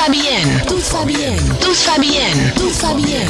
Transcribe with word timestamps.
va 0.00 0.08
bien. 0.08 0.64
Tout 0.66 0.80
va 0.92 1.04
bien. 1.04 1.36
Tout 1.60 1.74
va 1.86 1.98
bien. 1.98 3.26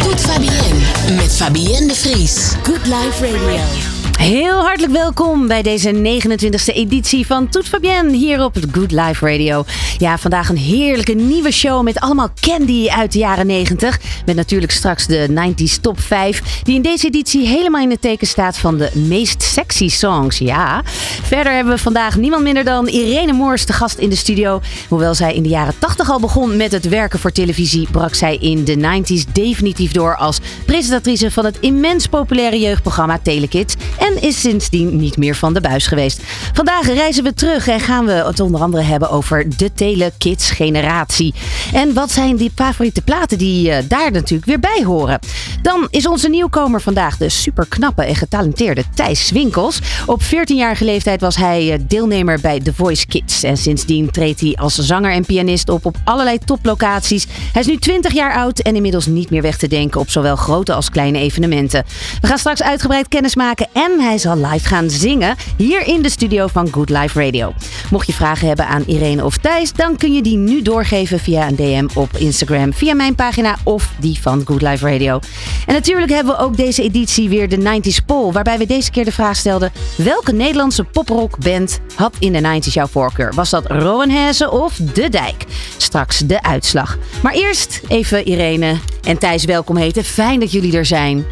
Tout 0.00 0.28
va 0.28 0.38
bien. 0.38 1.16
Met 1.16 1.28
Fabienne 1.28 1.88
de 1.88 1.94
Vries. 1.94 2.56
Good 2.64 2.86
Life 2.86 3.20
Radio. 3.20 3.91
Heel 4.18 4.60
hartelijk 4.60 4.92
welkom 4.92 5.46
bij 5.46 5.62
deze 5.62 5.92
29e 5.92 6.74
editie 6.74 7.26
van 7.26 7.48
Toet 7.48 7.68
Fabienne 7.68 8.16
hier 8.16 8.44
op 8.44 8.56
Good 8.72 8.90
Life 8.90 9.30
Radio. 9.30 9.64
Ja, 9.98 10.18
vandaag 10.18 10.48
een 10.48 10.56
heerlijke 10.56 11.12
nieuwe 11.12 11.50
show 11.50 11.82
met 11.82 12.00
allemaal 12.00 12.28
candy 12.40 12.88
uit 12.88 13.12
de 13.12 13.18
jaren 13.18 13.46
90. 13.46 14.00
Met 14.26 14.36
natuurlijk 14.36 14.72
straks 14.72 15.06
de 15.06 15.28
90s 15.28 15.80
top 15.80 16.00
5, 16.00 16.62
die 16.62 16.74
in 16.74 16.82
deze 16.82 17.06
editie 17.06 17.46
helemaal 17.46 17.82
in 17.82 17.90
het 17.90 18.00
teken 18.00 18.26
staat 18.26 18.58
van 18.58 18.78
de 18.78 18.90
meest 18.94 19.42
sexy 19.42 19.88
songs. 19.88 20.38
Ja. 20.38 20.82
Verder 21.22 21.52
hebben 21.52 21.74
we 21.74 21.80
vandaag 21.80 22.16
niemand 22.16 22.42
minder 22.42 22.64
dan 22.64 22.88
Irene 22.88 23.32
Moors 23.32 23.64
te 23.64 23.72
gast 23.72 23.98
in 23.98 24.08
de 24.08 24.16
studio. 24.16 24.60
Hoewel 24.88 25.14
zij 25.14 25.34
in 25.34 25.42
de 25.42 25.48
jaren 25.48 25.74
80 25.78 26.10
al 26.10 26.20
begon 26.20 26.56
met 26.56 26.72
het 26.72 26.88
werken 26.88 27.18
voor 27.18 27.32
televisie, 27.32 27.88
brak 27.90 28.14
zij 28.14 28.36
in 28.36 28.64
de 28.64 28.76
90s 28.76 29.32
definitief 29.32 29.92
door 29.92 30.16
als 30.16 30.38
presentatrice 30.66 31.30
van 31.30 31.44
het 31.44 31.58
immens 31.60 32.06
populaire 32.06 32.60
jeugdprogramma 32.60 33.18
Telekids. 33.22 33.74
En 34.02 34.22
is 34.22 34.40
sindsdien 34.40 34.96
niet 34.96 35.16
meer 35.16 35.34
van 35.34 35.54
de 35.54 35.60
buis 35.60 35.86
geweest. 35.86 36.20
Vandaag 36.52 36.86
reizen 36.86 37.24
we 37.24 37.34
terug 37.34 37.68
en 37.68 37.80
gaan 37.80 38.04
we 38.04 38.12
het 38.12 38.40
onder 38.40 38.60
andere 38.60 38.82
hebben 38.82 39.10
over 39.10 39.56
de 39.56 39.72
Telekids 39.72 40.50
generatie. 40.50 41.34
En 41.72 41.94
wat 41.94 42.10
zijn 42.10 42.36
die 42.36 42.52
favoriete 42.54 43.02
platen 43.02 43.38
die 43.38 43.68
uh, 43.68 43.76
daar 43.88 44.12
natuurlijk 44.12 44.44
weer 44.44 44.58
bij 44.58 44.82
horen. 44.84 45.18
Dan 45.62 45.86
is 45.90 46.06
onze 46.06 46.28
nieuwkomer 46.28 46.80
vandaag 46.80 47.16
de 47.16 47.28
superknappe 47.28 48.04
en 48.04 48.16
getalenteerde 48.16 48.84
Thijs 48.94 49.30
Winkels. 49.30 49.78
Op 50.06 50.22
14-jarige 50.22 50.84
leeftijd 50.84 51.20
was 51.20 51.36
hij 51.36 51.84
deelnemer 51.88 52.40
bij 52.40 52.60
The 52.60 52.74
Voice 52.74 53.06
Kids. 53.06 53.42
En 53.42 53.56
sindsdien 53.56 54.10
treedt 54.10 54.40
hij 54.40 54.56
als 54.60 54.74
zanger 54.74 55.12
en 55.12 55.24
pianist 55.24 55.68
op 55.68 55.86
op 55.86 55.96
allerlei 56.04 56.38
toplocaties. 56.38 57.26
Hij 57.52 57.60
is 57.60 57.68
nu 57.68 57.76
20 57.76 58.12
jaar 58.12 58.34
oud 58.34 58.58
en 58.58 58.76
inmiddels 58.76 59.06
niet 59.06 59.30
meer 59.30 59.42
weg 59.42 59.56
te 59.56 59.68
denken 59.68 60.00
op 60.00 60.10
zowel 60.10 60.36
grote 60.36 60.72
als 60.72 60.90
kleine 60.90 61.18
evenementen. 61.18 61.84
We 62.20 62.26
gaan 62.26 62.38
straks 62.38 62.62
uitgebreid 62.62 63.08
kennismaken 63.08 63.68
en 63.72 63.91
hij 64.00 64.18
zal 64.18 64.36
live 64.36 64.68
gaan 64.68 64.90
zingen 64.90 65.36
hier 65.56 65.86
in 65.86 66.02
de 66.02 66.10
studio 66.10 66.46
van 66.46 66.68
Good 66.72 66.90
Life 66.90 67.24
Radio. 67.24 67.52
Mocht 67.90 68.06
je 68.06 68.12
vragen 68.12 68.46
hebben 68.46 68.66
aan 68.66 68.82
Irene 68.86 69.24
of 69.24 69.36
Thijs, 69.36 69.72
dan 69.72 69.96
kun 69.96 70.12
je 70.12 70.22
die 70.22 70.36
nu 70.36 70.62
doorgeven 70.62 71.18
via 71.18 71.48
een 71.48 71.56
DM 71.56 71.88
op 71.94 72.16
Instagram, 72.16 72.74
via 72.74 72.94
mijn 72.94 73.14
pagina 73.14 73.56
of 73.64 73.90
die 74.00 74.18
van 74.20 74.42
Good 74.44 74.62
Life 74.62 74.90
Radio. 74.90 75.20
En 75.66 75.74
natuurlijk 75.74 76.10
hebben 76.10 76.36
we 76.36 76.42
ook 76.42 76.56
deze 76.56 76.82
editie 76.82 77.28
weer 77.28 77.48
de 77.48 77.80
90s 77.80 78.04
Poll, 78.06 78.32
waarbij 78.32 78.58
we 78.58 78.66
deze 78.66 78.90
keer 78.90 79.04
de 79.04 79.12
vraag 79.12 79.36
stelden: 79.36 79.72
welke 79.96 80.32
Nederlandse 80.32 80.84
poprockband 80.84 81.80
had 81.94 82.14
in 82.18 82.32
de 82.32 82.40
90s 82.40 82.72
jouw 82.72 82.86
voorkeur? 82.86 83.32
Was 83.34 83.50
dat 83.50 83.66
Rowan 83.66 84.10
Hesse 84.10 84.50
of 84.50 84.76
De 84.76 85.08
Dijk? 85.08 85.44
Straks 85.76 86.18
de 86.18 86.42
uitslag. 86.42 86.98
Maar 87.22 87.32
eerst 87.32 87.80
even 87.88 88.26
Irene 88.26 88.76
en 89.02 89.18
Thijs 89.18 89.44
welkom 89.44 89.76
heten. 89.76 90.04
Fijn 90.04 90.40
dat 90.40 90.52
jullie 90.52 90.76
er 90.76 90.86
zijn. 90.86 91.24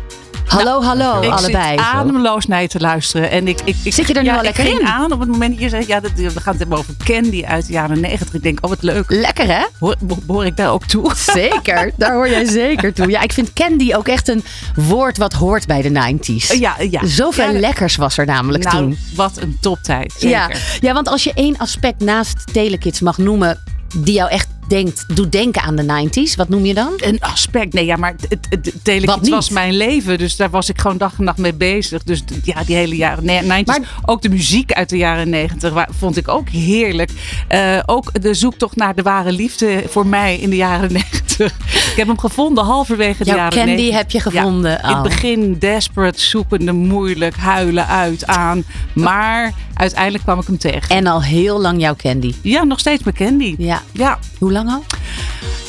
Hallo, 0.51 0.83
hallo, 0.83 1.21
ik 1.21 1.31
allebei. 1.31 1.79
Zit 1.79 1.87
ademloos 1.87 2.47
naar 2.47 2.63
je 2.63 2.69
te 2.69 2.81
luisteren. 2.81 3.31
En 3.31 3.49
ik, 3.49 3.61
ik, 3.65 3.77
ik 3.83 3.95
zit 3.95 4.07
je 4.07 4.15
er 4.15 4.23
nu 4.23 4.29
ja, 4.29 4.37
al 4.37 4.43
lekker 4.43 4.67
ik 4.67 4.81
in? 4.81 4.87
aan 4.87 5.13
op 5.13 5.21
het 5.21 5.29
moment 5.29 5.51
dat 5.51 5.61
je 5.61 5.69
zegt, 5.69 5.87
ja, 5.87 6.01
dat, 6.01 6.11
we 6.15 6.31
gaan 6.31 6.53
het 6.53 6.59
hebben 6.59 6.79
over 6.79 6.95
Candy 7.05 7.45
uit 7.45 7.67
de 7.67 7.73
jaren 7.73 8.01
negentig. 8.01 8.35
Ik 8.35 8.43
denk, 8.43 8.59
oh 8.61 8.71
wat 8.71 8.83
leuk. 8.83 9.05
Lekker 9.11 9.47
hè? 9.47 9.65
Hoor, 9.79 9.97
hoor 10.27 10.47
ik 10.47 10.57
daar 10.57 10.73
ook 10.73 10.85
toe? 10.87 11.13
Zeker, 11.15 11.93
daar 11.97 12.13
hoor 12.13 12.29
jij 12.29 12.45
zeker 12.45 12.93
toe. 12.93 13.11
Ja, 13.11 13.21
ik 13.21 13.33
vind 13.33 13.53
candy 13.53 13.95
ook 13.95 14.09
echt 14.09 14.29
een 14.29 14.45
woord 14.75 15.19
wat 15.19 15.33
hoort 15.33 15.67
bij 15.67 15.83
de 15.83 16.17
90s. 16.19 16.59
Ja, 16.59 16.75
ja. 16.91 17.07
Zoveel 17.07 17.53
Ja, 17.53 17.59
lekkers 17.59 17.97
was 17.97 18.19
er 18.19 18.27
namelijk 18.27 18.65
nou, 18.65 18.77
toen. 18.77 18.99
wat 19.15 19.37
een 19.37 19.59
toptijd. 19.61 20.13
Zeker. 20.13 20.29
Ja. 20.29 20.51
ja, 20.81 20.93
want 20.93 21.09
als 21.09 21.25
je 21.25 21.33
één 21.35 21.57
aspect 21.57 22.01
naast 22.01 22.53
Telekids 22.53 23.01
mag 23.01 23.19
noemen 23.19 23.63
die 23.97 24.15
jou 24.15 24.31
echt 24.31 24.49
denkt, 24.69 25.05
doet 25.17 25.33
denken 25.33 25.63
aan 25.63 25.77
de 25.77 25.83
90s, 26.09 26.37
wat 26.37 26.49
noem 26.49 26.65
je 26.65 26.75
dan? 26.75 26.93
Een 26.97 27.21
aspect. 27.21 27.73
Nee, 27.73 27.85
ja, 27.85 27.97
maar 27.97 28.15
het, 28.29 28.47
het, 28.51 28.73
Telekids 28.83 29.29
was 29.29 29.49
mijn 29.51 29.75
leven. 29.77 30.19
Dus 30.19 30.37
daar 30.37 30.51
was 30.51 30.69
ik 30.69 30.81
gewoon 30.81 30.97
dag 30.99 31.15
en 31.19 31.25
nacht 31.25 31.39
mee 31.39 31.55
bezig. 31.55 32.03
Dus 32.03 32.23
ja, 32.43 32.65
die 32.65 32.77
hele 32.77 32.97
jaren 32.97 33.25
ne- 33.25 33.43
90s. 33.63 33.65
Maar- 33.65 34.01
ook 34.05 34.23
de 34.23 34.29
muziek 34.29 34.73
uit 34.73 34.89
de 34.89 34.97
jaren 34.97 35.29
90 35.29 35.73
wa- 35.73 35.89
vond 35.99 36.17
ik 36.17 36.29
ook 36.29 36.49
heerlijk. 36.49 37.11
Eh, 37.49 37.79
ook 37.87 38.23
de 38.23 38.35
zoektocht 38.35 38.77
naar 38.77 38.95
de 38.95 39.03
ware 39.03 39.33
liefde 39.33 39.83
voor 39.89 40.07
mij 40.07 40.37
in 40.39 40.51
de 40.51 40.57
jaren 40.57 40.93
90. 41.03 41.53
Ik 41.91 41.93
heb 41.97 42.07
hem 42.07 42.19
gevonden 42.19 42.65
halverwege 42.65 43.25
de 43.25 43.31
jaren 43.31 43.53
candy 43.59 43.71
90. 43.71 43.97
heb 43.97 44.11
je 44.11 44.19
Ja, 44.19 44.41
gevonden. 44.41 44.73
in 44.83 44.87
het 44.89 44.97
Oh. 44.97 45.03
begin 45.03 45.57
desperate, 45.59 46.21
zoekende, 46.21 46.73
moeilijk, 46.73 47.37
huilen 47.37 47.87
uit, 47.87 48.27
aan. 48.27 48.65
Maar 48.95 49.53
uiteindelijk 49.81 50.25
kwam 50.25 50.39
ik 50.41 50.47
hem 50.47 50.59
tegen. 50.59 50.89
En 50.97 51.07
al 51.07 51.23
heel 51.23 51.61
lang 51.61 51.81
jouw 51.81 51.95
candy. 51.97 52.35
Ja, 52.43 52.65
nog 52.65 52.79
steeds 52.79 53.03
mijn 53.03 53.17
candy. 53.17 53.55
Ja. 53.59 53.83
Ja, 53.93 54.19
Hoe 54.39 54.53
lang 54.53 54.71
al? 54.71 54.85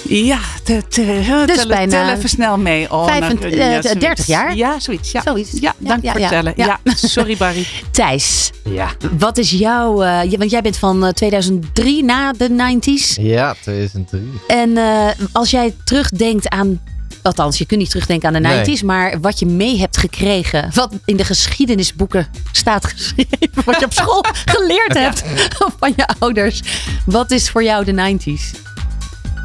ja 0.04 0.40
te, 0.64 0.84
te, 0.90 1.44
Dus 1.46 1.56
tel, 1.58 1.68
bijna 1.68 2.06
tel 2.06 2.16
even 2.18 2.30
snel 2.30 2.58
mee. 2.58 2.92
Oh, 2.92 3.06
vijfent- 3.08 3.40
nou, 3.40 3.54
eh, 3.54 3.70
zoiets. 3.82 3.94
30 3.94 4.26
jaar? 4.28 4.56
Ja, 4.56 4.80
zoiets. 4.80 5.12
Ja, 5.12 5.22
Zoiets. 5.22 5.52
ja 5.52 5.60
Ja, 5.60 5.74
dank 5.88 6.04
ja, 6.04 6.12
voor 6.12 6.20
ja. 6.22 6.26
het 6.28 6.36
tellen. 6.36 6.54
Ja. 6.56 6.80
Ja. 6.84 6.94
sorry 6.96 7.38
Barry. 7.38 7.66
Thijs, 7.92 8.52
Ja. 8.64 8.90
wat 9.18 9.38
is 9.38 9.52
jouw... 9.52 10.02
eh, 10.02 10.32
ja, 10.32 10.38
want 10.38 10.52
jij 10.52 10.62
bent 10.62 10.78
van 10.78 11.06
eh, 11.06 11.12
2003 11.12 12.04
na 12.04 12.32
de 12.34 12.50
90s. 12.50 13.22
Ja, 13.22 13.56
2003. 13.62 14.22
En 14.48 14.78
eh, 14.78 15.08
als 15.32 15.52
jij 15.52 15.74
terugdenkt 15.84 16.50
aan... 16.50 16.80
Althans, 17.22 17.58
je 17.58 17.66
kunt 17.66 17.80
niet 17.80 17.90
terugdenken 17.90 18.28
aan 18.28 18.34
de 18.34 18.40
Nee. 18.50 18.78
90s, 18.80 18.86
maar 18.86 19.20
wat 19.20 19.40
je 19.40 19.46
mee 19.46 19.80
hebt 19.80 19.98
gekregen. 19.98 20.72
Wat 20.74 20.94
in 21.06 21.18
de 21.18 21.24
geschiedenisboeken 21.26 22.28
staat 22.52 22.86
geschreven. 22.86 23.50
Wat 23.66 23.80
je 23.80 23.86
op 23.86 23.94
school 23.94 24.26
geleerd 24.56 24.94
hebt 24.94 25.24
van 25.80 25.94
je 25.96 26.08
ouders. 26.20 26.62
Wat 27.06 27.32
is 27.32 27.50
voor 27.50 27.64
jou 27.64 27.86
de 27.86 28.18
90s? 28.18 28.60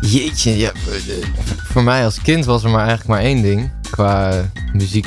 Jeetje, 0.00 0.56
ja, 0.56 0.72
voor 1.64 1.82
mij 1.82 2.04
als 2.04 2.20
kind 2.22 2.44
was 2.44 2.64
er 2.64 2.70
maar 2.70 2.86
eigenlijk 2.86 3.08
maar 3.08 3.20
één 3.20 3.42
ding 3.42 3.70
qua 3.90 4.50
muziek 4.72 5.06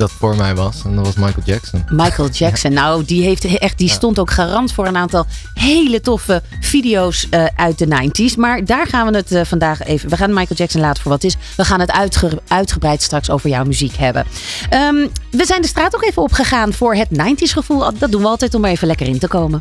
dat 0.00 0.10
voor 0.10 0.36
mij 0.36 0.54
was. 0.54 0.82
En 0.84 0.96
dat 0.96 1.04
was 1.04 1.14
Michael 1.14 1.42
Jackson. 1.44 1.84
Michael 1.88 2.28
Jackson. 2.40 2.72
Nou, 2.72 3.04
die, 3.04 3.22
heeft 3.22 3.44
echt, 3.44 3.78
die 3.78 3.88
stond 3.88 4.18
ook 4.18 4.30
garant 4.30 4.72
voor 4.72 4.86
een 4.86 4.96
aantal 4.96 5.26
hele 5.54 6.00
toffe 6.00 6.42
video's 6.60 7.26
eh, 7.30 7.44
uit 7.56 7.78
de 7.78 7.86
90s. 7.86 8.36
Maar 8.36 8.64
daar 8.64 8.86
gaan 8.86 9.10
we 9.10 9.16
het 9.16 9.32
eh, 9.32 9.44
vandaag 9.44 9.82
even. 9.82 10.08
We 10.10 10.16
gaan 10.16 10.32
Michael 10.34 10.56
Jackson 10.58 10.80
laten 10.80 11.02
voor 11.02 11.10
wat 11.12 11.22
het 11.22 11.32
is. 11.34 11.38
We 11.56 11.64
gaan 11.64 11.80
het 11.80 11.90
uitge- 11.90 12.40
uitgebreid 12.48 13.02
straks 13.02 13.30
over 13.30 13.48
jouw 13.50 13.64
muziek 13.64 13.96
hebben. 13.96 14.24
Ehm, 14.70 15.06
we 15.30 15.44
zijn 15.46 15.62
de 15.62 15.68
straat 15.68 15.94
ook 15.94 16.04
even 16.04 16.22
opgegaan 16.22 16.72
voor 16.72 16.94
het 16.94 17.08
90s 17.12 17.52
gevoel. 17.52 17.98
Dat 17.98 18.10
doen 18.10 18.22
we 18.22 18.28
altijd 18.28 18.54
om 18.54 18.64
er 18.64 18.70
even 18.70 18.86
lekker 18.86 19.06
in 19.06 19.18
te 19.18 19.28
komen. 19.28 19.60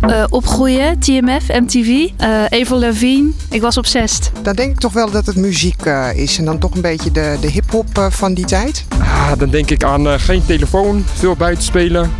Eh, 0.00 0.24
opgroeien, 0.28 0.98
TMF, 0.98 1.48
MTV, 1.48 2.08
eh 2.16 2.44
Avril 2.44 2.78
Lavigne. 2.78 3.30
Ik 3.50 3.60
was 3.60 3.76
obsessed. 3.76 4.32
Dan 4.42 4.54
denk 4.54 4.70
ik 4.70 4.78
toch 4.78 4.92
wel 4.92 5.10
dat 5.10 5.26
het 5.26 5.36
muziek 5.36 5.82
eh, 5.82 6.08
is. 6.14 6.38
En 6.38 6.44
dan 6.44 6.58
toch 6.58 6.74
een 6.74 6.80
beetje 6.80 7.10
de, 7.12 7.36
de 7.40 7.46
hip-hop 7.50 7.98
eh, 7.98 8.06
van 8.10 8.34
die 8.34 8.44
tijd. 8.44 8.84
Ah, 8.98 9.32
dan 9.38 9.50
denk 9.50 9.70
ik 9.70 9.84
aan 9.84 10.08
eh, 10.08 10.14
geen 10.18 10.46
telefoon, 10.46 11.04
veel 11.14 11.36
buiten 11.36 11.64
spelen, 11.64 12.10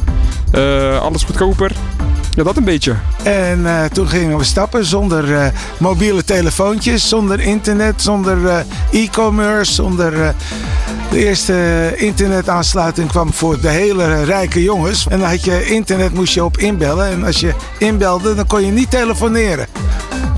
eh, 0.52 1.00
alles 1.00 1.22
goedkoper. 1.24 1.72
Dat 2.44 2.56
een 2.56 2.64
beetje. 2.64 2.94
En 3.22 3.66
eh, 3.66 3.84
toen 3.84 4.08
gingen 4.08 4.38
we 4.38 4.44
stappen 4.44 4.84
zonder 4.84 5.34
eh, 5.34 5.46
mobiele 5.78 6.24
telefoontjes, 6.24 7.08
zonder 7.08 7.40
internet, 7.40 8.02
zonder 8.02 8.46
eh, 8.46 9.02
e-commerce, 9.02 9.72
zonder... 9.72 10.34
de 11.10 11.24
eerste 11.24 11.92
internetaansluiting 11.96 13.08
kwam 13.08 13.32
voor 13.32 13.60
de 13.60 13.68
hele 13.68 14.24
rijke 14.24 14.62
jongens. 14.62 15.06
En 15.08 15.18
dan 15.18 15.28
had 15.28 15.44
je 15.44 15.66
internet, 15.66 16.14
moest 16.14 16.34
je 16.34 16.44
op 16.44 16.58
inbellen. 16.58 17.10
En 17.10 17.24
als 17.24 17.40
je 17.40 17.54
inbelde, 17.78 18.34
dan 18.34 18.46
kon 18.46 18.66
je 18.66 18.72
niet 18.72 18.90
telefoneren. 18.90 19.66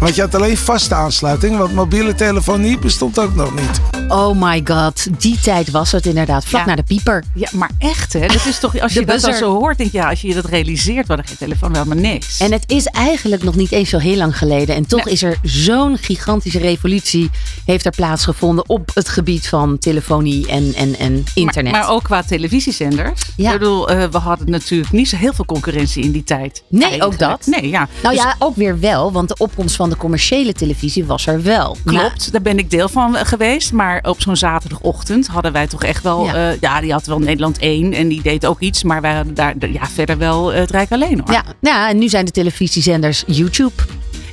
Want 0.02 0.14
je 0.14 0.20
had 0.20 0.34
alleen 0.34 0.56
vaste 0.56 0.94
aansluiting, 0.94 1.56
want 1.56 1.74
mobiele 1.74 2.14
telefonie 2.14 2.78
bestond 2.78 3.18
ook 3.18 3.34
nog 3.34 3.54
niet. 3.54 3.80
Oh 4.08 4.42
my 4.42 4.60
god, 4.64 5.06
die 5.22 5.38
tijd 5.40 5.70
was 5.70 5.92
het 5.92 6.06
inderdaad. 6.06 6.44
Vlak 6.44 6.60
Ja. 6.60 6.66
naar 6.66 6.76
de 6.76 6.82
pieper. 6.82 7.24
Ja, 7.34 7.48
maar 7.52 7.70
echt 7.78 8.12
hè. 8.12 8.26
Dat 8.26 8.46
is 8.46 8.58
toch, 8.58 8.78
als 8.80 8.92
je 8.92 9.04
dat 9.04 9.20
zo 9.20 9.58
hoort, 9.58 9.78
denk 9.78 9.92
je, 9.92 9.98
ja, 9.98 10.08
als 10.08 10.20
je 10.20 10.28
je 10.28 10.34
dat 10.34 10.44
realiseert, 10.44 11.06
we 11.06 11.12
hadden 11.14 11.26
geen 11.26 11.36
telefoon, 11.36 11.72
wel 11.72 11.84
maar 11.84 11.96
niks. 11.96 12.38
En 12.40 12.52
het 12.52 12.64
is 12.66 12.86
eigenlijk 12.86 13.42
nog 13.42 13.54
niet 13.54 13.72
eens 13.72 13.88
zo 13.88 13.98
heel 13.98 14.16
lang 14.16 14.38
geleden. 14.38 14.74
En 14.74 14.86
toch 14.86 15.04
Nee. 15.04 15.14
is 15.14 15.22
er 15.22 15.38
zo'n 15.42 15.98
gigantische 15.98 16.58
revolutie 16.58 17.30
heeft 17.64 17.84
er 17.84 17.92
plaatsgevonden 17.92 18.68
op 18.68 18.90
het 18.94 19.08
gebied 19.08 19.48
van 19.48 19.78
telefonie 19.78 20.46
en, 20.48 20.72
en, 20.74 20.98
en 20.98 21.24
internet. 21.34 21.72
Maar, 21.72 21.80
maar 21.82 21.90
ook 21.90 22.02
qua 22.02 22.22
televisiezenders. 22.22 23.20
Ja. 23.36 23.52
Ik 23.52 23.58
bedoel, 23.58 23.88
eh, 23.88 24.04
we 24.10 24.18
hadden 24.18 24.50
natuurlijk 24.50 24.92
niet 24.92 25.08
zo 25.08 25.16
heel 25.16 25.32
veel 25.32 25.44
concurrentie 25.44 26.02
in 26.04 26.12
die 26.12 26.24
tijd. 26.24 26.62
Nee, 26.68 26.82
Eigenlijk. 26.82 27.12
ook 27.12 27.18
dat. 27.28 27.46
Nee, 27.46 27.68
ja. 27.70 27.88
nou 28.02 28.14
Dus 28.14 28.24
ja, 28.24 28.34
ook 28.38 28.56
weer 28.56 28.80
wel, 28.80 29.12
want 29.12 29.28
de 29.28 29.34
opkomst 29.38 29.76
van 29.76 29.90
de 29.92 29.98
commerciële 29.98 30.52
televisie 30.52 31.04
was 31.04 31.26
er 31.26 31.42
wel. 31.42 31.76
Klopt, 31.84 32.32
daar 32.32 32.42
ben 32.42 32.58
ik 32.58 32.70
deel 32.70 32.88
van 32.88 33.16
eh, 33.16 33.26
geweest. 33.26 33.72
Maar 33.72 34.00
op 34.02 34.20
zo'n 34.20 34.36
zaterdagochtend 34.36 35.26
hadden 35.26 35.52
wij 35.52 35.66
toch 35.66 35.82
echt 35.82 36.02
wel... 36.02 36.24
Ja. 36.24 36.36
Ja, 36.36 36.56
ja 36.60 36.80
die 36.80 36.92
had 36.92 37.06
wel 37.06 37.18
Nederland 37.18 37.58
1 37.58 37.92
en 37.92 38.08
die 38.08 38.22
deed 38.22 38.46
ook 38.46 38.60
iets. 38.60 38.82
Maar 38.82 39.00
wij 39.00 39.14
hadden 39.14 39.34
daar 39.34 39.54
ja, 39.72 39.86
verder 39.86 40.18
wel 40.18 40.52
eh, 40.52 40.60
het 40.60 40.70
Rijk 40.70 40.92
alleen 40.92 41.20
hoor. 41.24 41.32
Ja, 41.32 41.44
ja, 41.60 41.88
en 41.88 41.98
nu 41.98 42.08
zijn 42.08 42.24
de 42.24 42.30
televisiezenders 42.30 43.24
YouTube. 43.26 43.72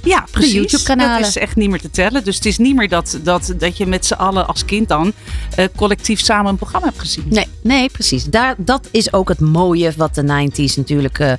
Ja, 0.03 0.25
precies. 0.31 0.53
YouTube-kanalen. 0.53 1.19
Dat 1.19 1.29
is 1.29 1.37
echt 1.37 1.55
niet 1.55 1.69
meer 1.69 1.81
te 1.81 1.89
tellen. 1.89 2.23
Dus 2.23 2.35
het 2.35 2.45
is 2.45 2.57
niet 2.57 2.75
meer 2.75 2.89
dat, 2.89 3.19
dat, 3.23 3.53
dat 3.57 3.77
je 3.77 3.85
met 3.85 4.05
z'n 4.05 4.13
allen 4.13 4.47
als 4.47 4.65
kind 4.65 4.87
dan 4.87 5.13
eh, 5.55 5.65
collectief 5.75 6.19
samen 6.19 6.51
een 6.51 6.57
programma 6.57 6.87
hebt 6.87 6.99
gezien. 6.99 7.25
Nee, 7.29 7.47
nee 7.61 7.89
precies. 7.89 8.23
Daar, 8.23 8.55
dat 8.57 8.87
is 8.91 9.13
ook 9.13 9.29
het 9.29 9.39
mooie 9.39 9.93
wat 9.97 10.15
de 10.15 10.23
90s 10.23 10.75
natuurlijk 10.75 11.19
eh, 11.19 11.33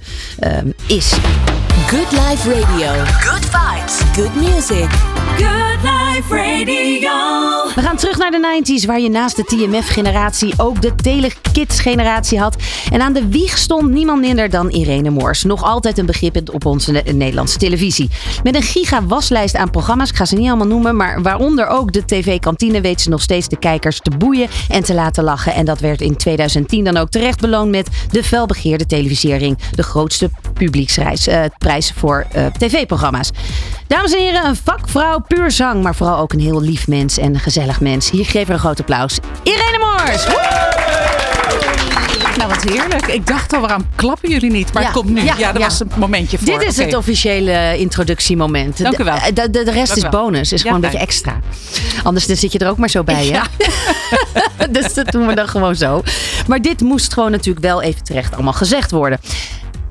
is. 0.86 1.14
Good 1.90 2.12
Life 2.12 2.46
Radio. 2.46 2.92
Good 3.20 3.42
vibes. 3.50 3.98
Good 4.14 4.32
music. 4.36 4.88
Good 5.36 5.82
Life 5.82 6.09
We 7.74 7.82
gaan 7.82 7.96
terug 7.96 8.18
naar 8.18 8.30
de 8.30 8.62
90s, 8.62 8.86
waar 8.86 9.00
je 9.00 9.10
naast 9.10 9.36
de 9.36 9.44
TMF-generatie 9.44 10.54
ook 10.56 10.82
de 10.82 10.94
Telekids-generatie 10.94 12.38
had. 12.38 12.56
En 12.92 13.00
aan 13.00 13.12
de 13.12 13.28
wieg 13.28 13.58
stond 13.58 13.90
niemand 13.90 14.20
minder 14.20 14.50
dan 14.50 14.70
Irene 14.70 15.10
Moors. 15.10 15.42
Nog 15.44 15.62
altijd 15.62 15.98
een 15.98 16.06
begrip 16.06 16.50
op 16.52 16.64
onze 16.64 16.92
Nederlandse 16.92 17.58
televisie. 17.58 18.10
Met 18.42 18.54
een 18.54 18.62
giga-waslijst 18.62 19.56
aan 19.56 19.70
programma's, 19.70 20.10
ik 20.10 20.16
ga 20.16 20.24
ze 20.24 20.34
niet 20.34 20.48
allemaal 20.48 20.66
noemen, 20.66 20.96
maar 20.96 21.22
waaronder 21.22 21.66
ook 21.66 21.92
de 21.92 22.04
TV-kantine 22.04 22.80
weet 22.80 23.00
ze 23.00 23.08
nog 23.08 23.22
steeds 23.22 23.48
de 23.48 23.58
kijkers 23.58 24.00
te 24.00 24.10
boeien 24.18 24.48
en 24.68 24.82
te 24.82 24.94
laten 24.94 25.24
lachen. 25.24 25.54
En 25.54 25.64
dat 25.64 25.80
werd 25.80 26.00
in 26.00 26.16
2010 26.16 26.84
dan 26.84 26.96
ook 26.96 27.10
terecht 27.10 27.40
beloond 27.40 27.70
met 27.70 27.88
de 28.10 28.24
felbegeerde 28.24 28.86
televisiering. 28.86 29.58
De 29.72 29.82
grootste 29.82 30.30
publieksprijs 30.54 31.28
uh, 31.28 31.44
voor 31.94 32.26
uh, 32.36 32.46
tv-programma's. 32.46 33.30
Dames 33.86 34.12
en 34.12 34.18
heren, 34.18 34.46
een 34.46 34.56
vakvrouw 34.56 35.18
puur 35.18 35.50
zang, 35.50 35.82
maar 35.82 35.94
vooral 35.94 36.09
ook 36.18 36.32
een 36.32 36.40
heel 36.40 36.60
lief 36.60 36.88
mens 36.88 37.18
en 37.18 37.34
een 37.34 37.40
gezellig 37.40 37.80
mens. 37.80 38.10
Hier 38.10 38.24
geef 38.24 38.46
er 38.46 38.52
een 38.52 38.58
groot 38.58 38.80
applaus. 38.80 39.18
Irene 39.42 39.78
Moors! 39.78 40.26
Nou, 42.36 42.52
wat 42.52 42.62
heerlijk. 42.62 43.06
Ik 43.06 43.26
dacht 43.26 43.52
al, 43.52 43.60
waarom 43.60 43.86
klappen 43.94 44.30
jullie 44.30 44.50
niet? 44.50 44.72
Maar 44.72 44.82
ja, 44.82 44.88
het 44.88 44.98
komt 44.98 45.10
nu. 45.10 45.22
Ja, 45.22 45.34
ja 45.38 45.52
dat 45.52 45.62
was 45.62 45.80
een 45.80 45.90
momentje 45.96 46.38
voor. 46.38 46.46
Dit 46.46 46.62
is 46.62 46.76
het 46.76 46.94
officiële 46.94 47.78
introductiemoment. 47.78 48.82
Dank 48.82 48.98
u 48.98 49.04
wel. 49.04 49.18
De, 49.34 49.50
de, 49.50 49.64
de 49.64 49.70
rest 49.70 49.96
is 49.96 50.08
bonus. 50.08 50.52
Is 50.52 50.60
gewoon 50.60 50.74
een 50.74 50.80
beetje 50.80 50.98
extra. 50.98 51.40
Anders 52.02 52.26
dan 52.26 52.36
zit 52.36 52.52
je 52.52 52.58
er 52.58 52.68
ook 52.68 52.76
maar 52.76 52.90
zo 52.90 53.04
bij, 53.04 53.26
hè? 53.26 53.40
dus 54.80 54.94
dat 54.94 55.12
doen 55.12 55.26
we 55.26 55.34
dan 55.34 55.48
gewoon 55.48 55.76
zo. 55.76 56.02
Maar 56.46 56.62
dit 56.62 56.80
moest 56.80 57.12
gewoon 57.12 57.30
natuurlijk 57.30 57.64
wel 57.64 57.82
even 57.82 58.04
terecht 58.04 58.34
allemaal 58.34 58.52
gezegd 58.52 58.90
worden. 58.90 59.18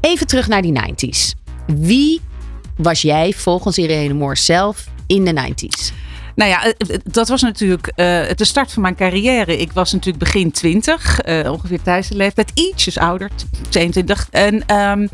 Even 0.01 0.27
terug 0.27 0.48
naar 0.48 0.62
die 0.62 0.74
90s. 0.74 1.38
Wie 1.66 2.21
was 2.77 3.01
jij 3.01 3.33
volgens 3.38 3.77
Irene 3.77 4.13
Moore 4.13 4.38
zelf 4.38 4.86
in 5.07 5.25
de 5.25 5.54
90s? 5.54 5.94
Nou 6.40 6.52
ja, 6.52 6.74
dat 7.04 7.28
was 7.28 7.42
natuurlijk 7.42 7.88
uh, 7.88 7.96
de 8.36 8.46
start 8.46 8.72
van 8.72 8.82
mijn 8.82 8.96
carrière. 8.96 9.58
Ik 9.58 9.72
was 9.72 9.92
natuurlijk 9.92 10.24
begin 10.24 10.52
20, 10.52 11.26
uh, 11.26 11.40
eh, 11.40 11.52
ongeveer 11.52 11.82
tijdens 11.82 12.08
de 12.08 12.16
leeftijd, 12.16 12.52
ietsjes 12.54 12.98
ouder, 12.98 13.30
22. 13.70 14.28
En 14.32 14.76
um, 14.76 15.10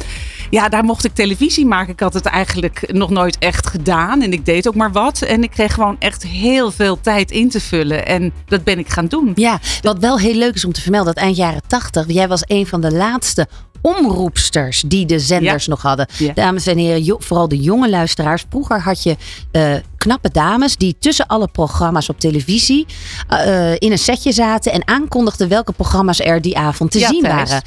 ja, 0.50 0.70
daar 0.70 0.84
mocht 0.84 1.06
ik 1.06 1.14
televisie 1.14 1.66
maken. 1.66 1.94
Ik 1.94 2.00
had 2.00 2.14
het 2.14 2.26
eigenlijk 2.26 2.92
nog 2.94 3.10
nooit 3.10 3.38
echt 3.38 3.68
gedaan 3.68 4.22
en 4.22 4.34
ik 4.34 4.46
deed 4.46 4.68
ook 4.68 4.76
maar 4.76 4.92
wat. 4.92 5.22
En 5.22 5.44
ik 5.44 5.52
kreeg 5.52 5.74
gewoon 5.74 5.96
echt 6.00 6.24
heel 6.24 6.72
veel 6.72 7.02
tijd 7.02 7.32
in 7.32 7.50
te 7.50 7.60
vullen. 7.60 8.06
En 8.06 8.34
dat 8.46 8.64
ben 8.64 8.80
ik 8.80 8.90
gaan 8.90 9.08
doen. 9.08 9.32
Ja, 9.36 9.60
wat 9.82 10.00
wel 10.00 10.20
heel 10.20 10.36
leuk 10.36 10.56
is 10.56 10.66
om 10.66 10.74
te 10.74 10.82
vermelden, 10.82 11.14
dat 11.14 11.24
eind 11.24 11.38
jaren 11.38 11.62
80, 11.68 12.06
jij 12.08 12.28
was 12.28 12.44
een 12.46 12.68
van 12.68 12.82
de 12.82 12.92
laatste 12.92 13.48
omroepsters 13.86 14.84
die 14.86 15.06
de 15.06 15.20
zenders 15.20 15.68
nog 15.68 15.82
hadden. 15.82 16.08
Dames 16.34 16.68
en 16.68 16.78
heren, 16.78 17.22
vooral 17.22 17.48
de 17.48 17.58
jonge 17.58 17.90
luisteraars. 17.90 18.46
Vroeger 18.50 18.82
had 18.82 19.04
je 19.04 19.16
uh, 19.52 19.76
knappe 19.98 20.30
dames 20.32 20.78
die 20.78 20.96
tussen 21.00 21.28
alle 21.28 21.48
programma's 21.48 22.10
op 22.10 22.20
televisie 22.20 22.86
uh, 23.30 23.72
in 23.72 23.92
een 23.92 23.98
setje 23.98 24.32
zaten 24.32 24.72
en 24.72 24.88
aankondigden 24.88 25.48
welke 25.48 25.72
programma's 25.72 26.20
er 26.20 26.42
die 26.42 26.58
avond 26.58 26.92
te 26.92 27.00
zien 27.00 27.22
waren. 27.22 27.62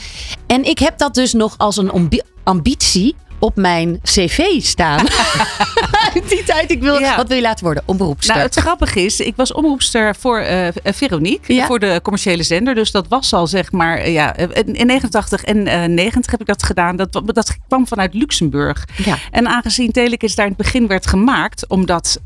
En 0.47 0.65
ik 0.65 0.79
heb 0.79 0.99
dat 0.99 1.15
dus 1.15 1.33
nog 1.33 1.55
als 1.59 1.77
een 1.77 2.11
ambitie 2.45 3.15
op 3.39 3.57
mijn 3.57 4.01
cv 4.03 4.63
staan. 4.63 5.07
die 6.29 6.45
tijd, 6.45 6.71
ik 6.71 6.81
wil, 6.81 7.01
wat 7.01 7.29
wil 7.29 7.37
je 7.37 7.43
laten 7.43 7.65
worden? 7.65 7.83
Omroepster. 7.87 8.35
Nou, 8.35 8.47
het 8.47 8.57
grappige 8.57 9.01
is, 9.01 9.21
ik 9.21 9.37
was 9.37 9.53
omroepster 9.53 10.17
voor 10.17 10.41
uh, 10.41 10.69
Veronique, 10.85 11.65
voor 11.65 11.79
de 11.79 12.01
commerciële 12.03 12.43
zender. 12.43 12.75
Dus 12.75 12.91
dat 12.91 13.09
was 13.09 13.33
al 13.33 13.47
zeg 13.47 13.73
maar, 13.73 13.99
uh, 13.99 14.13
ja, 14.13 14.37
in 14.37 14.87
89 14.87 15.45
en 15.45 15.67
uh, 15.67 15.85
90 15.85 16.31
heb 16.31 16.41
ik 16.41 16.47
dat 16.47 16.63
gedaan. 16.63 16.97
Dat, 16.97 17.23
dat 17.27 17.57
kwam 17.69 17.87
vanuit 17.87 18.15
Luxemburg. 18.15 18.89
Ja. 18.97 19.17
En 19.31 19.49
aangezien 19.49 19.93
Telekids 19.93 20.35
daar 20.35 20.47
in 20.47 20.53
het 20.57 20.63
begin 20.63 20.87
werd 20.87 21.07
gemaakt, 21.07 21.69
omdat 21.69 22.21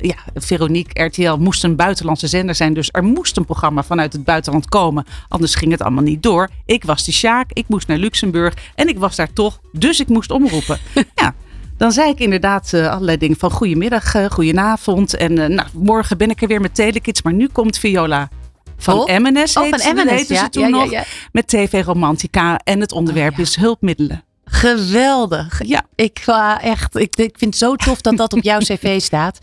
ja, 0.00 0.16
Veronique, 0.34 1.04
RTL 1.04 1.36
moest 1.36 1.64
een 1.64 1.76
buitenlandse 1.76 2.26
zender 2.26 2.54
zijn. 2.54 2.74
Dus 2.74 2.88
er 2.92 3.04
moest 3.04 3.36
een 3.36 3.44
programma 3.44 3.82
vanuit 3.82 4.12
het 4.12 4.24
buitenland 4.24 4.68
komen. 4.68 5.04
Anders 5.28 5.54
ging 5.54 5.70
het 5.70 5.82
allemaal 5.82 6.02
niet 6.02 6.22
door. 6.22 6.48
Ik 6.64 6.84
was 6.84 7.04
de 7.04 7.12
Sjaak, 7.12 7.50
ik 7.52 7.64
moest 7.68 7.86
naar 7.86 7.98
Luxemburg 7.98 8.54
en 8.74 8.88
ik 8.88 8.98
was 8.98 9.16
daar 9.16 9.32
toch. 9.32 9.60
Dus 9.72 10.00
ik 10.00 10.08
moest 10.08 10.30
omroepen. 10.30 10.78
ja, 11.14 11.34
dan 11.76 11.92
zei 11.92 12.10
ik 12.10 12.18
inderdaad 12.18 12.72
uh, 12.74 12.90
allerlei 12.90 13.16
dingen 13.16 13.36
van 13.36 13.50
goedemiddag, 13.50 14.14
uh, 14.14 14.24
goedenavond. 14.24 15.16
En 15.16 15.32
uh, 15.32 15.46
nou, 15.46 15.68
morgen 15.72 16.18
ben 16.18 16.30
ik 16.30 16.42
er 16.42 16.48
weer 16.48 16.60
met 16.60 16.74
Telekids. 16.74 17.22
Maar 17.22 17.32
nu 17.32 17.48
komt 17.48 17.78
Viola 17.78 18.28
van 18.76 18.98
oh. 18.98 19.18
MNS. 19.18 19.56
Oh, 19.56 19.68
van 19.68 19.94
MNS, 19.94 20.28
ja. 20.28 20.44
Ze 20.44 20.48
toen 20.48 20.62
ja, 20.62 20.68
ja, 20.68 20.84
ja. 20.84 20.98
nog, 20.98 21.06
met 21.32 21.48
TV 21.48 21.82
Romantica. 21.84 22.60
En 22.64 22.80
het 22.80 22.92
onderwerp 22.92 23.32
oh, 23.32 23.38
is 23.38 23.56
hulpmiddelen. 23.56 24.24
Geweldig. 24.48 25.60
Ja. 25.64 25.82
Ik, 25.94 26.18
ga 26.22 26.62
echt, 26.62 26.96
ik, 26.96 27.16
ik 27.16 27.34
vind 27.38 27.54
het 27.54 27.56
zo 27.56 27.76
tof 27.76 28.00
dat 28.00 28.16
dat 28.16 28.32
op 28.32 28.42
jouw 28.42 28.58
cv 28.68 29.00
staat. 29.00 29.38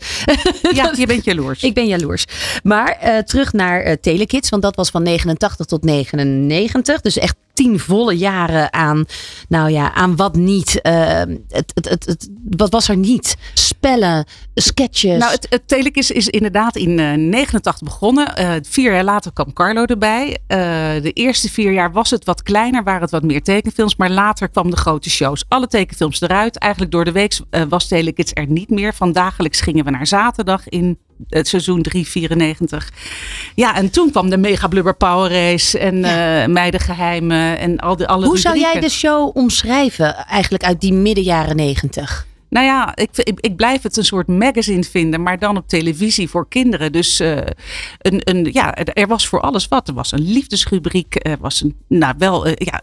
Ja, 0.72 0.92
je 0.96 1.06
bent 1.06 1.24
jaloers. 1.24 1.62
Ik 1.62 1.74
ben 1.74 1.86
jaloers. 1.86 2.24
Maar 2.62 2.98
uh, 3.04 3.18
terug 3.18 3.52
naar 3.52 3.86
uh, 3.86 3.92
Telekids, 3.92 4.48
want 4.48 4.62
dat 4.62 4.76
was 4.76 4.90
van 4.90 5.02
89 5.02 5.66
tot 5.66 5.84
99. 5.84 7.00
Dus 7.00 7.18
echt 7.18 7.36
tien 7.54 7.80
volle 7.80 8.16
jaren 8.16 8.72
aan, 8.72 9.04
nou 9.48 9.70
ja, 9.70 9.94
aan 9.94 10.16
wat 10.16 10.36
niet. 10.36 10.80
Uh, 10.82 11.18
het, 11.48 11.72
het, 11.74 11.88
het, 11.88 12.04
het, 12.06 12.30
wat 12.50 12.70
was 12.70 12.88
er 12.88 12.96
niet? 12.96 13.36
Spellen, 13.54 14.26
sketches. 14.54 15.18
Nou, 15.18 15.32
het, 15.32 15.46
het 15.48 16.10
is 16.10 16.28
inderdaad 16.28 16.76
in 16.76 16.98
uh, 16.98 17.12
89 17.14 17.82
begonnen. 17.82 18.40
Uh, 18.40 18.52
vier 18.62 18.92
jaar 18.92 19.04
later 19.04 19.32
kwam 19.32 19.52
Carlo 19.52 19.84
erbij. 19.84 20.38
De 21.02 21.10
eerste 21.12 21.50
vier 21.50 21.72
jaar 21.72 21.92
was 21.92 22.10
het 22.10 22.24
wat 22.24 22.42
kleiner, 22.42 22.82
waren 22.84 23.02
het 23.02 23.10
wat 23.10 23.22
meer 23.22 23.42
tekenfilms. 23.42 23.96
Maar 23.96 24.10
later 24.10 24.48
kwam 24.48 24.70
de 24.70 24.76
grote 24.76 25.10
shows. 25.10 25.44
Alle 25.48 25.66
tekenfilms 25.66 26.20
eruit. 26.20 26.58
Eigenlijk 26.58 26.92
door 26.92 27.04
de 27.04 27.12
week 27.12 27.38
was 27.68 27.88
Telekids 27.88 28.32
er 28.34 28.46
niet 28.46 28.70
meer. 28.70 28.94
Van 28.94 29.12
dagelijks 29.12 29.60
gingen 29.60 29.84
we 29.84 29.90
naar 29.90 30.06
zaterdag 30.06 30.68
in 30.68 30.98
het 31.28 31.48
seizoen 31.48 31.82
394. 31.82 32.92
Ja, 33.54 33.76
en 33.76 33.90
toen 33.90 34.10
kwam 34.10 34.30
de 34.30 34.36
Mega 34.36 34.68
Blubber 34.68 34.96
Power 34.96 35.30
Race 35.30 35.78
en 35.78 35.98
ja. 35.98 36.42
uh, 36.42 36.48
Meidengeheimen 36.48 37.58
en 37.58 37.78
al 37.78 37.96
die 37.96 38.06
alle 38.06 38.26
Hoe 38.26 38.38
zou 38.38 38.58
jij 38.58 38.80
de 38.80 38.90
show 38.90 39.36
omschrijven 39.36 40.16
eigenlijk 40.16 40.64
uit 40.64 40.80
die 40.80 40.92
midden 40.92 41.24
jaren 41.24 41.56
90? 41.56 42.26
Nou 42.54 42.66
ja, 42.66 42.96
ik, 42.96 43.08
ik, 43.16 43.40
ik, 43.40 43.56
blijf 43.56 43.82
het 43.82 43.96
een 43.96 44.04
soort 44.04 44.26
magazine 44.26 44.84
vinden, 44.84 45.22
maar 45.22 45.38
dan 45.38 45.56
op 45.56 45.68
televisie 45.68 46.28
voor 46.28 46.48
kinderen. 46.48 46.92
Dus 46.92 47.20
uh, 47.20 47.36
een, 47.98 48.20
een, 48.24 48.48
ja, 48.52 48.74
er 48.74 49.06
was 49.06 49.28
voor 49.28 49.40
alles 49.40 49.68
wat. 49.68 49.88
Er 49.88 49.94
was 49.94 50.12
een 50.12 50.32
liefdesrubriek, 50.32 51.26
er 51.26 51.38
was 51.40 51.62
een, 51.62 51.76
nou 51.88 52.14
wel, 52.18 52.46
uh, 52.46 52.52
ja, 52.56 52.82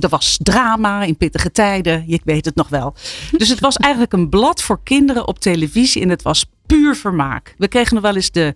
er 0.00 0.08
was 0.08 0.38
drama 0.42 1.02
in 1.02 1.16
pittige 1.16 1.52
tijden. 1.52 2.04
Ik 2.06 2.20
weet 2.24 2.44
het 2.44 2.54
nog 2.54 2.68
wel. 2.68 2.94
Dus 3.36 3.48
het 3.48 3.60
was 3.60 3.76
eigenlijk 3.76 4.12
een 4.12 4.28
blad 4.28 4.62
voor 4.62 4.80
kinderen 4.82 5.28
op 5.28 5.38
televisie 5.38 6.02
en 6.02 6.08
het 6.08 6.22
was 6.22 6.46
puur 6.72 6.96
vermaak. 6.96 7.54
We 7.58 7.68
kregen 7.68 7.94
nog 7.94 8.02
wel 8.02 8.14
eens 8.14 8.30
de, 8.30 8.54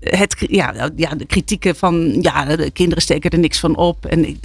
het, 0.00 0.46
ja, 0.48 0.90
ja, 0.96 1.14
de 1.14 1.26
kritieken 1.26 1.76
van 1.76 2.18
ja, 2.20 2.56
de 2.56 2.70
kinderen 2.70 3.02
steken 3.02 3.30
er 3.30 3.38
niks 3.38 3.58
van 3.58 3.76
op. 3.76 4.06
En 4.06 4.28
ik, 4.28 4.38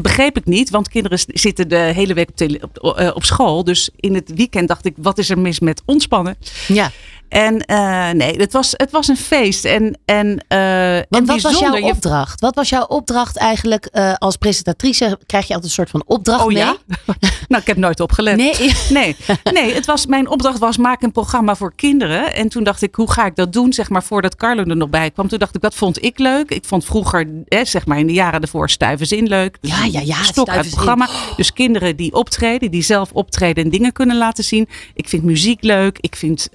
begreep 0.00 0.36
ik 0.36 0.44
niet, 0.44 0.70
want 0.70 0.88
kinderen 0.88 1.18
zitten 1.26 1.68
de 1.68 1.76
hele 1.76 2.14
week 2.14 2.30
op, 2.60 2.96
eh, 2.96 3.10
op, 3.14 3.24
school. 3.24 3.64
Dus 3.64 3.90
in 3.96 4.14
het 4.14 4.32
weekend 4.34 4.68
dacht 4.68 4.84
ik, 4.84 4.94
wat 4.96 5.18
is 5.18 5.30
er 5.30 5.38
mis 5.38 5.60
met 5.60 5.82
ontspannen? 5.84 6.36
Ja. 6.68 6.90
En 7.30 7.62
uh, 7.70 8.10
nee, 8.10 8.36
het 8.36 8.52
was, 8.52 8.74
het 8.76 8.90
was 8.90 9.08
een 9.08 9.16
feest. 9.16 9.64
En, 9.64 9.98
en, 10.04 10.26
uh, 10.26 10.94
Want 10.94 11.06
en 11.08 11.24
wat 11.24 11.40
was 11.40 11.58
jouw 11.58 11.80
opdracht? 11.80 12.40
Wat 12.40 12.54
was 12.54 12.68
jouw 12.68 12.84
opdracht 12.84 13.36
eigenlijk 13.36 13.88
uh, 13.92 14.14
als 14.14 14.36
presentatrice? 14.36 15.18
Krijg 15.26 15.46
je 15.46 15.54
altijd 15.54 15.64
een 15.64 15.76
soort 15.76 15.90
van 15.90 16.02
opdracht 16.06 16.40
oh, 16.40 16.46
mee? 16.46 16.56
Ja? 16.56 16.76
nou, 17.48 17.60
ik 17.60 17.66
heb 17.66 17.76
nooit 17.76 18.00
opgelet. 18.00 18.36
Nee. 18.36 18.54
nee, 18.88 19.16
nee 19.52 19.74
het 19.74 19.86
was, 19.86 20.06
mijn 20.06 20.28
opdracht 20.28 20.58
was 20.58 20.76
maak 20.76 21.02
een 21.02 21.12
programma 21.12 21.54
voor 21.56 21.72
kinderen. 21.74 22.34
En 22.34 22.48
toen 22.48 22.64
dacht 22.64 22.82
ik, 22.82 22.94
hoe 22.94 23.10
ga 23.10 23.26
ik 23.26 23.36
dat 23.36 23.52
doen? 23.52 23.72
Zeg 23.72 23.88
maar 23.88 24.02
voordat 24.02 24.36
Carlo 24.36 24.64
er 24.64 24.76
nog 24.76 24.90
bij 24.90 25.10
kwam. 25.10 25.28
Toen 25.28 25.38
dacht 25.38 25.54
ik, 25.54 25.60
dat 25.60 25.74
vond 25.74 26.04
ik 26.04 26.18
leuk. 26.18 26.50
Ik 26.50 26.64
vond 26.64 26.84
vroeger, 26.84 27.26
hè, 27.48 27.64
zeg 27.64 27.86
maar 27.86 27.98
in 27.98 28.06
de 28.06 28.12
jaren 28.12 28.40
ervoor, 28.40 28.70
Stuivers 28.70 29.10
leuk. 29.10 29.56
Dus 29.60 29.70
ja, 29.70 29.84
ja, 29.84 30.00
ja. 30.00 30.22
Stok 30.22 30.48
uit 30.48 30.64
het 30.64 30.74
programma. 30.74 31.08
Dus 31.36 31.52
kinderen 31.52 31.96
die 31.96 32.12
optreden, 32.12 32.70
die 32.70 32.82
zelf 32.82 33.10
optreden 33.12 33.64
en 33.64 33.70
dingen 33.70 33.92
kunnen 33.92 34.16
laten 34.16 34.44
zien. 34.44 34.68
Ik 34.94 35.08
vind 35.08 35.22
muziek 35.22 35.62
leuk. 35.62 35.98
Ik 36.00 36.16
vind 36.16 36.48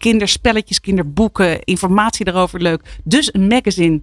kinderspelletjes, 0.00 0.80
kinderboeken, 0.80 1.62
informatie 1.64 2.24
daarover 2.24 2.60
leuk. 2.60 2.98
Dus 3.04 3.34
een 3.34 3.46
magazine 3.46 4.00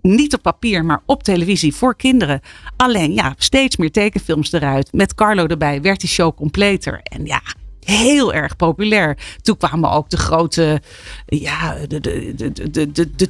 niet 0.00 0.34
op 0.34 0.42
papier, 0.42 0.84
maar 0.84 1.02
op 1.06 1.22
televisie 1.22 1.74
voor 1.74 1.96
kinderen. 1.96 2.40
Alleen 2.76 3.12
ja, 3.14 3.34
steeds 3.38 3.76
meer 3.76 3.90
tekenfilms 3.90 4.52
eruit. 4.52 4.92
Met 4.92 5.14
Carlo 5.14 5.46
erbij 5.46 5.82
werd 5.82 6.00
die 6.00 6.08
show 6.08 6.36
completer. 6.36 7.00
En 7.02 7.24
ja, 7.26 7.42
heel 7.84 8.32
erg 8.32 8.56
populair. 8.56 9.16
Toen 9.42 9.56
kwamen 9.56 9.90
ook 9.90 10.10
de 10.10 10.16
grote, 10.16 10.82
ja, 11.26 11.74
de, 11.88 12.00
de, 12.00 12.34
de, 12.34 12.52
de, 12.70 12.92
de, 12.92 13.10
de, 13.16 13.28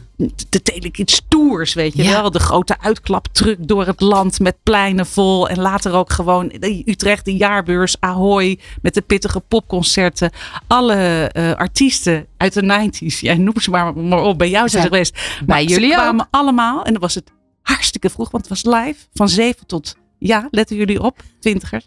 de 0.49 0.63
Telekids 0.63 1.23
Tours, 1.29 1.75
weet 1.75 1.97
je 1.97 2.03
wel. 2.03 2.31
De 2.31 2.39
grote 2.39 2.77
uitklaptruck 2.81 3.69
door 3.69 3.87
het 3.87 4.01
land 4.01 4.41
met 4.41 4.57
pleinen 4.63 5.07
vol. 5.07 5.49
En 5.49 5.61
later 5.61 5.93
ook 5.93 6.13
gewoon 6.13 6.53
Utrecht, 6.85 7.25
de 7.25 7.37
jaarbeurs, 7.37 7.97
Ahoy, 8.01 8.59
met 8.83 8.95
de 8.95 9.01
pittige 9.01 9.41
popconcerten. 9.41 10.31
Alle 10.67 11.31
uh, 11.37 11.53
artiesten 11.53 12.27
uit 12.37 12.53
de 12.53 12.63
90s, 12.63 13.19
jij 13.19 13.35
ja, 13.37 13.41
noem 13.41 13.61
ze 13.61 13.71
maar, 13.71 13.97
maar 13.97 14.23
op, 14.23 14.39
bij 14.39 14.51
jou 14.51 14.69
zijn 14.69 14.83
ja. 14.83 14.89
geweest. 14.89 15.13
Bij 15.13 15.45
maar 15.47 15.63
jullie 15.63 15.93
kwamen 15.93 16.29
allemaal, 16.31 16.85
en 16.85 16.93
dan 16.93 17.01
was 17.01 17.15
het 17.15 17.33
hartstikke 17.63 18.11
vroeg, 18.11 18.31
want 18.31 18.49
het 18.49 18.63
was 18.63 18.75
live, 18.75 19.07
van 19.15 19.29
7 19.29 19.67
tot 19.67 19.97
Ja, 20.23 20.49
letten 20.51 20.77
jullie 20.77 21.03
op, 21.03 21.23
twintigers. 21.39 21.85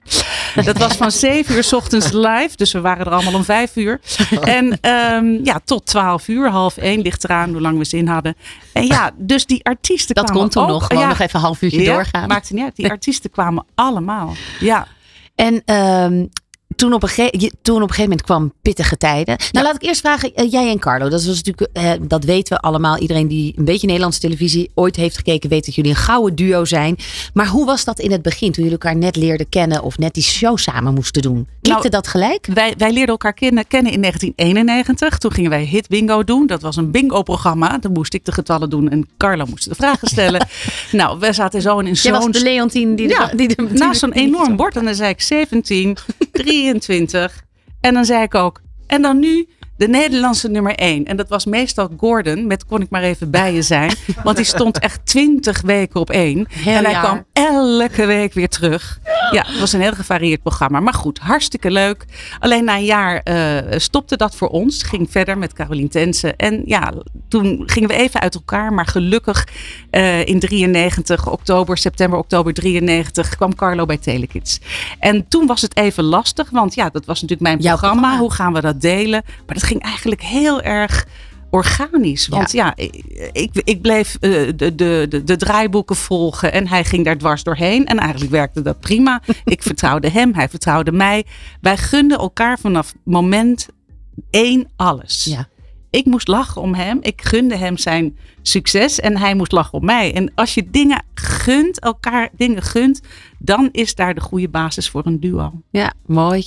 Dat 0.65 0.77
was 0.77 0.93
van 0.95 1.11
7 1.11 1.55
uur 1.55 1.63
's 1.63 1.73
ochtends 1.73 2.11
live. 2.11 2.49
Dus 2.55 2.71
we 2.71 2.81
waren 2.81 3.05
er 3.05 3.11
allemaal 3.11 3.33
om 3.33 3.43
5 3.43 3.75
uur. 3.75 3.99
En 4.41 4.77
ehm, 4.81 5.43
ja, 5.43 5.59
tot 5.65 5.85
12 5.85 6.27
uur, 6.27 6.49
half 6.49 6.77
1 6.77 7.01
ligt 7.01 7.23
eraan 7.23 7.51
hoe 7.51 7.61
lang 7.61 7.77
we 7.77 7.83
zin 7.83 8.07
hadden. 8.07 8.35
En 8.73 8.85
ja, 8.85 9.11
dus 9.17 9.45
die 9.45 9.63
artiesten 9.65 10.15
Dat 10.15 10.23
kwamen 10.23 10.41
kon 10.41 10.51
toen 10.51 10.63
ook- 10.63 10.69
nog. 10.69 10.85
Gewoon 10.87 11.03
ja, 11.03 11.09
nog 11.09 11.19
even 11.19 11.35
een 11.39 11.45
half 11.45 11.61
uurtje 11.61 11.81
ja, 11.81 11.93
doorgaan. 11.93 12.27
Maakte 12.27 12.53
niet 12.53 12.63
uit. 12.63 12.75
Die 12.75 12.89
artiesten 12.97 13.29
kwamen 13.29 13.65
allemaal. 13.75 14.33
Ja. 14.59 14.87
En 15.35 15.61
ehm, 15.65 16.25
toen, 16.75 16.93
op 16.93 17.03
een 17.03 17.29
toen 17.61 17.75
op 17.75 17.81
een 17.81 17.95
gegeven 17.95 18.03
moment 18.03 18.21
kwam 18.21 18.53
pittige 18.61 18.97
tijden. 18.97 19.37
Nou, 19.51 19.65
laat 19.65 19.75
ik 19.75 19.83
eerst 19.83 20.01
vragen, 20.01 20.33
eh, 20.33 20.51
jij 20.51 20.69
en 20.69 20.79
Carlo, 20.79 21.09
dat, 21.09 21.25
was 21.25 21.43
natuurlijk, 21.43 21.69
eh, 21.73 21.91
dat 22.01 22.23
weten 22.23 22.55
we 22.55 22.61
allemaal. 22.61 22.97
Iedereen 22.97 23.27
die 23.27 23.53
een 23.57 23.65
beetje 23.65 23.87
Nederlandse 23.87 24.19
televisie 24.19 24.71
ooit 24.73 24.95
heeft 24.95 25.17
gekeken, 25.17 25.49
weet 25.49 25.65
dat 25.65 25.75
jullie 25.75 25.91
een 25.91 25.97
gouden 25.97 26.35
duo 26.35 26.65
zijn. 26.65 26.97
Maar 27.33 27.47
hoe 27.47 27.65
was 27.65 27.83
dat 27.83 27.99
in 27.99 28.11
het 28.11 28.21
begin, 28.21 28.51
toen 28.51 28.63
jullie 28.63 28.79
elkaar 28.79 28.95
net 28.95 29.15
leerden 29.15 29.49
kennen 29.49 29.83
of 29.83 29.97
net 29.97 30.13
die 30.13 30.23
show 30.23 30.57
samen 30.57 30.93
moesten 30.93 31.21
doen? 31.21 31.47
Klikte 31.63 31.89
Nou, 31.89 31.89
dat 31.89 32.07
gelijk? 32.07 32.45
Wij, 32.45 32.73
wij 32.77 32.89
leerden 32.91 33.07
elkaar 33.09 33.33
kennen, 33.33 33.67
kennen 33.67 33.91
in 33.91 34.01
1991. 34.01 35.17
Toen 35.17 35.31
gingen 35.31 35.49
wij 35.49 35.63
Hit 35.63 35.87
Bingo 35.87 36.23
doen. 36.23 36.47
Dat 36.47 36.61
was 36.61 36.75
een 36.75 36.91
bingo-programma. 36.91 37.77
Dan 37.77 37.91
moest 37.91 38.13
ik 38.13 38.25
de 38.25 38.31
getallen 38.31 38.69
doen 38.69 38.89
en 38.89 39.07
Carlo 39.17 39.45
moest 39.45 39.69
de 39.69 39.75
vragen 39.75 40.07
stellen. 40.07 40.47
nou, 40.91 41.19
we 41.19 41.33
zaten 41.33 41.61
zo 41.61 41.79
in 41.79 41.93
Jij 41.93 42.11
was 42.11 42.23
zo'n... 42.23 42.31
de 42.31 42.41
Leontien 42.41 42.95
die 42.95 43.07
Ja, 43.07 43.27
die 43.27 43.47
de, 43.47 43.55
die 43.55 43.67
de- 43.67 43.73
naast 43.73 43.99
zo'n 43.99 44.11
enorm 44.11 44.55
bord. 44.55 44.75
En 44.75 44.85
dan 44.85 44.95
zei 44.95 45.09
ik 45.09 45.21
17, 45.21 45.97
23. 46.31 47.41
En 47.81 47.93
dan 47.93 48.05
zei 48.05 48.21
ik 48.23 48.35
ook, 48.35 48.61
en 48.87 49.01
dan 49.01 49.19
nu 49.19 49.47
de 49.83 49.89
Nederlandse 49.89 50.49
nummer 50.49 50.75
1. 50.75 51.05
En 51.05 51.17
dat 51.17 51.29
was 51.29 51.45
meestal 51.45 51.89
Gordon, 51.97 52.47
met 52.47 52.65
kon 52.65 52.81
ik 52.81 52.89
maar 52.89 53.01
even 53.01 53.29
bij 53.31 53.53
je 53.53 53.61
zijn. 53.61 53.93
Want 54.23 54.35
die 54.37 54.45
stond 54.45 54.79
echt 54.79 55.05
20 55.05 55.61
weken 55.61 55.99
op 55.99 56.09
één. 56.09 56.45
Heel 56.49 56.75
en 56.75 56.83
hij 56.83 56.91
jaar. 56.91 57.03
kwam 57.03 57.25
elke 57.33 58.05
week 58.05 58.33
weer 58.33 58.49
terug. 58.49 58.99
Ja, 59.31 59.43
het 59.47 59.59
was 59.59 59.73
een 59.73 59.81
heel 59.81 59.93
gevarieerd 59.93 60.41
programma. 60.41 60.79
Maar 60.79 60.93
goed, 60.93 61.19
hartstikke 61.19 61.71
leuk. 61.71 62.05
Alleen 62.39 62.63
na 62.63 62.75
een 62.75 62.85
jaar 62.85 63.17
eh, 63.17 63.79
stopte 63.79 64.17
dat 64.17 64.35
voor 64.35 64.47
ons. 64.47 64.83
Ging 64.83 65.11
verder 65.11 65.37
met 65.37 65.53
Carolien 65.53 65.89
Tensen. 65.89 66.35
En 66.35 66.61
ja, 66.65 66.93
toen 67.27 67.63
gingen 67.65 67.89
we 67.89 67.95
even 67.95 68.19
uit 68.19 68.35
elkaar. 68.35 68.73
Maar 68.73 68.85
gelukkig 68.85 69.47
eh, 69.89 70.25
in 70.25 70.39
93, 70.39 71.29
oktober, 71.29 71.77
september, 71.77 72.19
oktober 72.19 72.53
93, 72.53 73.35
kwam 73.35 73.55
Carlo 73.55 73.85
bij 73.85 73.97
Telekids. 73.97 74.59
En 74.99 75.27
toen 75.27 75.47
was 75.47 75.61
het 75.61 75.77
even 75.77 76.03
lastig. 76.03 76.49
Want 76.49 76.75
ja, 76.75 76.89
dat 76.89 77.05
was 77.05 77.21
natuurlijk 77.21 77.49
mijn 77.49 77.57
programma. 77.57 77.89
programma. 77.89 78.19
Hoe 78.19 78.31
gaan 78.31 78.53
we 78.53 78.61
dat 78.61 78.81
delen? 78.81 79.21
Maar 79.45 79.55
dat 79.55 79.63
ging 79.63 79.72
eigenlijk 79.79 80.21
heel 80.21 80.61
erg 80.61 81.05
organisch. 81.53 82.27
Want 82.27 82.51
ja, 82.51 82.75
ik, 82.75 83.03
ik, 83.31 83.61
ik 83.63 83.81
bleef 83.81 84.17
eh, 84.19 84.31
de, 84.55 84.75
de, 84.75 85.05
de, 85.09 85.23
de 85.23 85.37
draaiboeken 85.37 85.95
volgen 85.95 86.51
en 86.51 86.67
hij 86.67 86.85
ging 86.85 87.05
daar 87.05 87.17
dwars 87.17 87.43
doorheen. 87.43 87.85
En 87.85 87.97
eigenlijk 87.97 88.31
werkte 88.31 88.61
dat 88.61 88.79
prima. 88.79 89.21
ik 89.45 89.63
vertrouwde 89.63 90.09
hem, 90.09 90.33
hij 90.33 90.49
vertrouwde 90.49 90.91
mij. 90.91 91.25
Wij 91.61 91.77
gunden 91.77 92.17
elkaar 92.17 92.59
vanaf 92.59 92.93
moment 93.03 93.67
één 94.29 94.69
alles. 94.75 95.23
Ja. 95.23 95.47
Ik 95.89 96.05
moest 96.05 96.27
lachen 96.27 96.61
om 96.61 96.73
hem. 96.73 96.97
Ik 97.01 97.21
gunde 97.21 97.57
hem 97.57 97.77
zijn 97.77 98.17
succes 98.41 98.99
en 98.99 99.17
hij 99.17 99.35
moest 99.35 99.51
lachen 99.51 99.73
om 99.73 99.85
mij. 99.85 100.13
En 100.13 100.31
als 100.35 100.53
je 100.53 100.69
dingen 100.69 101.03
gunt, 101.13 101.79
elkaar 101.79 102.29
dingen 102.37 102.61
gunt, 102.61 103.01
dan 103.39 103.69
is 103.71 103.95
daar 103.95 104.13
de 104.13 104.21
goede 104.21 104.49
basis 104.49 104.89
voor 104.89 105.05
een 105.05 105.19
duo. 105.19 105.61
Ja, 105.69 105.93
mooi. 106.05 106.45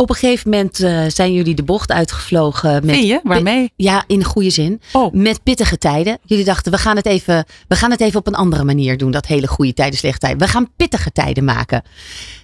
Op 0.00 0.08
een 0.10 0.14
gegeven 0.14 0.50
moment 0.50 0.80
eh, 0.80 1.04
zijn 1.08 1.32
jullie 1.32 1.54
de 1.54 1.62
bocht 1.62 1.90
uitgevlogen. 1.92 2.72
Met 2.72 2.94
Vind 2.94 3.06
je? 3.06 3.20
Waarmee? 3.22 3.72
Ja, 3.76 4.04
in 4.06 4.18
de 4.18 4.24
goede 4.24 4.50
zin. 4.50 4.80
Oh. 4.92 5.12
Met 5.12 5.42
pittige 5.42 5.78
tijden. 5.78 6.18
Jullie 6.24 6.44
dachten, 6.44 6.72
we 6.72 6.78
gaan, 6.78 6.96
het 6.96 7.06
even, 7.06 7.44
we 7.68 7.76
gaan 7.76 7.90
het 7.90 8.00
even 8.00 8.18
op 8.18 8.26
een 8.26 8.34
andere 8.34 8.64
manier 8.64 8.98
doen. 8.98 9.10
Dat 9.10 9.26
hele 9.26 9.46
goede 9.46 9.74
tijden, 9.74 9.98
slechte 9.98 10.18
tijden. 10.18 10.38
We 10.38 10.48
gaan 10.48 10.68
pittige 10.76 11.12
tijden 11.12 11.44
maken. 11.44 11.82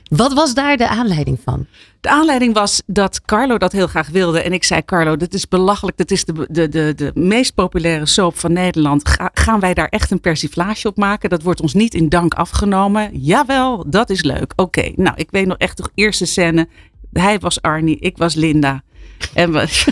Wat 0.08 0.32
was 0.32 0.54
daar 0.54 0.76
de 0.76 0.88
aanleiding 0.88 1.38
van? 1.44 1.66
De 2.00 2.08
aanleiding 2.08 2.54
was 2.54 2.82
dat 2.86 3.20
Carlo 3.22 3.58
dat 3.58 3.72
heel 3.72 3.86
graag 3.86 4.08
wilde. 4.08 4.40
En 4.42 4.52
ik 4.52 4.64
zei, 4.64 4.84
Carlo, 4.84 5.16
dit 5.16 5.34
is 5.34 5.48
belachelijk. 5.48 5.96
Dit 5.96 6.10
is 6.10 6.24
de, 6.24 6.46
de, 6.50 6.68
de, 6.68 6.92
de 6.96 7.10
meest 7.14 7.54
populaire 7.54 8.06
soap 8.06 8.38
van 8.38 8.52
Nederland. 8.52 9.08
Ga- 9.08 9.30
gaan 9.34 9.60
wij 9.60 9.74
daar 9.74 9.88
echt 9.88 10.10
een 10.10 10.20
persiflage 10.20 10.88
op 10.88 10.96
maken? 10.96 11.30
Dat 11.30 11.42
wordt 11.42 11.60
ons 11.60 11.74
niet 11.74 11.94
in 11.94 12.08
dank 12.08 12.34
afgenomen. 12.34 13.10
Jawel, 13.12 13.84
dat 13.90 14.10
is 14.10 14.22
leuk. 14.22 14.52
Oké, 14.56 14.92
nou, 14.96 15.16
ik 15.16 15.30
weet 15.30 15.46
nog 15.46 15.58
echt 15.58 15.76
de 15.76 15.90
eerste 15.94 16.26
scène. 16.26 16.68
Hij 17.18 17.38
was 17.38 17.62
Arnie, 17.62 17.96
ik 17.98 18.16
was 18.16 18.34
Linda. 18.34 18.82
En 19.34 19.52
we, 19.52 19.84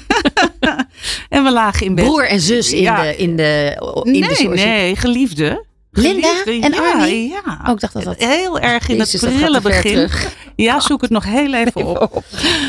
en 1.28 1.44
we 1.44 1.52
lagen 1.52 1.86
in 1.86 1.94
bed. 1.94 2.04
Broer 2.04 2.28
en 2.28 2.40
zus 2.40 2.72
in 2.72 2.82
Ja. 2.82 3.02
de 3.02 3.16
in 3.16 3.36
de 3.36 3.76
in 4.04 4.10
nee, 4.12 4.28
de 4.28 4.34
soort- 4.34 4.54
nee, 4.54 4.96
geliefde. 4.96 5.64
Linda 5.96 6.28
Geliefde, 6.34 6.66
en 6.66 6.72
ja, 6.72 6.92
Arnie? 6.92 7.28
Ja. 7.28 7.60
Oh, 7.66 7.72
ik 7.72 7.80
dacht 7.80 7.92
dat 7.92 8.04
dat- 8.04 8.16
Heel 8.18 8.60
erg 8.60 8.88
in 8.88 8.96
Jezus, 8.96 9.20
het 9.20 9.36
prille 9.36 9.60
begin. 9.60 10.08
Ja, 10.56 10.80
zoek 10.80 11.00
het 11.00 11.10
nog 11.10 11.24
heel 11.24 11.54
even 11.54 12.00
op. 12.12 12.24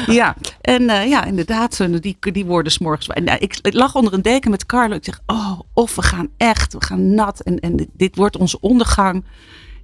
Ja, 0.08 0.36
en 0.62 0.90
eh, 0.90 1.08
ja, 1.10 1.24
inderdaad, 1.26 1.80
eh, 1.80 1.88
die, 2.00 2.18
die 2.20 2.46
woorden 2.46 2.72
s'morgens. 2.72 3.08
En, 3.08 3.24
ja, 3.26 3.40
ik, 3.40 3.58
ik 3.62 3.74
lag 3.74 3.96
onder 3.96 4.14
een 4.14 4.22
deken 4.22 4.52
met 4.52 4.66
Carlo. 4.66 4.96
Ik 4.96 5.04
zeg, 5.06 5.20
oh, 5.26 5.60
of 5.74 5.96
we 5.96 6.02
gaan 6.02 6.30
echt, 6.38 6.74
we 6.74 6.86
gaan 6.86 7.14
nat. 7.14 7.40
En, 7.40 7.60
en 7.60 7.76
dit- 7.76 7.90
dit 7.94 8.16
wordt 8.16 8.38
onze 8.38 8.60
ondergang. 8.60 9.26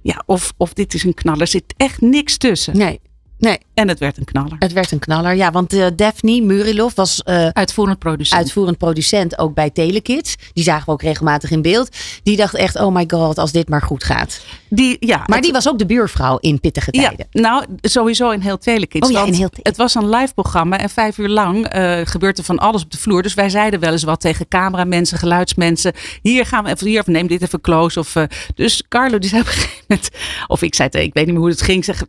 Ja, 0.02 0.22
of, 0.26 0.52
of 0.56 0.72
dit 0.72 0.94
is 0.94 1.04
een 1.04 1.14
knaller. 1.14 1.40
Er 1.40 1.46
zit 1.46 1.74
echt 1.76 2.00
niks 2.00 2.36
tussen. 2.36 2.76
Nee, 2.76 3.00
nee, 3.42 3.58
En 3.74 3.88
het 3.88 3.98
werd 3.98 4.18
een 4.18 4.24
knaller. 4.24 4.56
het 4.58 4.72
werd 4.72 4.90
een 4.92 4.98
knaller. 4.98 5.34
Ja, 5.34 5.50
want 5.50 5.72
eh, 5.72 5.86
Daphne 5.96 6.40
Murilov 6.40 6.94
was 6.94 7.22
eh, 7.22 7.48
Uitvoerend 7.48 7.98
producent. 7.98 8.40
uitvoerend 8.40 8.78
producent 8.78 9.38
ook 9.38 9.54
bij 9.54 9.70
Telekids. 9.70 10.36
Die 10.52 10.64
zagen 10.64 10.86
we 10.86 10.92
ook 10.92 11.02
regelmatig 11.02 11.50
in 11.50 11.62
beeld. 11.62 11.96
Die 12.22 12.36
dacht 12.36 12.54
echt, 12.54 12.76
oh 12.80 12.94
my 12.94 13.04
god, 13.08 13.38
als 13.38 13.52
dit 13.52 13.68
maar 13.68 13.82
goed 13.82 14.04
gaat. 14.04 14.40
die, 14.68 14.96
ja, 15.00 15.16
Maar 15.16 15.36
het- 15.36 15.42
die 15.42 15.52
was 15.52 15.68
ook 15.68 15.78
de 15.78 15.86
buurvrouw 15.86 16.36
in 16.38 16.60
pittige 16.60 16.90
tijden. 16.90 17.26
Ja, 17.30 17.40
nou, 17.40 17.64
sowieso 17.80 18.30
in 18.30 18.40
heel 18.40 18.58
Telekids. 18.58 19.06
Oh 19.06 19.12
ja, 19.12 19.24
in 19.24 19.32
heel 19.32 19.50
het 19.62 19.76
was 19.76 19.94
een 19.94 20.08
live 20.08 20.34
programma 20.34 20.78
en 20.78 20.90
vijf 20.90 21.18
uur 21.18 21.28
lang 21.28 21.66
eh, 21.66 22.00
gebeurt 22.04 22.38
er 22.38 22.44
van 22.44 22.58
alles 22.58 22.82
op 22.82 22.90
de 22.90 22.98
vloer. 22.98 23.22
Dus 23.22 23.34
wij 23.34 23.48
zeiden 23.48 23.80
wel 23.80 23.92
eens 23.92 24.02
wat 24.02 24.20
tegen 24.20 24.48
cameramensen, 24.48 25.18
geluidsmensen. 25.18 25.92
Hier 26.22 26.46
gaan 26.46 26.64
we 26.64 26.70
even, 26.70 26.86
hier, 26.86 27.00
of 27.00 27.06
neem 27.06 27.26
dit 27.26 27.42
even 27.42 27.60
close. 27.60 27.98
Of, 27.98 28.14
dus 28.54 28.82
Carlo 28.88 29.18
die 29.18 29.28
zei 29.28 29.40
op 29.42 29.46
een 29.46 29.52
gegeven 29.52 29.84
moment, 29.88 30.08
of 30.46 30.62
ik 30.62 30.74
zei 30.74 30.88
ik 30.92 31.14
weet 31.14 31.14
niet 31.14 31.26
meer 31.26 31.42
hoe 31.42 31.48
het 31.48 31.62
ging, 31.62 31.84
zeg, 31.84 32.02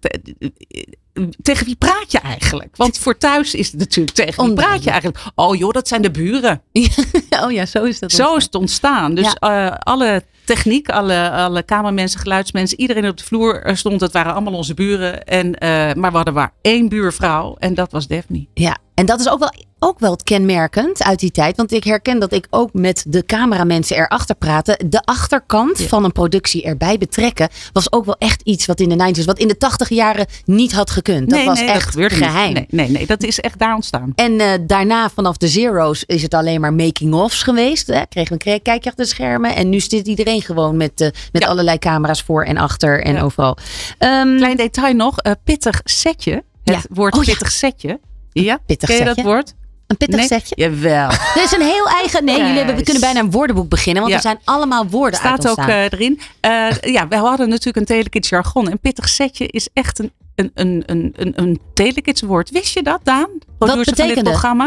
tegen 1.41 1.65
wie 1.65 1.75
praat 1.75 2.11
je 2.11 2.19
eigenlijk? 2.19 2.77
Want 2.77 2.97
voor 2.97 3.17
thuis 3.17 3.55
is 3.55 3.71
het 3.71 3.79
natuurlijk 3.79 4.15
tegen 4.15 4.45
wie 4.45 4.53
praat 4.53 4.83
je 4.83 4.89
eigenlijk? 4.89 5.23
Oh 5.35 5.55
joh, 5.55 5.71
dat 5.71 5.87
zijn 5.87 6.01
de 6.01 6.11
buren. 6.11 6.61
oh 7.43 7.51
ja, 7.51 7.65
zo 7.65 7.83
is 7.83 7.99
dat. 7.99 8.11
Zo 8.11 8.35
is 8.35 8.43
het 8.43 8.55
ontstaan. 8.55 9.15
Dus 9.15 9.33
eh, 9.33 9.71
alle 9.79 10.23
techniek, 10.45 10.89
alle, 10.89 11.31
alle 11.31 11.63
kamermensen, 11.63 12.19
geluidsmensen, 12.19 12.79
iedereen 12.79 13.07
op 13.07 13.17
de 13.17 13.23
vloer 13.23 13.61
stond. 13.73 14.01
Het 14.01 14.13
waren 14.13 14.33
allemaal 14.33 14.53
onze 14.53 14.73
buren. 14.73 15.23
En, 15.23 15.55
eh, 15.55 15.69
maar 15.93 16.09
we 16.09 16.15
hadden 16.15 16.33
maar 16.33 16.53
één 16.61 16.89
buurvrouw 16.89 17.55
en 17.59 17.73
dat 17.73 17.91
was 17.91 18.07
Daphne. 18.07 18.47
Ja, 18.53 18.77
en 18.93 19.05
dat 19.05 19.19
is 19.19 19.29
ook 19.29 19.39
wel, 19.39 19.53
ook 19.83 19.99
wel 19.99 20.15
kenmerkend 20.23 21.03
uit 21.03 21.19
die 21.19 21.31
tijd. 21.31 21.57
Want 21.57 21.71
ik 21.71 21.83
herken 21.83 22.19
dat 22.19 22.33
ik 22.33 22.47
ook 22.49 22.73
met 22.73 23.05
de 23.07 23.25
cameramensen 23.25 23.97
erachter 23.97 24.35
praten. 24.35 24.89
De 24.89 25.01
achterkant 25.01 25.81
van 25.81 26.03
een 26.03 26.11
productie 26.11 26.63
erbij 26.63 26.97
betrekken 26.97 27.49
was 27.73 27.91
ook 27.91 28.05
wel 28.05 28.15
echt 28.19 28.41
iets 28.41 28.65
wat 28.65 28.79
in 28.79 28.89
de 28.89 29.13
90s, 29.21 29.25
wat 29.25 29.39
in 29.39 29.47
de 29.47 29.57
80 29.57 29.89
jaren 29.89 30.25
niet 30.45 30.71
had 30.73 30.89
gekund. 30.89 31.29
Dat 31.29 31.43
was 31.45 31.61
echt 31.61 31.89
gebeurde 31.89 32.15
geheim. 32.15 32.53
Nee, 32.53 32.65
nee, 32.69 32.89
nee, 32.89 33.05
dat 33.05 33.23
is 33.23 33.39
echt 33.39 33.59
daar 33.59 33.75
ontstaan. 33.75 34.11
En 34.15 34.39
eh, 34.39 34.47
daarna, 34.67 35.09
vanaf 35.09 35.37
de 35.37 35.47
Zero's, 35.47 36.03
is 36.05 36.21
het 36.21 36.33
alleen 36.33 36.61
maar 36.61 36.73
making-ofs 36.73 37.43
geweest. 37.43 37.87
Hè? 37.87 38.01
Kregen 38.09 38.37
we 38.37 38.49
een 38.49 38.61
kijkje 38.61 38.89
achter 38.89 39.05
de 39.05 39.11
schermen. 39.11 39.55
En 39.55 39.69
nu 39.69 39.79
zit 39.79 40.07
iedereen 40.07 40.41
gewoon 40.41 40.77
met, 40.77 41.01
eh, 41.01 41.09
met 41.31 41.41
Ja. 41.41 41.47
allerlei 41.47 41.77
camera's 41.77 42.21
voor 42.21 42.43
en 42.43 42.57
achter 42.57 43.03
en 43.03 43.13
Ja. 43.13 43.21
overal. 43.21 43.57
Ehm, 43.97 44.37
Klein 44.37 44.57
detail 44.57 44.93
nog, 44.93 45.19
eh, 45.19 45.31
pittig 45.43 45.81
setje. 45.83 46.43
Het 46.63 46.85
woord 46.89 47.13
Oh 47.17 47.23
pittig 47.23 47.51
setje. 47.51 47.99
Ja, 48.31 48.59
pittig 48.65 48.89
ken 48.89 48.97
je 48.97 49.03
setje? 49.03 49.23
dat 49.23 49.31
woord? 49.33 49.53
Een 49.93 49.97
pittig 50.07 50.19
Nee? 50.19 50.27
setje. 50.27 50.55
Jawel. 50.57 51.09
Er 51.35 51.43
is 51.43 51.51
een 51.51 51.61
heel 51.61 51.87
eigen. 51.87 52.25
Nee, 52.25 52.37
jullie 52.37 52.53
hebben, 52.57 52.75
we 52.75 52.83
kunnen 52.83 53.01
bijna 53.01 53.19
een 53.19 53.31
woordenboek 53.31 53.69
beginnen. 53.69 54.01
Want 54.01 54.13
Ja. 54.13 54.19
er 54.19 54.23
zijn 54.25 54.39
allemaal 54.43 54.87
woorden 54.87 55.19
Staat 55.19 55.45
uit 55.45 55.59
ook 55.59 55.67
eh, 55.67 55.83
erin. 55.83 56.19
Eh, 56.39 56.67
ja, 56.81 57.07
we 57.07 57.15
hadden 57.15 57.49
natuurlijk 57.49 57.77
een 57.77 57.85
telekids 57.95 58.29
jargon. 58.29 58.69
En 58.69 58.79
pittig 58.79 59.09
setje 59.09 59.47
is 59.47 59.69
echt 59.73 59.99
een, 59.99 60.11
een, 60.35 60.51
een, 60.53 60.83
een, 60.85 61.13
een, 61.17 61.33
een 61.35 61.59
telekids 61.73 62.21
woord. 62.21 62.49
Wist 62.49 62.73
je 62.73 62.83
dat, 62.83 62.99
Daan? 63.03 63.29
Van 63.59 63.67
dit 63.77 63.85
betekende? 63.85 64.29
programma? 64.29 64.65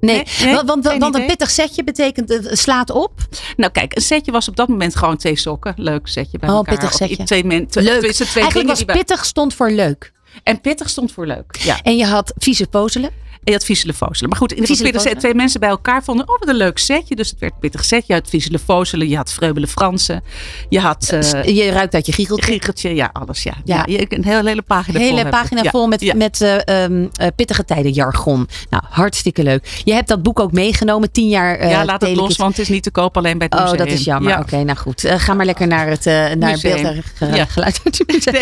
nee, 0.00 0.16
nee, 0.16 0.24
nee, 0.44 0.54
want, 0.54 0.68
want, 0.68 0.88
geen 0.88 0.98
want 0.98 1.14
een 1.14 1.20
idee. 1.20 1.36
pittig 1.36 1.50
setje 1.50 1.84
betekent 1.84 2.28
het 2.28 2.58
slaat 2.58 2.90
op. 2.90 3.12
Nou 3.56 3.72
kijk, 3.72 3.96
een 3.96 4.02
setje 4.02 4.32
was 4.32 4.48
op 4.48 4.56
dat 4.56 4.68
moment 4.68 4.96
gewoon 4.96 5.16
twee 5.16 5.36
sokken. 5.36 5.72
Leuk 5.76 6.06
setje 6.06 6.38
bij 6.38 6.48
Oh, 6.48 6.54
elkaar. 6.56 6.74
pittig 6.74 6.90
Of 6.90 6.96
setje. 6.96 7.24
Twee 7.24 7.44
men, 7.44 7.66
twee, 7.66 7.84
Leuk. 7.84 8.12
twee 8.12 8.26
Eigenlijk 8.34 8.68
was 8.68 8.84
bij- 8.84 8.96
pittig 8.96 9.24
stond 9.24 9.54
voor 9.54 9.70
leuk. 9.70 10.12
En 10.42 10.60
pittig 10.60 10.88
stond 10.88 11.12
voor 11.12 11.26
leuk. 11.26 11.56
Ja. 11.58 11.78
En 11.82 11.96
je 11.96 12.04
had 12.06 12.32
vieze 12.38 12.66
pozelen. 12.66 13.10
Je 13.44 13.52
had 13.52 13.64
Vieselefozelen. 13.64 14.28
Maar 14.30 14.38
goed, 14.38 14.52
in 14.52 14.62
de 14.62 14.98
Set, 15.00 15.18
twee 15.20 15.34
mensen 15.34 15.60
bij 15.60 15.68
elkaar 15.68 16.04
vonden, 16.04 16.28
oh 16.28 16.38
wat 16.38 16.48
een 16.48 16.54
leuk 16.54 16.78
setje. 16.78 17.16
Dus 17.16 17.30
het 17.30 17.38
werd 17.38 17.58
pittig 17.60 17.84
setje. 17.84 18.04
Je 18.14 18.20
had 18.20 18.28
Vieselefozelen, 18.28 19.08
je 19.08 19.16
had 19.16 19.32
Vreubele 19.32 19.66
Fransen. 19.66 20.22
Je 20.68 20.80
had 20.80 21.08
eh 21.08 21.42
je 21.44 21.70
ruikt 21.70 21.94
uit 21.94 22.06
je 22.06 22.12
giecheltje. 22.12 22.52
Giegeltje, 22.52 22.94
ja, 22.94 23.10
alles. 23.12 23.42
Ja. 23.42 23.52
Ja. 23.64 23.86
Een 23.86 24.24
hele, 24.24 24.48
hele 24.48 24.62
pagina 24.62 24.98
vol 24.98 25.08
hele 25.08 25.28
pagina 25.28 25.62
Ja. 25.62 25.70
vol 25.70 25.86
met, 25.86 26.00
Ja. 26.00 26.14
met 26.14 26.40
eh, 26.40 26.82
ehm, 26.84 27.06
eh, 27.12 27.26
pittige 27.36 27.64
tijden 27.64 27.92
jargon. 27.92 28.48
Nou, 28.70 28.82
hartstikke 28.90 29.42
leuk. 29.42 29.80
Je 29.84 29.92
hebt 29.92 30.08
dat 30.08 30.22
boek 30.22 30.40
ook 30.40 30.52
meegenomen, 30.52 31.12
tien 31.12 31.28
jaar 31.28 31.56
eh 31.56 31.70
ja, 31.70 31.84
laat 31.84 32.00
het 32.00 32.16
los, 32.16 32.36
want 32.36 32.50
het 32.56 32.60
is 32.60 32.68
niet 32.68 32.82
te 32.82 32.90
koop 32.90 33.16
alleen 33.16 33.38
bij 33.38 33.46
het 33.50 33.58
Oh, 33.58 33.70
museum. 33.70 33.86
dat 33.88 33.98
is 33.98 34.04
jammer. 34.04 34.30
Ja. 34.32 34.38
Oké, 34.40 34.62
nou 34.62 34.78
goed. 34.78 35.04
Eh, 35.04 35.18
ga 35.18 35.34
maar 35.34 35.46
lekker 35.46 35.66
naar 35.66 35.86
het, 35.88 36.06
eh, 36.06 36.14
naar 36.14 36.58
beeld 36.62 36.80
en 36.82 37.02
geluid. 37.48 37.80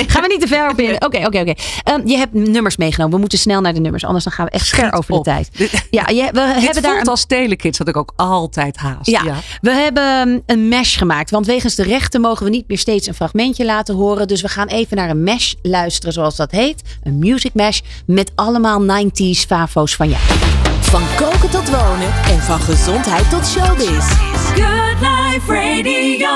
Gaan 0.07 0.23
we 0.23 0.29
niet 0.29 0.41
te 0.41 0.47
ver 0.47 0.71
op 0.71 0.81
in. 0.81 0.95
Oké, 0.95 1.27
oké, 1.27 1.39
oké. 1.41 1.53
Ehm, 1.83 2.01
Je 2.09 2.17
hebt 2.17 2.33
nummers 2.35 2.77
meegenomen. 2.77 3.15
We 3.15 3.21
moeten 3.21 3.39
snel 3.39 3.61
naar 3.61 3.75
de 3.75 3.81
nummers, 3.81 4.05
anders 4.05 4.25
dan 4.25 4.33
gaan 4.33 4.45
we 4.45 4.51
echt 4.51 4.69
ver 4.69 4.92
Over 4.93 5.13
de 5.13 5.19
op. 5.19 5.25
tijd. 5.25 5.51
Ja, 5.91 6.09
je, 6.09 6.29
we 6.33 6.53
Dit 6.55 6.65
hebben 6.65 6.83
daar 6.83 6.93
voelt 6.93 7.07
een 7.07 7.11
als 7.11 7.25
telekids, 7.25 7.79
had 7.79 7.89
ik 7.89 7.97
ook 7.97 8.13
altijd 8.17 8.77
haast. 8.77 9.11
Ja, 9.11 9.23
we 9.61 9.71
hebben 9.71 10.29
um, 10.29 10.43
een 10.47 10.69
mesh 10.69 10.99
gemaakt. 10.99 11.31
Want 11.31 11.47
wegens 11.47 11.75
de 11.75 11.83
rechten 11.83 12.21
mogen 12.21 12.45
we 12.45 12.51
niet 12.51 12.69
meer 12.69 12.79
steeds 12.79 13.07
een 13.07 13.15
fragmentje 13.15 13.65
laten 13.65 13.95
horen. 13.95 14.29
Dus 14.29 14.43
we 14.43 14.49
gaan 14.49 14.67
even 14.67 14.97
naar 14.97 15.11
een 15.11 15.23
mesh 15.23 15.55
luisteren, 15.63 16.13
zoals 16.13 16.37
dat 16.37 16.51
heet. 16.51 16.83
Een 17.03 17.19
music 17.19 17.55
mesh 17.55 17.81
met 18.07 18.33
allemaal 18.35 18.83
90s 18.83 19.47
favo's 19.47 19.97
van 19.97 20.09
jou. 20.09 20.23
Van 20.81 21.03
koken 21.17 21.51
tot 21.51 21.71
wonen 21.71 22.13
en 22.25 22.41
van 22.41 22.61
gezondheid 22.61 23.31
tot 23.31 23.47
showbiz. 23.47 24.82
Good 25.33 25.41
Life 25.49 25.53
Radio. 25.53 26.29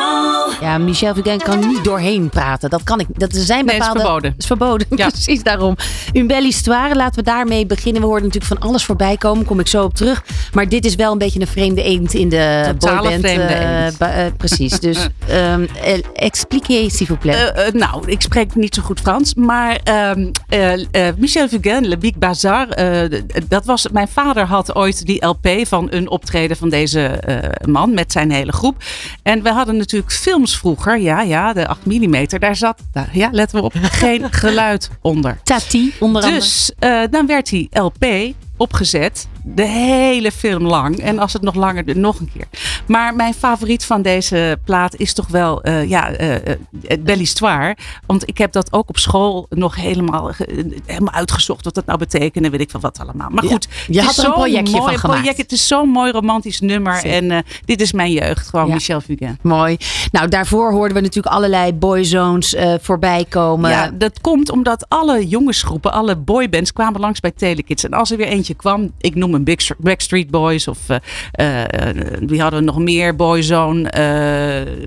Ja, 0.61 0.79
Michel 0.79 1.15
Fugain 1.15 1.39
kan 1.39 1.69
niet 1.69 1.85
doorheen 1.85 2.29
praten. 2.29 2.71
Dat 2.71 2.83
kan 2.85 3.01
ik. 3.01 3.07
Dat 3.13 3.33
er 3.33 3.41
zijn 3.41 3.65
Nee, 3.65 3.75
is 3.77 3.81
bepaalde. 3.81 4.01
verboden. 4.01 4.35
is 4.39 4.47
verboden. 4.47 4.87
Ja. 4.97 5.09
Precies 5.09 5.43
daarom. 5.43 5.77
Une 6.13 6.27
belle 6.27 6.43
histoire. 6.47 6.95
Laten 6.95 7.15
we 7.19 7.23
daarmee 7.31 7.67
beginnen. 7.67 8.01
We 8.03 8.07
hoorden 8.09 8.27
natuurlijk 8.29 8.61
van 8.61 8.69
alles 8.71 8.85
voorbij 8.85 9.17
komen. 9.17 9.45
Kom 9.45 9.61
ik 9.61 9.67
zo 9.67 9.85
op 9.85 9.95
terug. 9.95 10.25
Maar 10.53 10.69
dit 10.69 10.85
is 10.85 10.95
wel 10.95 11.13
een 11.13 11.19
beetje 11.19 11.41
een 11.41 11.47
vreemde 11.47 11.83
eend 11.83 12.15
in 12.15 12.29
de 12.29 12.63
Totale 12.79 13.01
boyband. 13.01 13.21
vreemde 13.25 13.43
eh, 13.43 13.85
eend. 13.85 13.99
eh, 13.99 14.25
precies. 14.37 14.81
Dus 14.87 15.09
um, 15.31 15.69
expliquez 16.15 16.97
s'il 16.97 17.07
vous 17.07 17.19
plaît. 17.19 17.35
Eh, 17.55 17.67
eh, 17.67 17.73
nou, 17.75 18.03
ik 18.11 18.21
spreek 18.21 18.55
niet 18.55 18.75
zo 18.75 18.83
goed 18.83 19.01
Frans, 19.01 19.35
maar 19.35 19.79
ehm, 19.85 20.31
eh, 20.49 20.73
eh, 20.73 21.15
Michel 21.17 21.49
Fugain, 21.49 21.87
Le 21.89 21.97
Big 21.99 22.15
Bazar, 22.15 22.69
eh, 22.69 23.21
dat 23.49 23.65
was, 23.65 23.89
mijn 23.93 24.09
vader 24.09 24.45
had 24.45 24.75
ooit 24.75 25.07
die 25.07 25.27
LP 25.27 25.49
van 25.63 25.87
een 25.91 26.09
optreden 26.11 26.57
van 26.57 26.69
deze 26.69 27.01
eh, 27.07 27.67
man 27.69 27.95
met 27.95 28.13
zijn 28.13 28.31
hele 28.31 28.53
groep. 28.53 28.85
En 29.23 29.43
we 29.43 29.51
hadden 29.51 29.77
natuurlijk 29.77 30.13
films 30.13 30.57
vroeger, 30.57 30.99
ja, 30.99 31.23
ja, 31.23 31.53
de 31.53 31.67
8 31.67 31.85
mm, 31.85 32.27
daar 32.39 32.57
zat, 32.57 32.81
ja, 33.13 33.29
letten 33.33 33.59
we 33.59 33.65
op, 33.65 33.73
geen 33.77 34.33
geluid 34.43 34.91
onder. 35.01 35.39
Tati, 35.43 35.95
onder 35.99 36.23
andere. 36.23 36.41
Dus 36.41 36.73
eh, 36.79 37.03
dan 37.11 37.27
werd 37.27 37.49
die 37.49 37.69
LP 37.73 38.07
opgezet, 38.57 39.27
de 39.45 39.63
hele 39.67 40.33
film 40.33 40.67
lang. 40.67 40.99
En 40.99 41.19
als 41.19 41.33
het 41.33 41.43
nog 41.43 41.55
langer, 41.55 41.97
nog 41.99 42.21
een 42.21 42.31
keer. 42.35 42.47
Maar 42.87 43.15
mijn 43.15 43.35
favoriet 43.35 43.85
van 43.85 44.03
deze 44.03 44.59
plaat 44.65 44.97
is 44.97 45.13
toch 45.15 45.29
wel 45.29 45.63
eh, 45.63 45.89
ja, 45.89 46.11
het 46.87 47.05
Belle 47.05 47.19
Histoire. 47.19 47.77
Want 48.07 48.29
ik 48.29 48.39
heb 48.39 48.53
dat 48.53 48.73
ook 48.73 48.89
op 48.89 48.99
school 48.99 49.47
nog 49.51 49.75
helemaal, 49.77 50.31
helemaal 50.87 51.15
uitgezocht 51.15 51.65
wat 51.65 51.75
dat 51.75 51.87
nou 51.87 51.99
betekent. 51.99 52.45
En 52.45 52.51
weet 52.51 52.61
ik 52.61 52.71
van 52.71 52.81
wat 52.81 52.99
allemaal. 53.01 53.31
Maar 53.31 53.45
Ja, 53.45 53.51
goed, 53.51 53.69
je 53.89 54.01
had 54.03 54.13
er 54.13 54.19
een 54.19 54.25
zo'n 54.25 54.33
projectje 54.35 54.77
mooi 54.79 54.91
van 54.91 54.99
gemaakt. 54.99 55.19
project. 55.21 55.39
Het 55.43 55.53
is 55.53 55.67
zo'n 55.67 55.89
mooi 55.89 56.13
romantisch 56.13 56.61
nummer. 56.61 57.05
En 57.05 57.45
dit 57.65 57.81
is 57.81 57.93
mijn 57.93 58.13
jeugd. 58.13 58.49
Gewoon 58.49 58.67
Ja. 58.67 58.75
Michel 58.75 59.01
Fugain. 59.01 59.39
Mooi. 59.43 59.77
Nou, 60.13 60.29
daarvoor 60.29 60.73
hoorden 60.73 60.97
we 60.97 61.03
natuurlijk 61.03 61.35
allerlei 61.35 61.73
boyzones 61.73 62.55
eh 62.55 62.75
voorbij 62.81 63.25
komen. 63.29 63.71
Ja, 63.71 63.91
dat 63.95 64.21
komt 64.21 64.51
omdat 64.51 64.85
alle 64.89 65.27
jongensgroepen, 65.27 65.93
alle 65.93 66.17
boybands 66.17 66.73
kwamen 66.73 67.01
langs 67.01 67.21
bij 67.21 67.31
Telekids. 67.31 67.85
En 67.85 67.93
als 67.93 68.11
er 68.11 68.17
weer 68.17 68.27
eentje 68.27 68.46
kwam, 68.55 68.93
ik 68.99 69.15
noem 69.15 69.35
een 69.35 69.45
Big 69.45 69.61
Str- 69.61 69.75
Backstreet 69.79 70.31
Boys 70.31 70.69
of 70.69 70.79
eh, 70.89 70.97
eh, 71.33 71.89
eh, 71.89 72.19
wie 72.21 72.41
hadden 72.41 72.61
we 72.61 72.67
nog 72.67 72.79
meer? 72.79 73.17
Boyzone. 73.17 73.83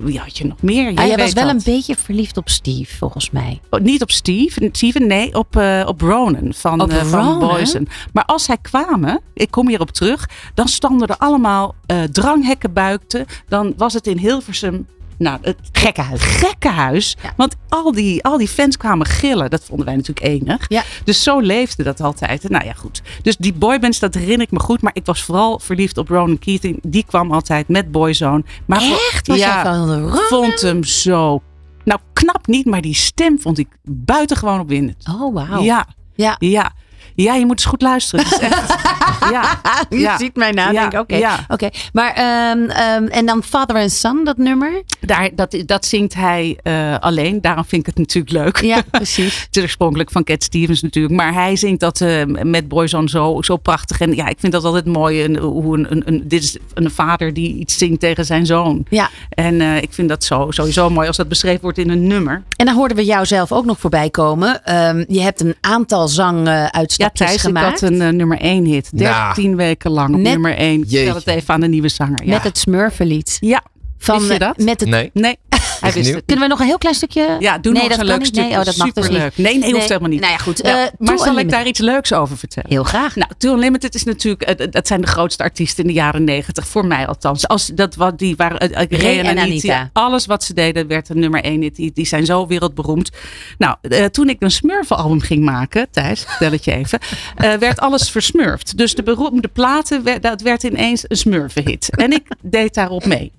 wie 0.02 0.18
had 0.18 0.38
je 0.38 0.46
nog 0.46 0.62
meer? 0.62 0.88
Ah, 0.94 1.06
jij 1.06 1.16
was 1.16 1.16
weet 1.16 1.32
wel 1.32 1.48
een 1.48 1.60
beetje 1.64 1.96
verliefd 1.96 2.36
op 2.36 2.48
Steve, 2.48 2.96
volgens 2.96 3.30
mij. 3.30 3.60
Oh, 3.70 3.80
Niet 3.80 4.02
op 4.02 4.10
Steve, 4.10 4.68
Steven, 4.72 5.06
nee, 5.06 5.34
op, 5.34 5.62
op 5.86 6.00
Ronan 6.00 6.52
van, 6.54 6.80
Op 6.80 6.92
van? 6.92 7.38
Boyzone. 7.38 7.86
Maar 8.12 8.24
als 8.24 8.44
zij 8.44 8.56
kwamen, 8.62 9.20
ik 9.34 9.50
kom 9.50 9.68
hierop 9.68 9.90
terug, 9.90 10.28
dan 10.54 10.68
stonden 10.68 11.08
er 11.08 11.16
allemaal 11.16 11.74
dranghekken 12.10 12.72
buiten. 12.72 13.26
Dan 13.48 13.74
was 13.76 13.92
het 13.94 14.06
in 14.06 14.18
Hilversum, 14.18 14.86
nou, 15.20 15.38
het 15.42 15.56
Gekkenhuis. 15.72 16.22
gekkenhuis. 16.22 17.16
Ja. 17.22 17.32
Want 17.36 17.56
al 17.68 17.92
die, 17.92 18.24
al 18.24 18.38
die 18.38 18.48
fans 18.48 18.76
kwamen 18.76 19.06
gillen. 19.06 19.50
Dat 19.50 19.64
vonden 19.64 19.86
wij 19.86 19.96
natuurlijk 19.96 20.26
enig. 20.26 20.64
Ja. 20.68 20.82
Dus 21.04 21.22
zo 21.22 21.38
leefde 21.40 21.82
dat 21.82 22.00
altijd. 22.00 22.48
Nou 22.48 22.64
ja, 22.64 22.72
goed. 22.72 23.02
Dus 23.22 23.36
die 23.36 23.52
boybands, 23.52 23.98
dat 23.98 24.14
herinner 24.14 24.40
ik 24.46 24.50
me 24.50 24.60
goed. 24.60 24.82
Maar 24.82 24.94
ik 24.94 25.06
was 25.06 25.22
vooral 25.22 25.58
verliefd 25.58 25.98
op 25.98 26.08
Ronan 26.08 26.38
Keating. 26.38 26.78
Die 26.82 27.04
kwam 27.06 27.32
altijd 27.32 27.68
met 27.68 27.90
Boyzone. 27.92 28.44
Maar 28.66 28.80
Echt? 28.80 29.26
Was 29.26 29.38
ja, 29.38 29.62
van 29.62 30.10
vond 30.28 30.60
hem 30.60 30.84
zo... 30.84 31.42
Nou, 31.84 32.00
knap 32.12 32.46
niet, 32.46 32.66
maar 32.66 32.80
die 32.80 32.94
stem 32.94 33.40
vond 33.40 33.58
ik 33.58 33.68
buitengewoon 33.84 34.60
opwindend. 34.60 35.08
Oh, 35.08 35.34
wauw. 35.34 35.62
Ja, 35.62 35.86
Ja. 36.14 36.36
ja. 36.38 36.72
Ja, 37.14 37.34
je 37.34 37.46
moet 37.46 37.58
eens 37.58 37.64
goed 37.64 37.82
luisteren. 37.82 38.24
Het 38.24 38.34
is 38.34 38.38
echt... 38.48 38.74
ja. 39.30 39.60
Je 39.90 39.98
Ja. 39.98 40.18
ziet 40.18 40.36
mij 40.36 40.50
na. 40.50 40.70
Ja, 40.70 40.80
denk 40.80 40.92
ik, 40.92 40.98
Oké. 41.00 41.16
ja. 41.16 41.38
Oké. 41.48 41.68
Maar, 41.92 42.12
ehm, 42.12 42.70
ehm, 42.70 43.04
en 43.06 43.26
dan 43.26 43.42
Father 43.42 43.76
and 43.76 43.92
Son, 43.92 44.24
dat 44.24 44.36
nummer? 44.36 44.82
Daar, 45.00 45.30
dat, 45.34 45.56
dat 45.66 45.84
zingt 45.86 46.14
hij 46.14 46.58
eh, 46.62 46.98
alleen. 46.98 47.40
Daarom 47.40 47.64
vind 47.64 47.80
ik 47.80 47.86
het 47.86 47.98
natuurlijk 47.98 48.32
leuk. 48.34 48.60
Ja, 48.60 48.82
precies. 48.90 49.40
Het 49.46 49.56
is 49.56 49.62
oorspronkelijk 49.62 50.10
van 50.10 50.24
Cat 50.24 50.42
Stevens 50.42 50.82
natuurlijk. 50.82 51.14
Maar 51.14 51.32
hij 51.32 51.56
zingt 51.56 51.80
dat 51.80 52.00
eh, 52.00 52.24
met 52.26 52.68
Boyzone 52.68 53.08
zo, 53.08 53.42
zo 53.42 53.56
prachtig. 53.56 54.00
En 54.00 54.14
ja, 54.14 54.28
ik 54.28 54.36
vind 54.40 54.52
dat 54.52 54.64
altijd 54.64 54.86
mooi. 54.86 55.24
Een, 55.24 55.36
hoe 55.38 55.78
een, 55.78 55.86
een, 55.90 56.02
een, 56.06 56.22
dit 56.28 56.42
is 56.42 56.56
een 56.74 56.90
vader 56.90 57.34
die 57.34 57.54
iets 57.54 57.78
zingt 57.78 58.00
tegen 58.00 58.24
zijn 58.24 58.46
zoon. 58.46 58.84
Ja. 58.88 59.08
En 59.28 59.60
eh, 59.60 59.76
ik 59.76 59.92
vind 59.92 60.08
dat 60.08 60.24
zo, 60.24 60.46
sowieso 60.50 60.90
mooi 60.90 61.06
als 61.06 61.16
dat 61.16 61.28
beschreven 61.28 61.60
wordt 61.62 61.78
in 61.78 61.90
een 61.90 62.06
nummer. 62.06 62.42
En 62.56 62.66
dan 62.66 62.74
hoorden 62.74 62.96
we 62.96 63.04
jou 63.04 63.26
zelf 63.26 63.52
ook 63.52 63.64
nog 63.64 63.78
voorbij 63.80 64.10
komen. 64.10 64.64
Ehm, 64.64 65.04
je 65.08 65.20
hebt 65.20 65.40
een 65.40 65.54
aantal 65.60 66.00
Ja, 66.00 66.06
zanguitstapjes 66.06 67.26
Thijs, 67.28 67.34
ik 67.34 67.40
gemaakt. 67.40 67.80
had 67.80 67.90
een 67.90 68.16
nummer 68.16 68.38
1 68.40 68.64
hit. 68.64 68.90
Nou. 69.10 69.34
13 69.34 69.56
weken 69.56 69.90
lang 69.90 70.14
op 70.14 70.20
Net- 70.20 70.32
nummer 70.32 70.56
1. 70.56 70.72
Ik 70.82 70.90
Jeetje. 70.90 70.96
Vertel 71.12 71.14
het 71.14 71.26
even 71.42 71.54
aan 71.54 71.60
de 71.60 71.68
nieuwe 71.68 71.88
zanger. 71.88 72.24
Ja. 72.24 72.32
Met 72.34 72.42
het 72.44 72.58
Smurfenlied. 72.58 73.36
ja. 73.40 73.62
Van, 74.02 74.18
Wist 74.18 74.32
je 74.32 74.38
dat? 74.38 74.58
Met 74.58 74.80
het, 74.80 74.88
Nee. 74.88 75.10
Nee, 75.12 75.36
hij 75.80 75.92
wist 75.92 76.06
nieuw. 76.06 76.14
het. 76.16 76.24
Kunnen 76.26 76.44
we 76.44 76.50
nog 76.50 76.60
een 76.60 76.66
heel 76.66 76.78
klein 76.78 76.94
stukje? 76.94 77.36
Ja, 77.38 77.58
doe 77.58 77.72
nee, 77.72 77.88
nog 77.88 77.98
een 77.98 78.04
leuk 78.06 78.24
stukje. 78.24 78.40
Nee, 78.48 78.58
oh, 78.58 78.64
dat 78.64 78.76
mag 78.76 78.92
dus 78.92 79.04
Superleuk. 79.04 79.36
niet. 79.36 79.46
Nee, 79.46 79.58
nee, 79.58 79.72
hoeft 79.72 79.88
helemaal 79.88 80.08
niet. 80.08 80.20
Nou 80.20 80.32
ja, 80.32 80.38
goed. 80.38 80.58
Ja, 80.62 80.84
Eh, 80.84 80.92
maar 80.98 81.18
zal 81.18 81.38
ik 81.38 81.50
daar 81.50 81.66
iets 81.66 81.78
leuks 81.80 82.12
over 82.12 82.38
vertellen? 82.38 82.70
Heel 82.70 82.84
graag. 82.84 83.16
Nou, 83.16 83.30
Too 83.38 83.54
Unlimited 83.54 83.94
is 83.94 84.04
natuurlijk, 84.04 84.42
eh, 84.42 84.66
dat 84.70 84.86
zijn 84.86 85.00
de 85.00 85.06
grootste 85.06 85.42
artiesten 85.42 85.82
in 85.84 85.88
de 85.88 85.96
jaren 85.96 86.24
negentig, 86.24 86.66
voor 86.68 86.86
mij 86.86 87.06
althans. 87.06 87.48
Als, 87.48 87.66
dat, 87.66 87.94
wat, 87.94 88.18
die 88.18 88.36
waren, 88.36 88.58
eh, 88.58 88.82
eh, 88.82 89.00
Ray 89.00 89.18
en 89.18 89.38
Anita. 89.38 89.90
Alles 89.92 90.26
wat 90.26 90.44
ze 90.44 90.54
deden 90.54 90.86
werd 90.86 91.08
een 91.08 91.18
nummer 91.18 91.42
één. 91.42 91.60
hit. 91.62 91.76
Die, 91.76 91.90
die 91.94 92.06
zijn 92.06 92.24
zo 92.26 92.46
wereldberoemd. 92.46 93.10
Nou, 93.58 93.76
eh, 93.82 94.04
toen 94.04 94.28
ik 94.28 94.36
een 94.42 94.50
Smurfen-album 94.50 95.20
ging 95.20 95.44
maken, 95.44 95.88
Thijs, 95.90 96.24
vertel 96.28 96.50
het 96.50 96.64
je 96.64 96.72
even, 96.72 96.98
eh, 97.36 97.52
werd 97.54 97.78
alles 97.80 98.10
versmurfd. 98.10 98.76
Dus 98.76 98.94
de 98.94 99.02
beroemde 99.02 99.48
platen, 99.48 100.02
werd, 100.02 100.22
dat 100.22 100.40
werd 100.40 100.62
ineens 100.62 101.04
een 101.08 101.16
Smurfen-hit. 101.16 101.96
En 101.96 102.12
ik 102.12 102.22
deed 102.42 102.74
daarop 102.74 103.04
mee. 103.04 103.32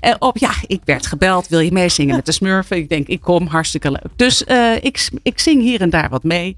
Eh, 0.00 0.14
op, 0.18 0.38
ja, 0.38 0.50
ik 0.66 0.80
werd 0.84 1.06
gebeld, 1.06 1.48
wil 1.48 1.60
je 1.60 1.72
meezingen 1.78 2.16
met 2.16 2.26
de 2.26 2.32
Smurfen? 2.32 2.76
Ik 2.76 2.88
denk, 2.88 3.06
ik 3.06 3.20
kom, 3.20 3.46
hartstikke 3.46 3.90
leuk. 3.90 4.08
Dus 4.16 4.44
eh, 4.44 4.74
ik, 4.80 5.08
ik 5.22 5.38
zing 5.38 5.62
hier 5.62 5.80
en 5.80 5.90
daar 5.90 6.08
wat 6.08 6.22
mee. 6.22 6.56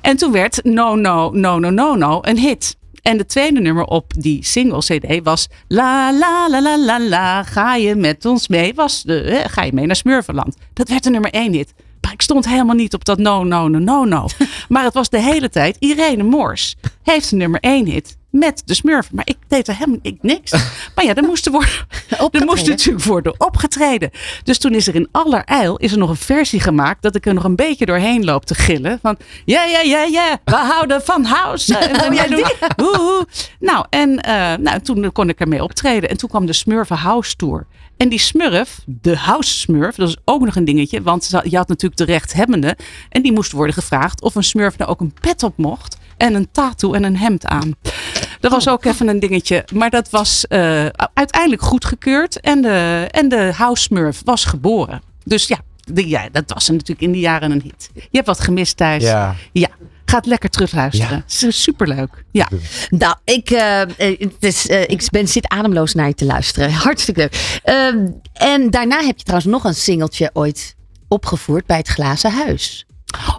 En 0.00 0.16
toen 0.16 0.32
werd 0.32 0.60
No, 0.62 0.94
No, 0.94 1.30
No, 1.30 1.58
No, 1.58 1.70
No, 1.70 1.94
No 1.94 2.18
een 2.22 2.38
hit. 2.38 2.76
En 3.02 3.16
de 3.16 3.26
tweede 3.26 3.60
nummer 3.60 3.84
op 3.84 4.12
die 4.18 4.44
single 4.44 4.78
CD 4.78 5.22
was 5.22 5.48
La 5.68 6.12
la 6.12 6.48
la 6.50 6.62
la 6.62 6.78
la 6.78 7.00
la, 7.00 7.42
ga 7.42 7.76
je 7.76 7.94
met 7.94 8.24
ons 8.24 8.48
mee? 8.48 8.74
Was 8.74 9.02
de, 9.02 9.12
hè, 9.12 9.48
ga 9.48 9.62
je 9.62 9.72
mee 9.72 9.86
naar 9.86 9.96
Smurfenland? 9.96 10.56
Dat 10.72 10.88
werd 10.88 11.02
de 11.02 11.10
nummer 11.10 11.30
één 11.30 11.52
hit. 11.52 11.74
Maar 12.00 12.12
ik 12.12 12.22
stond 12.22 12.48
helemaal 12.48 12.74
niet 12.74 12.94
op 12.94 13.04
dat 13.04 13.18
no, 13.18 13.44
no, 13.44 13.68
no, 13.68 13.78
no, 13.78 14.04
no. 14.04 14.26
Maar 14.68 14.84
het 14.84 14.94
was 14.94 15.08
de 15.08 15.20
hele 15.20 15.48
tijd 15.48 15.76
Irene 15.78 16.22
Moors 16.22 16.76
heeft 17.02 17.32
een 17.32 17.38
nummer 17.38 17.60
één 17.60 17.86
hit 17.86 18.16
met 18.34 18.62
de 18.64 18.74
Smurfen. 18.74 19.16
Maar 19.16 19.26
ik 19.26 19.36
deed 19.48 19.68
er 19.68 19.74
helemaal 19.74 19.98
ik, 20.02 20.18
niks. 20.20 20.50
Maar 20.94 21.04
ja, 21.04 21.14
er 21.14 21.22
moest, 21.22 21.46
er 21.46 21.52
worden, 21.52 21.70
er 22.40 22.44
moest 22.44 22.66
natuurlijk 22.66 23.04
worden 23.04 23.40
opgetreden. 23.40 24.10
Dus 24.44 24.58
toen 24.58 24.74
is 24.74 24.86
er 24.86 24.94
in 24.94 25.08
allerijl 25.10 25.76
is 25.76 25.92
er 25.92 25.98
nog 25.98 26.08
een 26.08 26.16
versie 26.16 26.60
gemaakt 26.60 27.02
dat 27.02 27.14
ik 27.14 27.26
er 27.26 27.34
nog 27.34 27.44
een 27.44 27.56
beetje 27.56 27.86
doorheen 27.86 28.24
loop 28.24 28.44
te 28.44 28.54
gillen. 28.54 28.98
Van 29.02 29.16
ja, 29.44 29.64
ja, 29.64 29.80
ja, 29.80 30.02
ja, 30.02 30.38
we 30.44 30.56
houden 30.72 31.02
van 31.02 31.24
house. 31.24 31.78
En 31.78 31.98
dan 31.98 32.14
jij 32.14 32.28
doet. 32.28 33.50
Nou, 33.60 33.86
en 33.90 34.20
eh, 34.20 34.54
nou, 34.56 34.80
toen 34.80 35.12
kon 35.12 35.28
ik 35.28 35.40
ermee 35.40 35.62
optreden. 35.62 36.10
En 36.10 36.16
toen 36.16 36.28
kwam 36.28 36.46
de 36.46 36.52
Smurfen 36.52 36.96
House 36.96 37.36
Tour. 37.36 37.66
En 37.96 38.08
die 38.08 38.18
Smurf, 38.18 38.80
de 38.86 39.16
House 39.16 39.58
Smurf, 39.58 39.94
dat 39.94 40.08
is 40.08 40.16
ook 40.24 40.44
nog 40.44 40.56
een 40.56 40.64
dingetje. 40.64 41.02
Want 41.02 41.30
je 41.44 41.56
had 41.56 41.68
natuurlijk 41.68 41.96
de 41.96 42.04
rechthebbende. 42.04 42.76
En 43.08 43.22
die 43.22 43.32
moest 43.32 43.52
worden 43.52 43.74
gevraagd 43.74 44.22
of 44.22 44.34
een 44.34 44.44
Smurf 44.44 44.78
nou 44.78 44.90
ook 44.90 45.00
een 45.00 45.14
pet 45.20 45.42
op 45.42 45.56
mocht. 45.56 45.96
En 46.16 46.34
een 46.34 46.48
tattoo 46.52 46.92
en 46.92 47.04
een 47.04 47.16
hemd 47.16 47.46
aan. 47.46 47.74
Dat 48.40 48.50
was 48.50 48.68
ook 48.68 48.84
even 48.84 49.08
een 49.08 49.20
dingetje. 49.20 49.64
Maar 49.72 49.90
dat 49.90 50.10
was 50.10 50.46
eh, 50.46 50.86
uiteindelijk 51.14 51.62
goedgekeurd. 51.62 52.40
En 52.40 52.62
de, 52.62 53.08
en 53.10 53.28
de 53.28 53.52
House 53.56 53.82
Smurf 53.82 54.22
was 54.24 54.44
geboren. 54.44 55.02
Dus 55.24 55.46
ja, 55.46 55.58
de, 55.84 56.08
ja, 56.08 56.28
dat 56.32 56.52
was 56.52 56.68
natuurlijk 56.68 57.00
in 57.00 57.12
die 57.12 57.20
jaren 57.20 57.50
een 57.50 57.62
hit. 57.62 57.90
Je 57.94 58.08
hebt 58.10 58.26
wat 58.26 58.40
gemist 58.40 58.76
thuis. 58.76 59.02
Ja. 59.02 59.34
Ja. 59.52 59.68
Ga 60.14 60.20
het 60.20 60.28
lekker 60.28 60.50
terugluisteren. 60.50 61.16
Ja. 61.16 61.22
Het 61.22 61.42
is 61.42 61.62
superleuk. 61.62 62.24
Ja. 62.30 62.48
Nou, 62.88 63.16
ik, 63.24 63.48
het 63.48 64.36
is, 64.38 64.68
eh, 64.68 64.82
ik 64.82 65.06
ben, 65.10 65.28
zit 65.28 65.48
ademloos 65.48 65.94
naar 65.94 66.06
je 66.06 66.14
te 66.14 66.24
luisteren. 66.24 66.72
Hartstikke 66.72 67.20
leuk. 67.20 67.60
Ehm, 67.62 68.08
en 68.32 68.70
daarna 68.70 69.02
heb 69.02 69.18
je 69.18 69.24
trouwens 69.24 69.50
nog 69.50 69.64
een 69.64 69.74
singeltje 69.74 70.30
ooit 70.32 70.76
opgevoerd 71.08 71.66
bij 71.66 71.76
het 71.76 71.88
Glazen 71.88 72.32
Huis. 72.32 72.86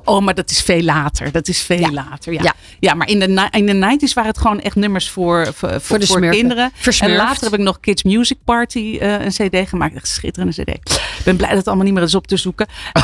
Oh, 0.04 0.22
maar 0.24 0.34
dat 0.34 0.50
is 0.50 0.62
veel 0.62 0.82
later. 0.82 1.32
Dat 1.32 1.48
is 1.48 1.62
veel 1.62 1.80
Ja. 1.80 1.92
later. 1.92 2.34
Ja. 2.34 2.42
Ja. 2.44 2.54
Ja. 2.80 2.94
maar 2.94 3.08
in 3.10 3.20
de, 3.20 3.48
in 3.52 3.66
de 3.66 3.74
90s 4.08 4.14
waren 4.14 4.30
het 4.30 4.40
gewoon 4.40 4.62
echt 4.62 4.76
nummers 4.76 5.10
voor, 5.10 5.46
voor, 5.54 5.82
voor, 5.82 6.00
de 6.00 6.06
voor 6.06 6.18
smurfen. 6.18 6.40
kinderen. 6.40 6.72
En 7.00 7.16
later 7.16 7.44
heb 7.44 7.54
ik 7.54 7.60
nog 7.60 7.80
Kids 7.80 8.04
Music 8.04 8.38
Party 8.46 8.98
eh, 9.02 9.12
een 9.26 9.32
CD 9.32 9.70
gemaakt. 9.70 9.96
Echt 9.96 10.08
schitterende 10.08 10.54
CD. 10.64 10.68
Ik 10.70 11.22
ben 11.24 11.36
blij 11.36 11.50
dat 11.50 11.58
het 11.58 11.68
allemaal 11.68 11.86
niet 11.86 11.94
meer 11.94 12.04
is 12.04 12.16
op 12.16 12.28
te 12.28 12.38
zoeken. 12.38 12.68
Eh, 12.94 13.04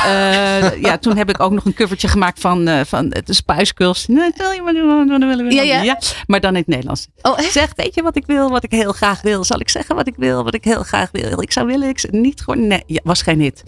ja, 0.86 0.98
toen 1.00 1.16
heb 1.16 1.28
ik 1.28 1.40
ook 1.40 1.52
nog 1.52 1.64
een 1.64 1.74
covertje 1.74 2.08
gemaakt 2.08 2.40
van, 2.40 2.68
eh, 2.68 2.80
van 2.86 3.08
de 3.08 3.32
Spice 3.34 3.72
Girls. 3.76 4.06
Nee, 4.06 4.32
tel 4.36 4.52
je 4.52 4.62
maar 4.62 4.72
nu- 4.72 5.50
Ja, 5.54 5.62
ja. 5.82 5.98
maar 6.26 6.40
dan 6.40 6.50
in 6.50 6.56
het 6.58 6.66
Nederlands. 6.66 7.06
Oh, 7.22 7.38
echt? 7.38 7.52
Zeg, 7.52 7.68
weet 7.76 7.94
je 7.94 8.02
wat 8.02 8.16
ik 8.16 8.26
wil, 8.26 8.50
wat 8.50 8.64
ik 8.64 8.70
heel 8.70 8.92
graag 8.92 9.22
wil? 9.22 9.44
Zal 9.44 9.60
ik 9.60 9.68
zeggen 9.68 9.94
wat 9.94 10.06
ik 10.06 10.14
wil, 10.16 10.44
wat 10.44 10.54
ik 10.54 10.64
heel 10.64 10.82
graag 10.82 11.08
wil? 11.12 11.42
Ik 11.42 11.52
zou 11.52 11.66
willen, 11.66 11.88
ik 11.88 12.06
niet 12.10 12.40
gewoon. 12.40 12.66
Nee, 12.66 12.82
ja, 12.86 13.00
was 13.04 13.22
geen 13.22 13.40
hit. 13.40 13.62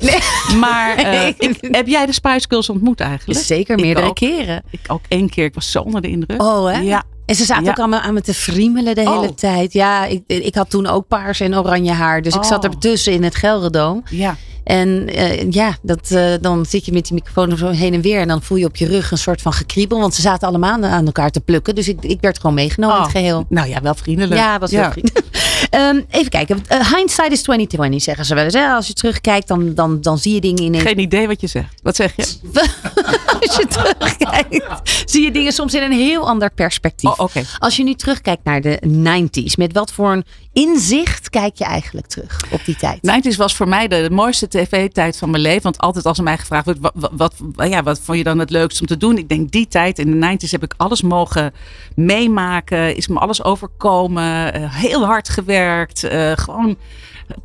Maar 0.59 0.97
eh, 0.97 1.27
ik- 1.49 1.59
heb 1.61 1.87
jij 1.87 2.07
de 2.07 2.13
Spice 2.13 2.47
Girls 2.49 2.69
ontmoet 2.69 2.94
eigenlijk? 3.01 3.41
Zeker, 3.41 3.77
meerdere 3.79 4.07
ook. 4.07 4.15
keren. 4.15 4.63
Ik 4.71 4.81
ook 4.87 5.03
één 5.09 5.29
keer. 5.29 5.45
Ik 5.45 5.55
was 5.55 5.71
zo 5.71 5.81
onder 5.81 6.01
de 6.01 6.09
indruk. 6.09 6.43
Oh, 6.43 6.67
hè? 6.73 6.79
Ja. 6.79 7.03
En 7.27 7.35
ze 7.35 7.45
zaten 7.45 7.65
Ja. 7.65 7.71
ook 7.71 7.79
allemaal 7.79 8.01
aan 8.01 8.15
me 8.15 8.21
te 8.21 8.35
friemelen 8.35 8.95
de 8.95 9.01
hele 9.01 9.29
Oh. 9.29 9.29
tijd. 9.29 9.73
Ja, 9.73 10.05
ik, 10.07 10.23
ik 10.27 10.55
had 10.55 10.71
toen 10.71 10.87
ook 10.87 11.09
paars 11.09 11.41
en 11.41 11.59
oranje 11.59 11.93
haar. 11.93 12.23
Dus 12.23 12.35
ik 12.35 12.45
zat 12.45 12.65
Oh. 12.65 12.71
ertussen 12.71 13.13
in 13.13 13.23
het 13.23 13.35
Gelredoom. 13.35 14.03
Ja. 14.11 14.37
En 14.65 15.09
eh, 15.09 15.51
ja, 15.51 15.77
dat, 15.83 16.11
eh, 16.11 16.33
dan 16.41 16.67
zit 16.67 16.85
je 16.85 16.93
met 16.93 17.05
die 17.05 17.15
microfoon 17.15 17.57
zo 17.57 17.69
heen 17.69 17.95
en 17.95 18.01
weer. 18.01 18.21
En 18.21 18.29
dan 18.29 18.43
voel 18.43 18.59
je 18.59 18.65
op 18.67 18.77
je 18.77 18.87
rug 18.87 19.11
een 19.11 19.19
soort 19.19 19.43
van 19.43 19.53
gekriebel. 19.53 20.01
Want 20.01 20.15
ze 20.15 20.21
zaten 20.21 20.49
allemaal 20.49 20.83
aan- 20.83 21.07
elkaar 21.07 21.31
te 21.31 21.41
plukken. 21.41 21.75
Dus 21.75 21.89
ik, 21.89 22.03
ik 22.05 22.21
werd 22.21 22.39
gewoon 22.41 22.55
meegenomen 22.55 22.97
in 22.97 23.03
het 23.03 23.11
Oh. 23.13 23.17
geheel. 23.19 23.45
Nou 23.49 23.69
ja, 23.69 23.81
wel 23.81 23.95
vriendelijk. 23.95 24.41
Ja, 24.41 24.59
was 24.59 24.71
heel 24.71 24.91
vriendelijk. 24.91 25.27
Ehm, 25.75 26.01
even 26.11 26.29
kijken. 26.29 26.63
Eh, 26.69 26.93
hindsight 26.95 27.33
is 27.33 27.43
2020, 27.43 28.03
zeggen 28.03 28.25
ze 28.25 28.35
wel 28.35 28.45
eens. 28.45 28.55
Hè? 28.55 28.69
Als 28.69 28.87
je 28.87 28.93
terugkijkt, 28.93 29.49
dan, 29.49 29.75
dan, 29.75 30.01
dan 30.01 30.19
zie 30.19 30.35
je 30.35 30.41
dingen 30.41 30.63
ineens. 30.63 30.83
Geen 30.83 30.99
idee 30.99 31.27
wat 31.27 31.41
je 31.41 31.47
zegt. 31.47 31.81
Wat 31.83 31.97
zeg 31.97 32.17
je? 32.17 32.27
Als 33.47 33.57
je 33.57 33.67
terugkijkt, 33.67 35.03
zie 35.11 35.23
je 35.25 35.31
dingen 35.31 35.53
soms 35.53 35.75
in 35.75 35.83
een 35.83 35.93
heel 35.93 36.29
ander 36.29 36.51
perspectief. 36.51 37.19
Oh. 37.19 37.29
Als 37.59 37.77
je 37.77 37.83
nu 37.85 37.95
terugkijkt 37.95 38.45
naar 38.45 38.61
de 38.61 38.83
90s, 38.87 39.53
met 39.57 39.73
wat 39.73 39.93
voor 39.93 40.13
een 40.13 40.25
inzicht 40.53 41.31
kijk 41.31 41.57
je 41.57 41.65
eigenlijk 41.65 42.07
terug 42.07 42.41
op 42.51 42.61
die 42.65 42.77
tijd? 42.77 42.99
90s 43.33 43.37
was 43.37 43.55
voor 43.57 43.69
mij 43.69 43.89
de, 43.89 44.03
de 44.09 44.15
mooiste 44.15 44.49
tv-tijd 44.49 45.17
van 45.19 45.31
mijn 45.31 45.43
leven. 45.43 45.63
Want 45.63 45.79
altijd 45.79 46.07
als 46.07 46.19
er 46.19 46.25
mij 46.25 46.39
gevraagd 46.39 46.65
wordt, 46.65 46.81
wat, 46.81 46.93
wat, 47.13 47.35
wat- 47.55 47.69
ja, 47.69 47.83
wat 47.83 48.01
vond 48.01 48.19
je 48.19 48.25
dan 48.25 48.39
het 48.39 48.51
leukst 48.51 48.81
om 48.81 48.87
te 48.87 48.97
doen? 48.97 49.19
Ik 49.19 49.29
denk 49.29 49.51
die 49.51 49.69
tijd, 49.69 49.99
in 49.99 50.21
de 50.21 50.37
90s 50.47 50.51
heb 50.51 50.63
ik 50.63 50.75
alles 50.77 51.03
mogen 51.03 51.53
meemaken. 51.95 52.97
Is 52.97 53.09
me 53.09 53.19
alles 53.19 53.45
overkomen. 53.45 54.53
eh, 54.55 54.75
heel 54.75 55.05
hard 55.05 55.29
gewerkt. 55.29 56.05
eh, 56.05 56.33
gewoon 56.35 56.77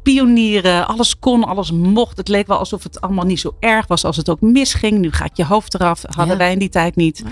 pionieren. 0.03 0.87
Alles 0.87 1.19
kon, 1.19 1.43
alles 1.43 1.71
mocht. 1.71 2.17
Het 2.17 2.27
leek 2.27 2.47
wel 2.47 2.57
alsof 2.57 2.83
het 2.83 3.01
allemaal 3.01 3.25
niet 3.25 3.39
zo 3.39 3.55
erg 3.59 3.87
was 3.87 4.03
als 4.05 4.17
het 4.17 4.29
ook 4.29 4.41
misging. 4.41 4.99
Nu 4.99 5.11
gaat 5.11 5.37
je 5.37 5.45
hoofd 5.45 5.73
eraf. 5.73 6.01
Hadden 6.07 6.33
Ja. 6.33 6.37
wij 6.37 6.51
in 6.51 6.59
die 6.59 6.69
tijd 6.69 6.95
niet. 6.95 7.23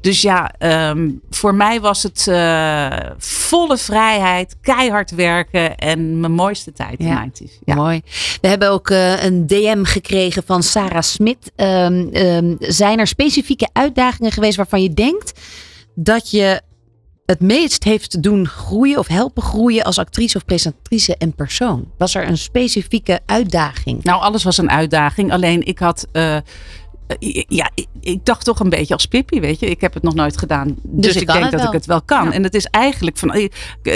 Dus 0.00 0.22
ja, 0.22 0.50
ehm, 0.58 1.10
voor 1.30 1.54
mij 1.54 1.80
was 1.80 2.02
het 2.02 2.26
eh, 2.28 2.90
volle 3.18 3.76
vrijheid, 3.76 4.56
keihard 4.60 5.10
werken 5.10 5.76
en 5.76 6.20
mijn 6.20 6.32
mooiste 6.32 6.72
tijd 6.72 6.98
in 7.00 7.06
Ja. 7.06 7.14
de 7.14 7.20
90s. 7.20 7.58
Ja. 7.64 7.74
Mooi. 7.74 8.00
We 8.40 8.48
hebben 8.48 8.70
ook 8.70 8.90
eh, 8.90 9.24
een 9.24 9.46
DM 9.46 9.84
gekregen 9.84 10.42
van 10.46 10.62
Sarah 10.62 11.02
Smit. 11.02 11.52
Ehm, 11.56 12.06
ehm, 12.12 12.54
zijn 12.58 12.98
er 12.98 13.06
specifieke 13.06 13.68
uitdagingen 13.72 14.32
geweest 14.32 14.56
waarvan 14.56 14.82
je 14.82 14.94
denkt 14.94 15.40
dat 15.94 16.30
je 16.30 16.60
het 17.26 17.40
meest 17.40 17.84
heeft 17.84 18.22
doen 18.22 18.46
groeien 18.46 18.98
of 18.98 19.06
helpen 19.06 19.42
groeien 19.42 19.84
als 19.84 19.98
actrice 19.98 20.36
of 20.36 20.44
presentatrice 20.44 21.16
en 21.16 21.34
persoon? 21.34 21.90
Was 21.98 22.14
er 22.14 22.28
een 22.28 22.38
specifieke 22.38 23.20
uitdaging? 23.26 24.04
Nou, 24.04 24.20
alles 24.20 24.42
was 24.42 24.58
een 24.58 24.70
uitdaging. 24.70 25.32
Alleen 25.32 25.66
ik 25.66 25.78
had. 25.78 26.06
eh, 26.12 26.36
ja, 27.48 27.70
ik, 27.74 27.86
ik 28.00 28.24
dacht 28.24 28.44
toch 28.44 28.60
een 28.60 28.68
beetje 28.68 28.94
als 28.94 29.06
Pippi, 29.06 29.40
weet 29.40 29.60
je. 29.60 29.66
Ik 29.66 29.80
heb 29.80 29.94
het 29.94 30.02
nog 30.02 30.14
nooit 30.14 30.38
gedaan. 30.38 30.76
Dus, 30.82 31.14
je 31.14 31.20
ik 31.20 31.26
denk 31.26 31.42
dat 31.42 31.52
wel. 31.60 31.66
ik 31.66 31.72
het 31.72 31.86
wel 31.86 32.02
kan. 32.02 32.24
Ja. 32.24 32.32
En 32.32 32.42
het 32.42 32.54
is 32.54 32.64
eigenlijk 32.66 33.16
van. 33.18 33.32
eh, 33.32 33.48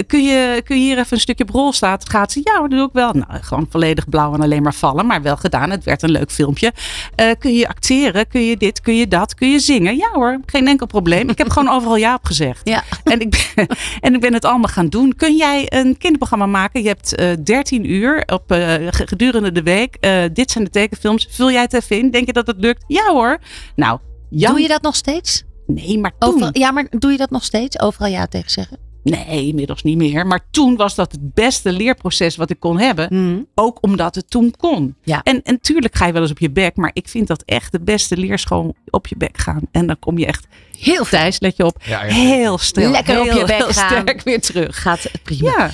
Kun 0.06 0.24
je, 0.24 0.62
kun 0.64 0.76
je 0.76 0.82
hier 0.82 0.98
even 0.98 1.12
een 1.12 1.20
stukje 1.20 1.44
op 1.44 1.50
rol 1.50 1.72
staan? 1.72 1.98
Gaat 2.08 2.32
ze? 2.32 2.40
Ja, 2.44 2.60
dat 2.60 2.70
doe 2.70 2.86
ik 2.86 2.92
wel. 2.92 3.12
Nou, 3.12 3.42
gewoon 3.42 3.66
volledig 3.70 4.08
blauw 4.08 4.34
en 4.34 4.40
alleen 4.40 4.62
maar 4.62 4.74
vallen. 4.74 5.06
Maar 5.06 5.22
wel 5.22 5.36
gedaan. 5.36 5.70
Het 5.70 5.84
werd 5.84 6.02
een 6.02 6.10
leuk 6.10 6.30
filmpje. 6.30 6.72
Eh, 7.14 7.30
kun 7.38 7.54
je 7.54 7.68
acteren? 7.68 8.28
Kun 8.28 8.44
je 8.44 8.56
dit? 8.56 8.80
Kun 8.80 8.96
je 8.96 9.08
dat? 9.08 9.34
Kun 9.34 9.50
je 9.50 9.58
zingen? 9.58 9.96
Ja 9.96 10.08
hoor, 10.12 10.40
geen 10.46 10.66
enkel 10.68 10.86
probleem. 10.86 11.28
Ik 11.28 11.38
heb 11.38 11.50
gewoon 11.50 11.68
overal 11.76 11.96
ja 11.96 12.14
op 12.14 12.24
gezegd. 12.24 12.60
Ja. 12.68 12.82
En 13.04 13.20
ik, 13.20 13.52
ben, 13.54 13.66
en 14.00 14.14
ik 14.14 14.20
ben 14.20 14.32
het 14.32 14.44
allemaal 14.44 14.70
gaan 14.70 14.88
doen. 14.88 15.14
Kun 15.16 15.36
jij 15.36 15.66
een 15.68 15.96
kinderprogramma 15.98 16.46
maken? 16.46 16.82
Je 16.82 16.88
hebt 16.88 17.14
eh 17.14 17.28
13 17.44 17.90
uur 17.92 18.22
op, 18.26 18.52
eh, 18.52 18.74
gedurende 18.90 19.52
de 19.52 19.62
week. 19.62 19.96
Eh, 20.00 20.22
dit 20.32 20.50
zijn 20.50 20.64
de 20.64 20.70
tekenfilms. 20.70 21.28
Vul 21.30 21.50
jij 21.50 21.62
het 21.62 21.72
even 21.72 21.98
in? 21.98 22.10
Denk 22.10 22.26
je 22.26 22.32
dat 22.32 22.46
het 22.46 22.56
lukt? 22.58 22.84
Ja 22.86 22.99
hoor. 23.06 23.38
Nou, 23.76 23.98
Jan, 24.30 24.52
Doe 24.52 24.62
je 24.62 24.68
dat 24.68 24.82
nog 24.82 24.96
steeds? 24.96 25.44
Nee, 25.66 25.98
maar 25.98 26.12
toen. 26.18 26.32
Overal, 26.32 26.50
ja, 26.52 26.70
maar 26.70 26.86
doe 26.90 27.10
je 27.12 27.18
dat 27.18 27.30
nog 27.30 27.44
steeds? 27.44 27.80
Overal 27.80 28.08
ja 28.10 28.26
tegen 28.26 28.50
zeggen? 28.50 28.78
Nee, 29.02 29.46
inmiddels 29.46 29.82
niet 29.82 29.96
meer. 29.96 30.26
Maar 30.26 30.40
toen 30.50 30.76
was 30.76 30.94
dat 30.94 31.12
het 31.12 31.34
beste 31.34 31.72
leerproces 31.72 32.36
wat 32.36 32.50
ik 32.50 32.60
kon 32.60 32.78
hebben. 32.78 33.08
Mhm. 33.10 33.42
Ook 33.54 33.78
omdat 33.80 34.14
het 34.14 34.30
toen 34.30 34.54
kon. 34.56 34.96
Ja. 35.02 35.22
En, 35.22 35.42
en 35.42 35.60
tuurlijk 35.60 35.96
ga 35.96 36.06
je 36.06 36.12
wel 36.12 36.22
eens 36.22 36.30
op 36.30 36.38
je 36.38 36.50
bek. 36.50 36.76
Maar 36.76 36.90
ik 36.92 37.08
vind 37.08 37.26
dat 37.26 37.42
echt 37.42 37.72
de 37.72 37.80
beste 37.80 38.16
leerschool 38.16 38.74
op 38.90 39.06
je 39.06 39.16
bek 39.16 39.38
gaan. 39.38 39.60
En 39.72 39.86
dan 39.86 39.98
kom 39.98 40.18
je 40.18 40.26
echt 40.26 40.46
Heel 40.78 41.04
Thijs, 41.04 41.40
let 41.40 41.56
je 41.56 41.64
op. 41.64 41.76
Ja, 41.84 42.04
ja. 42.04 42.12
Heel 42.12 42.58
stil. 42.58 42.90
Lekker 42.90 43.20
op 43.20 43.26
heel, 43.26 43.38
je 43.38 43.44
bek 43.44 43.56
heel 43.56 43.72
gaan. 43.72 44.02
sterk 44.02 44.22
weer 44.22 44.40
terug. 44.40 44.82
Gaat 44.82 45.10
prima. 45.22 45.50
Ja. 45.50 45.70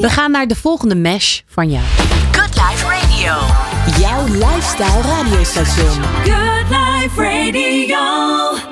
We 0.00 0.08
gaan 0.08 0.30
naar 0.30 0.46
de 0.46 0.56
volgende 0.56 0.94
mesh 0.94 1.40
van 1.46 1.70
jou. 1.70 1.84
Good 2.32 2.54
Life 2.54 2.86
Radio. 2.86 3.32
Jouw 3.98 4.24
lifestyle 4.26 5.02
radiostation. 5.02 6.02
Good 6.22 6.68
Life 6.68 7.22
Radio. 7.22 7.98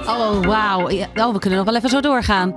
Oh, 0.06 0.46
wauw. 0.46 0.80
Oh, 1.14 1.32
we 1.32 1.38
kunnen 1.38 1.58
nog 1.58 1.66
wel 1.66 1.76
even 1.76 1.88
zo 1.88 2.00
doorgaan. 2.00 2.54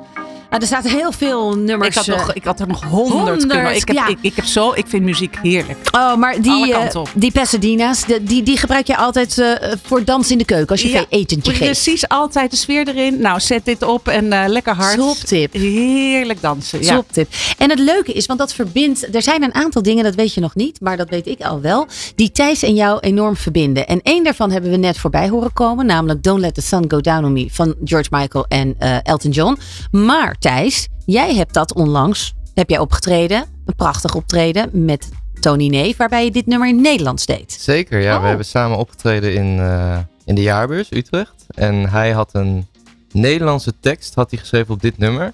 Ah, 0.52 0.62
er 0.62 0.68
zaten 0.68 0.92
heel 0.92 1.12
veel 1.12 1.56
nummers. 1.58 1.90
Ik 1.90 1.94
had, 1.96 2.06
nog, 2.06 2.30
eh, 2.30 2.36
ik 2.36 2.44
had 2.44 2.60
er 2.60 2.68
nog 2.68 2.84
honderd, 2.84 3.46
kunnen. 3.48 3.76
Ik, 3.76 3.88
heb, 3.88 3.96
ja. 3.96 4.08
ik, 4.08 4.18
ik 4.22 4.36
heb 4.36 4.46
zo, 4.46 4.72
ik 4.76 4.86
vind 4.88 5.04
muziek 5.04 5.38
heerlijk. 5.42 5.78
Oh, 5.92 6.16
maar 6.16 6.42
die, 6.42 6.74
eh, 6.74 7.02
die 7.16 7.32
Pasadena's, 7.32 8.06
de- 8.06 8.24
die, 8.24 8.44
die 8.44 8.58
gebruik 8.58 8.88
je 8.88 8.98
altijd 8.98 9.38
eh, 9.38 9.52
voor 9.84 10.04
dans 10.04 10.32
in 10.32 10.38
de 10.38 10.46
keuken. 10.46 10.68
Als 10.70 10.82
je 10.82 10.90
Ja, 10.90 11.06
etentje 11.10 11.52
geeft. 11.54 11.72
Precies, 11.72 12.08
altijd 12.08 12.52
de 12.52 12.58
sfeer 12.58 12.88
erin. 12.88 13.22
Nou, 13.22 13.40
zet 13.40 13.66
dit 13.66 13.84
op 13.84 14.08
en 14.08 14.50
lekker 14.50 14.74
hard. 14.76 14.98
Toptip. 14.98 15.54
Heerlijk 15.54 16.42
dansen. 16.42 16.84
Ja. 16.84 16.96
Toptip. 16.96 17.34
En 17.58 17.70
het 17.70 17.80
leuke 17.80 18.14
is, 18.14 18.26
want 18.26 18.40
dat 18.40 18.54
verbindt. 18.54 19.16
Er 19.16 19.22
zijn 19.22 19.44
een 19.44 19.54
aantal 19.54 19.82
dingen, 19.82 20.04
dat 20.04 20.16
weet 20.16 20.34
je 20.34 20.42
nog 20.42 20.56
niet, 20.56 20.82
maar 20.82 20.98
dat 20.98 21.10
weet 21.10 21.28
ik 21.28 21.42
al 21.42 21.62
wel. 21.62 21.88
Die 22.16 22.32
Thijs 22.32 22.64
en 22.64 22.74
jou 22.76 23.00
enorm 23.00 23.36
verbinden. 23.36 23.88
En 23.88 24.00
één 24.04 24.24
daarvan 24.24 24.52
hebben 24.52 24.72
we 24.72 24.78
net 24.78 24.98
voorbij 24.98 25.30
horen 25.30 25.54
komen. 25.54 25.86
Namelijk 25.86 26.24
Don't 26.24 26.40
Let 26.40 26.54
the 26.54 26.62
Sun 26.62 26.86
Go 26.88 27.02
Down 27.02 27.26
on 27.26 27.34
Me 27.34 27.48
van 27.52 27.76
George 27.84 28.10
Michael 28.12 28.46
en 28.48 28.76
Elton 29.04 29.32
John. 29.32 29.58
Maar 29.92 30.36
Thijs, 30.42 30.88
jij 31.06 31.36
hebt 31.36 31.54
dat 31.54 31.74
onlangs. 31.74 32.34
Heb 32.54 32.70
jij 32.70 32.80
opgetreden? 32.80 33.46
Een 33.66 33.76
prachtig 33.76 34.16
optreden 34.16 34.86
met 34.86 35.10
Tony 35.40 35.68
Neef, 35.68 35.98
waarbij 35.98 36.24
je 36.24 36.32
dit 36.32 36.46
nummer 36.46 36.68
in 36.68 36.82
Nederlands 36.82 37.26
deed. 37.26 37.52
Zeker, 37.52 38.00
ja. 38.00 38.16
Oh. 38.16 38.22
We 38.22 38.28
hebben 38.28 38.46
samen 38.46 38.78
opgetreden 38.78 39.34
in, 39.34 39.60
eh, 39.60 39.98
in 40.26 40.36
de 40.36 40.42
jaarbeurs 40.42 40.92
Utrecht. 40.92 41.46
En 41.56 41.90
hij 41.90 42.12
had 42.12 42.30
een 42.34 42.68
Nederlandse 43.12 43.74
tekst 43.80 44.16
had 44.16 44.30
hij 44.30 44.40
geschreven 44.40 44.74
op 44.74 44.82
dit 44.82 44.98
nummer. 44.98 45.34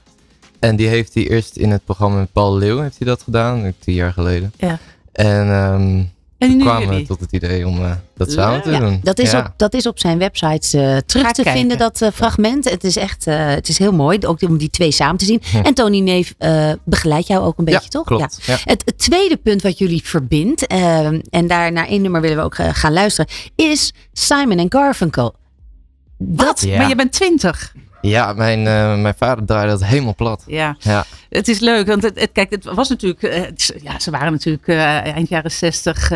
En 0.60 0.76
die 0.76 0.88
heeft 0.88 1.13
hij 1.13 1.30
eerst 1.30 1.56
in 1.56 1.72
het 1.72 1.86
programma 1.86 2.17
met 2.17 2.32
Paul 2.32 2.58
Leeuw 2.58 2.80
heeft 2.80 2.98
hij 2.98 3.08
dat 3.08 3.22
gedaan, 3.22 3.74
tien 3.80 3.93
jaar 3.93 4.13
geleden. 4.13 4.54
Ja. 4.58 4.80
En 5.12 5.52
ehm 5.52 6.04
En 6.38 6.47
toen 6.47 6.58
nu 6.58 6.63
kwamen 6.63 6.88
we 6.88 6.91
jullie. 6.93 7.08
tot 7.08 7.19
het 7.19 7.32
idee 7.32 7.67
om 7.67 7.84
eh, 7.84 7.91
dat 8.15 8.32
samen 8.32 8.62
te 8.62 8.71
Ja, 8.71 8.80
doen. 8.80 9.00
dat, 9.04 9.19
is 9.19 9.32
Ja. 9.32 9.39
op, 9.39 9.54
dat 9.56 9.73
is 9.73 9.86
op 9.88 10.00
zijn 10.00 10.17
website 10.17 10.78
eh, 10.82 10.97
terug 10.97 11.26
Ga 11.26 11.32
te 11.32 11.43
kijken. 11.43 11.52
vinden, 11.62 11.78
dat 11.78 12.02
eh, 12.02 12.10
fragment. 12.13 12.69
Het 12.69 12.84
is 12.84 12.95
echt 12.95 13.28
eh, 13.28 13.45
het 13.47 13.69
is 13.69 13.78
heel 13.78 13.91
mooi, 13.91 14.19
ook 14.28 14.41
om 14.41 14.58
die 14.58 14.69
twee 14.69 14.91
samen 14.91 15.17
te 15.17 15.26
zien. 15.26 15.41
En 15.63 15.73
Tony 15.73 16.00
Neef 16.00 16.34
eh, 16.38 16.71
begeleidt 16.86 17.28
jou 17.28 17.45
ook 17.45 17.58
een 17.58 17.65
beetje, 17.65 17.80
ja, 17.84 17.89
toch? 17.89 18.06
klopt. 18.06 18.39
Ja. 18.45 18.58
Het, 18.63 18.82
het 18.86 18.97
tweede 18.97 19.38
punt 19.38 19.62
wat 19.62 19.78
jullie 19.78 20.02
verbindt, 20.04 20.67
en 20.67 21.47
daar 21.47 21.71
naar 21.71 21.88
één 21.88 22.02
nummer 22.02 22.21
willen 22.21 22.38
we 22.38 22.43
ook 22.43 22.56
gaan 22.56 22.93
luisteren, 22.93 23.32
is 23.56 23.93
Simon 24.13 24.58
en 24.58 24.65
Garfunkel. 24.71 25.36
Dat, 26.17 26.62
Ja. 26.62 26.78
Maar 26.78 26.89
je 26.89 26.95
bent 26.95 27.12
twintig. 27.12 27.73
Ja, 28.08 28.34
mijn, 28.34 28.67
eh, 28.67 28.96
mijn 29.02 29.13
vader 29.17 29.46
draaide 29.46 29.72
dat 29.72 29.84
helemaal 29.84 30.15
plat. 30.15 30.43
Ja. 30.48 30.76
Ja. 30.80 31.06
Het 31.30 31.48
is 31.48 31.60
leuk, 31.60 31.88
want 31.88 32.04
het, 32.04 32.20
het- 32.20 32.32
kijk, 32.32 32.50
het 32.50 32.63
was 32.63 32.89
natuurlijk, 32.89 33.24
eh, 33.24 33.41
ja, 33.84 34.00
ze 34.00 34.12
waren 34.12 34.32
natuurlijk 34.32 34.67
eh, 34.67 34.78
eind 35.13 35.30
jaren 35.30 35.52
zestig, 35.52 36.10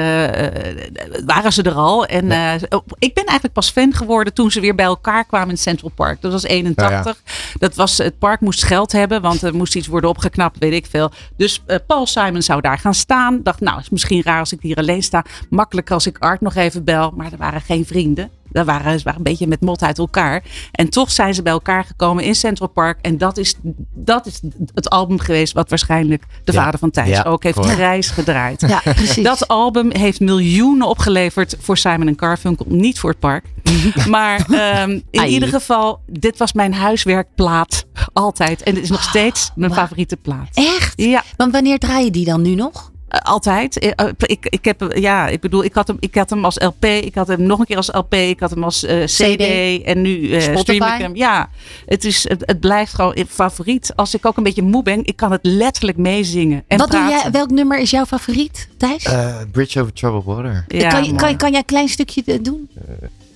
waren 1.25 1.53
ze 1.53 1.61
er 1.63 1.73
al. 1.73 2.05
En 2.05 2.31
eh, 2.31 2.53
ik 2.99 3.13
ben 3.13 3.23
eigenlijk 3.25 3.53
pas 3.53 3.69
fan 3.69 3.93
geworden 3.93 4.33
toen 4.33 4.51
ze 4.51 4.59
weer 4.59 4.75
bij 4.75 4.85
elkaar 4.85 5.25
kwamen 5.25 5.49
in 5.49 5.57
Central 5.57 5.91
Park. 5.95 6.21
Dat 6.21 6.31
was 6.31 6.43
81. 6.43 7.21
Dat 7.59 7.75
was, 7.75 7.97
het 7.97 8.17
park 8.19 8.39
moest 8.41 8.63
geld 8.63 8.91
hebben, 8.91 9.21
want 9.21 9.41
er 9.41 9.55
moest 9.55 9.75
iets 9.75 9.87
worden 9.87 10.09
opgeknapt, 10.09 10.57
weet 10.59 10.73
ik 10.73 10.85
veel. 10.89 11.11
Dus 11.37 11.63
Paul 11.87 12.05
Simon 12.05 12.41
zou 12.41 12.61
daar 12.61 12.77
gaan 12.79 12.93
staan. 12.93 13.39
Dacht, 13.43 13.59
nou, 13.59 13.79
is 13.79 13.89
misschien 13.89 14.21
raar 14.23 14.39
als 14.39 14.51
ik 14.53 14.59
hier 14.61 14.77
alleen 14.77 15.03
sta. 15.03 15.25
Makkelijker 15.49 15.93
als 15.93 16.07
ik 16.07 16.17
Art 16.17 16.41
nog 16.41 16.55
even 16.55 16.83
bel, 16.83 17.13
maar 17.15 17.31
er 17.31 17.37
waren 17.37 17.61
geen 17.61 17.85
vrienden. 17.85 18.29
Daar 18.51 18.65
waren 18.65 18.97
ze 18.97 19.03
waren 19.03 19.19
een 19.19 19.23
beetje 19.31 19.47
met 19.47 19.61
mot 19.61 19.83
uit 19.83 19.97
elkaar. 19.97 20.43
En 20.71 20.89
toch 20.89 21.11
zijn 21.11 21.33
ze 21.33 21.41
bij 21.41 21.51
elkaar 21.53 21.83
gekomen 21.83 22.23
in 22.23 22.35
Central 22.35 22.67
Park. 22.69 22.97
En 23.01 23.17
dat 23.17 23.37
is, 23.37 23.55
dat 23.93 24.25
is 24.25 24.39
het 24.73 24.89
album 24.89 25.19
geweest 25.19 25.53
wat 25.53 25.69
waarschijnlijk 25.69 26.23
de 26.43 26.51
Ja. 26.51 26.63
vader 26.63 26.79
van 26.79 26.91
Thijs 26.91 27.09
Ja, 27.09 27.21
ook 27.23 27.43
heeft 27.43 27.55
correct. 27.55 27.75
grijs 27.77 28.09
gedraaid. 28.09 28.61
Ja, 28.67 28.79
precies. 28.83 29.23
Dat 29.23 29.47
album 29.47 29.91
heeft 29.91 30.19
miljoenen 30.19 30.87
opgeleverd 30.87 31.55
voor 31.59 31.77
Simon 31.77 32.13
Garfunkel. 32.17 32.65
Niet 32.69 32.99
voor 32.99 33.09
het 33.09 33.19
park. 33.19 33.45
Maar 34.09 34.45
ehm, 34.51 34.89
in 35.09 35.19
Ai. 35.19 35.31
ieder 35.33 35.49
geval, 35.49 35.99
dit 36.07 36.37
was 36.37 36.53
mijn 36.53 36.73
huiswerkplaat. 36.73 37.85
Altijd. 38.13 38.63
En 38.63 38.73
het 38.75 38.83
is 38.83 38.89
nog 38.89 39.03
steeds 39.03 39.51
mijn 39.55 39.73
favoriete 39.73 40.17
plaat. 40.17 40.47
Echt? 40.53 40.93
Ja, 40.95 41.23
Want 41.37 41.51
wanneer 41.51 41.77
draai 41.79 42.03
je 42.05 42.11
die 42.11 42.25
dan 42.25 42.41
nu 42.41 42.55
nog? 42.55 42.90
Eh, 43.11 43.19
altijd. 43.21 43.79
Eh, 43.79 43.91
eh, 43.95 44.07
Ik, 44.17 44.45
ik 44.49 44.65
heb, 44.65 44.91
ja, 44.95 45.27
ik 45.27 45.39
bedoel, 45.41 45.63
ik 45.63 45.73
had, 45.73 45.87
hem, 45.87 45.97
ik 45.99 46.15
had 46.15 46.29
hem 46.29 46.45
als 46.45 46.59
LP. 46.59 46.85
Ik 46.85 47.15
had 47.15 47.27
hem 47.27 47.41
nog 47.41 47.59
een 47.59 47.65
keer 47.65 47.75
als 47.77 47.93
LP. 47.93 48.13
Ik 48.13 48.39
had 48.39 48.49
hem 48.49 48.63
als 48.63 48.83
eh, 48.83 49.03
CD. 49.03 49.41
En 49.83 50.01
nu 50.01 50.31
eh 50.31 50.41
Spotify? 50.41 50.61
stream 50.61 50.93
ik 50.93 51.01
hem. 51.01 51.15
Ja, 51.15 51.49
het, 51.85 52.05
is, 52.05 52.29
het, 52.29 52.43
het 52.45 52.59
blijft 52.59 52.93
gewoon 52.93 53.11
een 53.15 53.27
favoriet. 53.27 53.91
Als 53.95 54.13
ik 54.13 54.25
ook 54.25 54.37
een 54.37 54.43
beetje 54.43 54.61
moe 54.61 54.83
ben, 54.83 55.05
ik 55.05 55.15
kan 55.15 55.31
het 55.31 55.39
letterlijk 55.43 55.97
meezingen. 55.97 56.63
En 56.67 56.77
Wat 56.77 56.91
doe 56.91 56.99
jij, 56.99 57.31
welk 57.31 57.49
nummer 57.49 57.79
is 57.79 57.89
jouw 57.89 58.05
favoriet, 58.05 58.69
Thijs? 58.77 59.03
Eh, 59.03 59.35
Bridge 59.51 59.81
over 59.81 59.93
Troubled 59.93 60.23
Water. 60.23 60.65
Ja, 60.67 60.89
kan, 60.89 61.03
je, 61.03 61.15
kan, 61.15 61.37
kan 61.37 61.49
jij 61.49 61.59
een 61.59 61.65
klein 61.65 61.87
stukje 61.87 62.41
doen? 62.41 62.69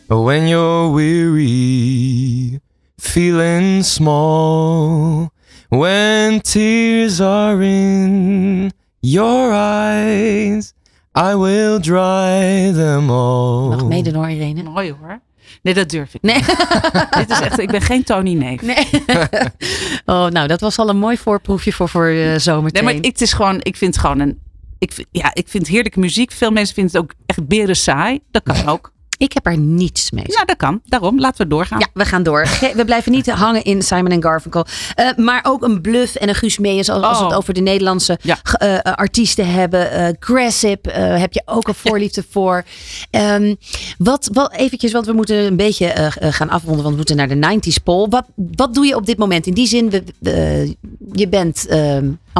When 0.08 0.48
you're 0.48 0.94
weary, 0.96 2.60
feeling 2.98 3.86
small, 3.86 5.30
when 5.70 6.42
tears 6.42 7.22
are 7.22 7.66
in 7.66 8.72
your 9.12 9.54
eyes, 9.54 10.74
I 11.18 11.36
will 11.36 11.80
dry 11.80 12.72
them 12.74 13.10
all. 13.10 13.70
Mag 13.70 13.86
meedoen 13.86 14.14
hoor, 14.14 14.30
Irene. 14.30 14.64
Mooi 14.64 14.96
hoor. 15.00 15.22
Nee, 15.62 15.74
dat 15.74 15.90
durf 15.90 16.14
ik. 16.14 16.22
Nee. 16.22 16.40
Dit 17.18 17.30
is 17.30 17.40
echt, 17.40 17.60
ik 17.60 17.72
ben 17.72 17.82
geen 17.82 18.04
Tony 18.04 18.34
Neef. 18.34 18.62
nee. 18.62 18.88
oh, 20.16 20.28
nou, 20.28 20.48
dat 20.48 20.62
was 20.62 20.78
al 20.78 20.90
een 20.90 20.98
mooi 20.98 21.18
voorproefje 21.18 21.74
voor, 21.74 21.90
voor 21.90 22.10
uh, 22.10 22.36
zometeen. 22.38 22.84
Nee, 22.84 22.94
maar 22.94 23.04
ik, 23.04 23.12
het 23.12 23.22
is 23.22 23.34
gewoon, 23.34 23.60
ik 23.62 23.76
vind 23.76 23.96
het 23.96 24.06
gewoon 24.06 24.20
een. 24.20 24.40
Ik, 24.80 25.06
ja, 25.12 25.34
ik 25.34 25.48
vind 25.48 25.68
heerlijke 25.68 26.00
muziek. 26.00 26.32
Veel 26.32 26.52
mensen 26.52 26.76
vinden 26.76 26.94
het 26.94 27.04
ook 27.04 27.14
echt 27.26 27.48
beren 27.48 27.76
saai. 27.76 28.20
Dat 28.32 28.44
kan 28.44 28.68
ook. 28.74 28.94
Ik 29.18 29.34
heb 29.34 29.46
er 29.46 29.58
niets 29.58 30.12
mee. 30.12 30.24
Nou, 30.28 30.46
dat 30.46 30.56
kan. 30.58 30.82
Daarom, 30.86 31.20
laten 31.20 31.44
we 31.44 31.48
doorgaan. 31.48 31.80
Ja, 31.80 31.88
we 31.94 32.06
gaan 32.06 32.24
door. 32.24 32.48
We 32.76 32.86
blijven 32.86 33.12
niet 33.12 33.30
hangen 33.30 33.64
in 33.64 33.82
Simon 33.82 34.24
Garfunkel. 34.24 34.66
Eh, 34.96 35.10
maar 35.16 35.40
ook 35.48 35.64
een 35.64 35.82
Bluff 35.82 36.16
en 36.16 36.30
een 36.30 36.36
Guus. 36.36 36.54
Als, 36.58 36.90
als 36.90 37.18
we 37.18 37.24
Oh. 37.24 37.30
het 37.30 37.38
over 37.38 37.54
de 37.54 37.62
Nederlandse 37.62 38.20
Ja. 38.22 38.38
eh, 38.42 38.78
artiesten 38.94 39.48
hebben. 39.54 39.92
Eh 39.92 40.14
Grassip 40.20 40.86
heb 40.94 41.34
je 41.34 41.42
ook 41.46 41.68
een 41.68 41.74
voorliefde 41.76 42.24
voor. 42.30 42.64
Ehm, 43.10 43.56
wat, 43.98 44.30
wat 44.34 44.54
eventjes, 44.54 44.92
want 44.92 45.06
we 45.06 45.14
moeten 45.14 45.36
een 45.38 45.56
beetje 45.56 46.12
gaan 46.20 46.50
afronden. 46.50 46.84
Want 46.84 46.90
we 46.90 46.96
moeten 46.96 47.16
naar 47.16 47.28
de 47.28 47.36
90s 47.36 47.78
poll. 47.84 48.08
Wat, 48.10 48.26
wat 48.36 48.74
doe 48.74 48.86
je 48.86 48.96
op 48.96 49.06
dit 49.06 49.18
moment? 49.18 49.46
In 49.48 49.54
die 49.54 49.68
zin, 49.68 49.90
we, 49.90 50.76
je 51.14 51.28
bent 51.28 51.66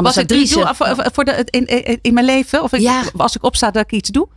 Wat 0.02 0.16
ik 0.16 0.28
doe 0.28 0.74
voor 1.12 1.24
de, 1.24 1.46
in, 1.50 1.66
in, 1.66 1.98
in 2.02 2.14
mijn 2.14 2.26
leven, 2.26 2.62
of 2.62 2.72
ik, 2.72 2.80
Ja. 2.80 3.02
als 3.16 3.36
ik 3.36 3.44
opsta 3.44 3.70
dat 3.70 3.82
ik 3.84 3.92
iets 3.92 4.08
doe. 4.08 4.28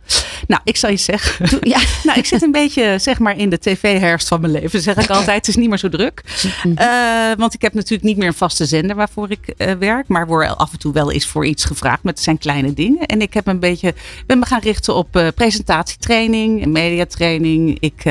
Nou, 0.46 0.60
ik 0.64 0.76
zal 0.76 0.90
je 0.90 0.96
zeggen. 0.96 1.48
Doe- 1.50 1.68
ja. 1.68 1.78
Nou, 2.04 2.18
ik 2.18 2.26
zit 2.26 2.42
een 2.42 2.52
beetje 2.52 2.98
zeg 2.98 3.18
maar 3.18 3.38
in 3.38 3.50
de 3.50 3.58
tv-herfst 3.58 4.28
van 4.28 4.40
mijn 4.40 4.52
leven. 4.52 4.80
Zeg 4.80 4.96
ik 4.96 5.10
altijd. 5.16 5.36
Het 5.36 5.48
is 5.48 5.56
niet 5.56 5.68
meer 5.68 5.78
zo 5.78 5.88
druk. 5.88 6.22
Eh, 6.74 6.86
want 7.38 7.54
ik 7.54 7.62
heb 7.62 7.74
natuurlijk 7.74 8.02
niet 8.02 8.16
meer 8.16 8.26
een 8.26 8.34
vaste 8.34 8.66
zender 8.66 8.96
waarvoor 8.96 9.30
ik 9.30 9.48
eh, 9.48 9.72
werk. 9.78 10.08
Maar 10.08 10.26
word 10.26 10.56
af 10.56 10.72
en 10.72 10.78
toe 10.78 10.92
wel 10.92 11.12
eens 11.12 11.26
voor 11.26 11.46
iets 11.46 11.64
gevraagd. 11.64 12.02
Maar 12.02 12.12
het 12.12 12.22
zijn 12.22 12.38
kleine 12.38 12.72
dingen. 12.72 13.06
En 13.06 13.20
ik 13.20 13.34
heb 13.34 13.46
een 13.46 13.60
beetje, 13.60 13.94
ben 14.26 14.38
me 14.38 14.46
gaan 14.46 14.60
richten 14.60 14.94
op 14.94 15.16
eh, 15.16 15.28
presentatietraining, 15.34 16.66
mediatraining. 16.66 17.76
Ik, 17.80 18.02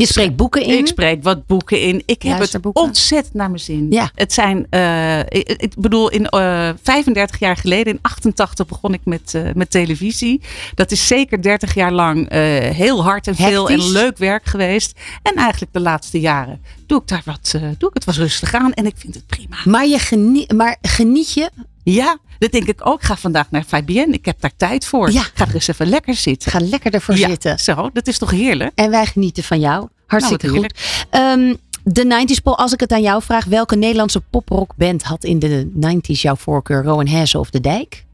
Je 0.00 0.06
spreekt 0.06 0.36
boeken 0.36 0.62
in. 0.62 0.78
ik 0.78 0.86
spreek 0.86 1.22
wat 1.22 1.46
boeken 1.46 1.80
in. 1.80 2.02
Ik 2.06 2.22
heb 2.22 2.38
het 2.38 2.58
ontzettend 2.72 3.34
naar 3.34 3.48
mijn 3.48 3.60
zin. 3.60 3.86
Ja. 3.90 4.10
Het 4.14 4.32
zijn, 4.32 4.66
eh, 4.70 5.18
ik, 5.18 5.48
ik 5.48 5.74
bedoel, 5.78 6.10
in 6.10 6.26
eh 6.26 6.70
35 6.82 7.38
jaar 7.38 7.56
geleden, 7.56 7.92
in 7.92 7.98
88 8.02 8.66
begon 8.66 8.94
ik 8.94 9.00
met, 9.04 9.34
eh, 9.34 9.42
met 9.54 9.70
televisie. 9.70 10.40
Dat 10.74 10.90
is 10.90 11.06
zeker 11.06 11.42
30 11.42 11.74
jaar 11.74 11.92
lang 11.92 12.32
heel 12.74 13.02
hard 13.02 13.26
en 13.26 13.34
veel 13.34 13.68
Hectisch. 13.68 13.86
en 13.86 13.92
leuk 13.92 14.18
werk 14.18 14.44
geweest. 14.46 14.98
En 15.22 15.34
eigenlijk 15.34 15.72
de 15.72 15.80
laatste 15.80 16.20
jaren 16.20 16.60
doe 16.86 17.00
ik 17.00 17.08
daar 17.08 17.22
wat, 17.24 17.50
doe 17.78 17.88
ik 17.88 17.94
het 17.94 18.04
wat 18.04 18.14
rustig 18.14 18.54
aan 18.54 18.72
en 18.72 18.86
ik 18.86 18.94
vind 18.96 19.14
het 19.14 19.26
prima. 19.26 19.56
Maar, 19.64 19.86
je 19.86 19.98
genie- 19.98 20.54
maar 20.54 20.76
geniet 20.82 21.32
je? 21.32 21.50
Ja, 21.82 22.18
dat 22.38 22.52
denk 22.52 22.66
ik 22.68 22.86
ook. 22.86 22.98
Ik 23.00 23.06
ga 23.06 23.16
vandaag 23.16 23.50
naar 23.50 23.64
Fabienne. 23.64 24.14
Ik 24.14 24.24
heb 24.24 24.40
daar 24.40 24.56
tijd 24.56 24.84
voor. 24.84 25.10
Ja. 25.12 25.22
Ga 25.34 25.46
er 25.46 25.54
eens 25.54 25.68
even 25.68 25.86
lekker 25.88 26.14
zitten. 26.14 26.50
Ga 26.50 26.60
lekker 26.60 26.94
ervoor 26.94 27.16
ja, 27.16 27.28
zitten. 27.28 27.58
Zo, 27.58 27.90
dat 27.92 28.06
is 28.06 28.18
toch 28.18 28.30
heerlijk? 28.30 28.72
En 28.74 28.90
wij 28.90 29.06
genieten 29.06 29.42
van 29.42 29.60
jou. 29.60 29.88
Hartstikke 30.06 30.46
Nou, 30.46 30.58
goed. 30.58 30.74
Ehm, 31.10 31.54
de 31.84 32.04
90s 32.04 32.40
poll, 32.42 32.54
als 32.54 32.72
ik 32.72 32.80
het 32.80 32.92
aan 32.92 33.02
jou 33.02 33.22
vraag, 33.22 33.44
welke 33.44 33.76
Nederlandse 33.76 34.20
poprockband 34.20 35.02
had 35.02 35.24
in 35.24 35.38
de 35.38 35.70
90s 35.74 36.20
jouw 36.22 36.36
voorkeur? 36.36 36.82
Rowan 36.84 37.06
Hesse 37.06 37.38
of 37.38 37.50
De 37.50 37.60
Dijk? 37.60 38.04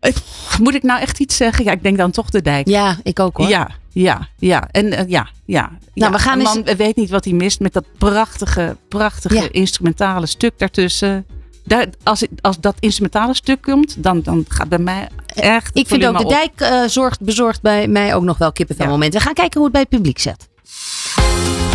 Eh, 0.00 0.12
Moet 0.60 0.74
ik 0.74 0.82
nou 0.82 1.00
echt 1.00 1.18
iets 1.20 1.36
zeggen? 1.36 1.64
Ja, 1.64 1.72
ik 1.72 1.82
denk 1.82 1.96
dan 1.96 2.10
toch 2.10 2.30
de 2.30 2.42
dijk. 2.42 2.68
Ja, 2.68 2.96
ik 3.02 3.20
ook 3.20 3.36
hoor. 3.36 3.48
Ja, 3.48 3.70
ja, 3.92 4.28
ja. 4.38 4.68
En 4.70 4.92
eh, 4.92 5.08
ja, 5.08 5.28
ja. 5.44 5.70
ja. 5.94 6.10
we 6.10 6.18
gaan 6.18 6.40
eens- 6.40 6.54
man 6.54 6.76
weet 6.76 6.96
niet 6.96 7.10
wat 7.10 7.24
hij 7.24 7.34
mist 7.34 7.60
met 7.60 7.72
dat 7.72 7.84
prachtige, 7.98 8.76
prachtige 8.88 9.34
Ja. 9.34 9.48
instrumentale 9.50 10.26
stuk 10.26 10.58
daartussen. 10.58 11.26
Daar, 11.70 11.86
als, 12.02 12.26
als 12.40 12.56
dat 12.60 12.74
instrumentale 12.78 13.34
stuk 13.34 13.62
komt, 13.62 13.94
dan, 13.98 14.20
dan 14.22 14.44
gaat 14.48 14.68
bij 14.68 14.78
mij 14.78 15.08
echt. 15.34 15.70
Ik 15.76 15.86
vind 15.86 16.06
ook, 16.06 16.18
De 16.18 16.24
op. 16.24 16.30
Dijk 16.30 16.50
eh, 16.56 16.82
zorgt, 16.86 17.20
bezorgt 17.20 17.62
bij 17.62 17.88
mij 17.88 18.14
ook 18.14 18.22
nog 18.22 18.38
wel 18.38 18.52
kippenvel 18.52 18.84
Ja. 18.84 18.90
momenten. 18.90 19.18
We 19.18 19.24
gaan 19.24 19.34
kijken 19.34 19.54
hoe 19.60 19.62
het 19.64 19.72
bij 19.72 19.80
het 19.80 19.90
publiek 19.90 20.18
zit. 20.18 20.48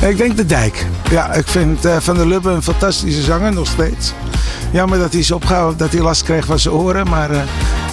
Ik 0.10 0.18
denk 0.18 0.38
de 0.38 0.46
dijk. 0.46 0.86
Ja, 1.10 1.34
ik 1.34 1.48
vind 1.48 1.86
eh, 1.86 1.98
Van 2.00 2.16
der 2.16 2.28
Lubbe 2.28 2.50
een 2.50 2.64
fantastische 2.64 3.22
zanger, 3.22 3.54
nog 3.54 3.68
steeds. 3.68 4.12
Jammer 4.72 4.98
dat 5.00 5.12
hij 5.12 5.20
is 5.20 5.32
opgehouden, 5.32 5.78
dat 5.78 5.92
hij 5.92 6.02
last 6.02 6.24
kreeg 6.24 6.46
van 6.46 6.60
zijn 6.60 6.74
oren. 6.74 7.10
Maar 7.10 7.32
eh 7.32 7.42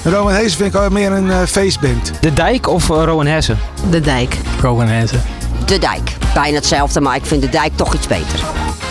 Roman 0.05 0.33
Hees 0.35 0.55
vind 0.55 0.75
ik 0.75 0.81
al 0.81 0.91
meer 0.91 1.12
een 1.12 1.31
eh, 1.31 1.43
feestband. 1.43 2.12
De 2.21 2.33
Dijk 2.33 2.69
of 2.69 2.88
uh, 2.88 3.03
Rowan 3.05 3.27
Hesse? 3.27 3.55
De 3.91 4.01
dijk. 4.01 4.37
Rowan 4.61 4.87
Hesse. 4.87 5.17
De 5.67 5.79
dijk. 5.79 6.17
Bijna 6.35 6.57
hetzelfde, 6.57 7.01
maar 7.01 7.17
ik 7.17 7.25
vind 7.27 7.43
de 7.43 7.49
dijk 7.49 7.77
toch 7.77 7.95
iets 7.95 8.07
beter. 8.07 8.41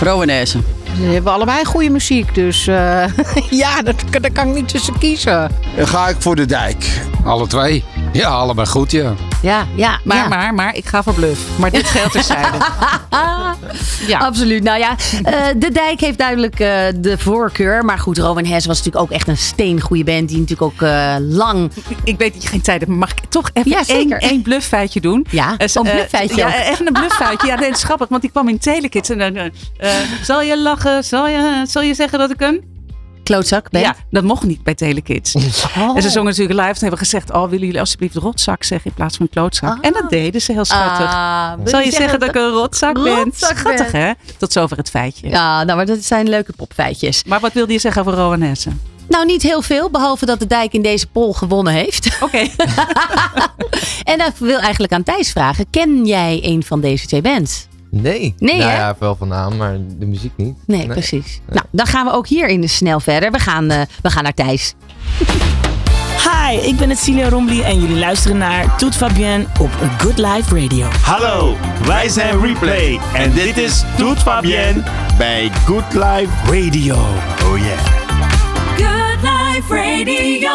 Rowanese. 0.01 0.59
Ze 0.95 1.03
hebben 1.03 1.33
allebei 1.33 1.65
goede 1.65 1.89
muziek, 1.89 2.35
dus 2.35 2.67
eh, 2.67 3.03
ja, 3.49 3.81
daar, 3.81 3.95
daar 4.21 4.31
kan 4.31 4.47
ik 4.47 4.55
niet 4.55 4.67
tussen 4.67 4.97
kiezen. 4.97 5.51
Dan 5.75 5.87
ga 5.87 6.07
ik 6.07 6.15
voor 6.19 6.35
de 6.35 6.45
dijk. 6.45 7.01
Alle 7.25 7.47
twee. 7.47 7.83
Ja, 8.13 8.29
allebei 8.29 8.67
goed, 8.67 8.91
ja. 8.91 9.13
Ja, 9.41 9.65
ja. 9.75 9.99
Maar, 10.03 10.17
ja. 10.17 10.27
maar, 10.27 10.53
maar, 10.53 10.75
ik 10.75 10.85
ga 10.85 11.03
voor 11.03 11.13
bluff. 11.13 11.41
Maar 11.59 11.71
dit 11.71 11.85
geldt 11.85 12.11
terzijde. 12.11 12.57
ja. 14.07 14.19
Absoluut. 14.19 14.63
Nou 14.63 14.79
ja, 14.79 14.95
eh, 15.23 15.33
De 15.57 15.71
Dijk 15.71 15.99
heeft 15.99 16.17
duidelijk 16.17 16.59
eh, 16.59 16.83
de 16.95 17.17
voorkeur. 17.17 17.85
Maar 17.85 17.99
goed, 17.99 18.17
Rowan 18.17 18.45
Hesse 18.45 18.67
was 18.67 18.77
natuurlijk 18.77 19.03
ook 19.03 19.11
echt 19.11 19.27
een 19.27 19.37
steengoede 19.37 20.03
band. 20.03 20.29
Die 20.29 20.39
natuurlijk 20.39 20.73
ook 20.73 20.81
eh, 20.81 21.15
lang... 21.19 21.71
Ik 22.03 22.17
weet 22.17 22.33
dat 22.33 22.43
je 22.43 22.49
geen 22.49 22.61
tijd 22.61 22.79
hebt, 22.79 22.91
maar 22.91 22.99
mag 22.99 23.11
ik 23.11 23.29
toch 23.29 23.49
even 23.53 23.71
Ja, 23.71 23.83
één, 23.87 24.19
één 24.19 24.41
bluffeitje 24.41 25.01
doen? 25.01 25.25
Ja, 25.29 25.55
een 25.57 25.83
bluffeitje 25.83 26.35
Ja, 26.35 26.63
even 26.63 26.87
een 26.87 26.93
bluffeitje. 26.93 27.47
Ja, 27.47 27.55
dat 27.55 27.75
is 27.75 27.83
grappig, 27.83 28.07
want 28.07 28.21
die 28.21 28.31
kwam 28.31 28.47
in 28.47 28.59
Telekids. 28.59 29.09
En 29.09 29.17
dan, 29.17 29.51
zal 30.23 30.41
je 30.41 30.57
lachen? 30.57 30.80
Zal 31.01 31.27
je, 31.27 31.63
zal 31.67 31.81
je 31.81 31.93
zeggen 31.93 32.19
dat 32.19 32.29
ik 32.29 32.41
een... 32.41 32.69
Klootzak 33.23 33.69
bent. 33.69 33.85
Ja, 33.85 33.95
dat 34.09 34.23
mocht 34.23 34.43
niet 34.43 34.63
bij 34.63 34.75
Telekids. 34.75 35.35
Oh. 35.77 35.95
En 35.95 36.01
ze 36.01 36.09
zongen 36.09 36.29
natuurlijk 36.29 36.59
live 36.59 36.71
en 36.71 36.79
hebben 36.79 36.97
gezegd... 36.97 37.31
Oh, 37.31 37.43
willen 37.43 37.65
jullie 37.65 37.79
alsjeblieft 37.79 38.15
rotzak 38.15 38.63
zeggen 38.63 38.89
in 38.89 38.95
plaats 38.95 39.17
van 39.17 39.29
klootzak? 39.29 39.77
En 39.81 39.93
dat 39.93 40.09
deden 40.09 40.41
ze 40.41 40.51
heel 40.51 40.65
schattig. 40.65 41.13
Ah, 41.13 41.51
zal 41.65 41.79
je 41.79 41.91
zeggen 41.91 42.19
dat 42.19 42.29
ik 42.29 42.35
een 42.35 42.49
rotzak 42.49 43.03
ben? 43.03 43.31
Schattig, 43.35 43.91
hè? 43.91 44.11
Tot 44.37 44.51
zover 44.51 44.77
het 44.77 44.89
feitje. 44.89 45.29
Ja, 45.29 45.63
nou, 45.63 45.77
maar 45.77 45.85
dat 45.85 46.03
zijn 46.03 46.29
leuke 46.29 46.53
popfeitjes. 46.53 47.23
Maar 47.23 47.39
wat 47.39 47.53
wilde 47.53 47.73
je 47.73 47.79
zeggen 47.79 48.01
over 48.01 48.13
Rowan 48.13 48.41
Hessen? 48.41 48.81
Nou, 49.07 49.25
niet 49.25 49.41
heel 49.41 49.61
veel, 49.61 49.89
behalve 49.89 50.25
dat 50.25 50.39
de 50.39 50.47
Dijk 50.47 50.73
in 50.73 50.81
deze 50.81 51.07
poll 51.07 51.33
gewonnen 51.33 51.73
heeft. 51.73 52.17
Oké. 52.19 52.37
en 54.13 54.19
ik 54.19 54.33
wil 54.37 54.59
eigenlijk 54.59 54.93
aan 54.93 55.03
Thijs 55.03 55.31
vragen. 55.31 55.65
Ken 55.69 56.05
jij 56.05 56.39
een 56.43 56.63
van 56.63 56.81
deze 56.81 57.07
twee 57.07 57.21
bands? 57.21 57.67
Nee. 57.91 58.35
Nee, 58.37 58.57
nou 58.57 58.69
hè? 58.69 58.77
ja, 58.77 58.95
wel 58.99 59.15
van 59.15 59.27
naam, 59.27 59.57
maar 59.57 59.77
de 59.97 60.05
muziek 60.05 60.31
niet. 60.35 60.57
Nee, 60.65 60.87
precies. 60.87 61.41
Nou, 61.49 61.65
dan 61.71 61.85
gaan 61.85 62.05
we 62.05 62.11
ook 62.11 62.27
hierin 62.27 62.69
snel 62.69 62.99
verder. 62.99 63.31
We 63.31 63.39
gaan, 63.39 63.69
eh, 63.69 63.81
we 64.01 64.09
gaan 64.09 64.23
naar 64.23 64.33
Thijs. 64.33 64.73
Hi, 66.29 66.57
ik 66.57 66.77
ben 66.77 66.89
het 66.89 66.99
Celia 66.99 67.29
Rombly 67.29 67.61
en 67.61 67.79
jullie 67.81 67.97
luisteren 67.97 68.37
naar 68.37 68.77
Toet 68.77 68.95
Fabienne 68.95 69.45
op 69.59 69.69
Good 69.97 70.17
Life 70.17 70.59
Radio. 70.61 70.87
Hallo, 71.01 71.55
wij 71.85 72.09
zijn 72.09 72.41
Replay 72.41 72.99
en 73.13 73.33
dit 73.33 73.57
is 73.57 73.83
Toet 73.97 74.19
Fabienne 74.19 74.83
bij 75.17 75.51
Good 75.65 75.93
Life 75.93 76.29
Radio. 76.45 76.95
Oh 77.45 77.57
yeah. 77.57 78.00
Life 79.69 79.75
Radio. 79.75 80.49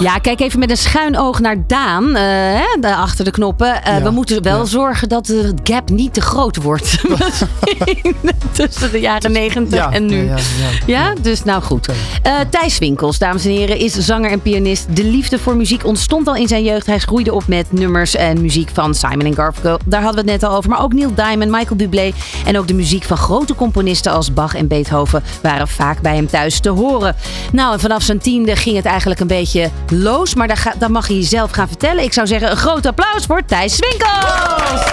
Ja, 0.00 0.18
kijk 0.18 0.40
even 0.40 0.58
met 0.58 0.70
een 0.70 0.76
schuin 0.76 1.18
oog 1.18 1.40
naar 1.40 1.56
Daan, 1.66 2.14
hè, 2.14 2.76
daar 2.80 2.96
achter 2.96 3.24
de 3.24 3.30
knoppen. 3.30 3.84
Eh, 3.84 3.96
we 3.96 4.10
moeten 4.10 4.42
wel 4.42 4.66
zorgen 4.66 5.08
dat 5.08 5.26
de 5.26 5.54
gap 5.62 5.90
niet 5.90 6.14
te 6.14 6.20
groot 6.20 6.56
wordt. 6.62 6.96
Tussen 8.52 8.90
de 8.92 9.00
jaren 9.00 9.32
90 9.32 9.78
Ja, 9.78 9.90
en 9.90 10.06
nu. 10.06 10.24
ja, 10.24 10.36
Ja, 10.36 10.36
ja, 10.86 11.06
ja. 11.06 11.14
dus 11.22 11.44
nou 11.44 11.62
goed. 11.62 11.88
Eh, 12.22 12.34
Thijs 12.50 12.78
Winkels, 12.78 13.18
dames 13.18 13.44
en 13.44 13.50
heren, 13.50 13.78
is 13.78 13.92
zanger 13.92 14.30
en 14.30 14.40
pianist. 14.40 14.96
De 14.96 15.04
liefde 15.04 15.38
voor 15.38 15.56
muziek 15.56 15.86
ontstond 15.86 16.28
al 16.28 16.36
in 16.36 16.48
zijn 16.48 16.64
jeugd. 16.64 16.86
Hij 16.86 16.98
groeide 16.98 17.32
op 17.32 17.46
met 17.46 17.72
nummers 17.72 18.16
en 18.16 18.40
muziek 18.40 18.70
van 18.72 18.94
Simon 18.94 19.34
Garfunkel. 19.34 19.78
Daar 19.84 20.02
hadden 20.02 20.24
we 20.24 20.30
het 20.30 20.40
net 20.40 20.50
al 20.50 20.56
over. 20.56 20.70
Maar 20.70 20.82
ook 20.82 20.92
Neil 20.92 21.14
Diamond, 21.14 21.50
Michael 21.50 21.76
Bublé 21.76 22.12
en 22.46 22.58
ook 22.58 22.68
de 22.68 22.74
muziek 22.74 23.02
van 23.04 23.16
grote 23.16 23.54
componisten 23.54 24.12
als 24.12 24.32
Bach 24.32 24.54
en 24.54 24.68
Beethoven 24.68 25.22
waren 25.42 25.68
vaak 25.68 26.00
bij 26.00 26.14
hem 26.14 26.26
thuis 26.26 26.60
te 26.60 26.68
horen. 26.70 27.16
Nou, 27.52 27.72
en 27.72 27.80
vanaf 27.80 28.02
zijn 28.02 28.18
tiende 28.44 28.60
ging 28.60 28.76
het 28.76 28.84
eigenlijk 28.84 29.20
een 29.20 29.26
beetje 29.26 29.70
los. 29.88 30.34
Maar 30.34 30.48
dat, 30.48 30.58
ga, 30.58 30.74
dat 30.78 30.90
mag 30.90 31.08
hij 31.08 31.22
zelf 31.24 31.50
gaan 31.50 31.68
vertellen. 31.68 32.04
Ik 32.04 32.12
zou 32.12 32.26
zeggen, 32.26 32.50
een 32.50 32.56
groot 32.56 32.86
applaus 32.86 33.24
voor 33.26 33.44
Thijs 33.44 33.78
Winkels! 33.78 34.92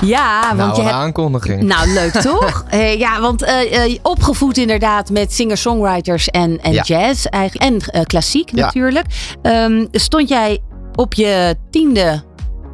Ja, 0.00 0.40
want 0.46 0.58
Nou, 0.58 0.70
je 0.74 0.78
een 0.78 0.84
hebt... 0.86 0.96
aankondiging. 0.98 1.62
Nou, 1.62 1.88
leuk 1.92 2.12
toch? 2.32 2.64
Eh, 2.68 2.98
ja, 2.98 3.20
want 3.20 3.42
eh, 3.42 3.84
eh, 3.84 3.98
opgevoed 4.02 4.56
inderdaad 4.56 5.10
met 5.10 5.32
singer-songwriters 5.32 6.28
en, 6.28 6.60
en 6.60 6.72
Ja. 6.72 6.82
jazz 6.82 7.24
eigenlijk. 7.24 7.86
En 7.94 8.04
klassiek 8.06 8.50
Ja. 8.54 8.64
natuurlijk. 8.64 9.06
Ehm, 9.42 9.86
stond 9.92 10.28
jij 10.28 10.58
op 10.94 11.14
je 11.14 11.56
tiende 11.70 12.22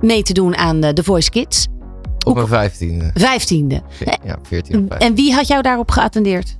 mee 0.00 0.22
te 0.22 0.32
doen 0.32 0.56
aan 0.56 0.80
The 0.80 1.02
Voice 1.04 1.30
Kids? 1.30 1.66
Op 2.26 2.34
mijn 2.34 2.46
vijftiende. 2.46 3.10
Vijftiende. 3.14 3.82
Ja, 4.24 4.36
14 4.42 4.74
of 4.76 4.84
15. 4.88 5.08
En 5.08 5.14
wie 5.14 5.34
had 5.34 5.46
jou 5.46 5.62
daarop 5.62 5.90
geattendeerd? 5.90 6.56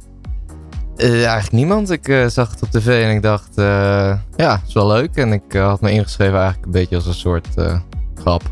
Eh, 0.97 1.13
eigenlijk 1.17 1.53
niemand. 1.53 1.91
Ik 1.91 2.09
eh, 2.09 2.27
zag 2.27 2.51
het 2.51 2.63
op 2.63 2.71
tv 2.71 3.03
en 3.03 3.11
ik 3.15 3.23
dacht, 3.23 3.49
eh, 3.55 4.13
ja, 4.37 4.61
is 4.67 4.75
wel 4.75 4.87
leuk. 4.87 5.17
En 5.17 5.33
ik 5.33 5.53
had 5.53 5.81
me 5.81 5.91
ingeschreven 5.91 6.35
eigenlijk 6.35 6.65
een 6.65 6.73
beetje 6.73 6.97
als 6.97 7.07
een 7.07 7.15
soort 7.15 7.49
grap. 8.15 8.43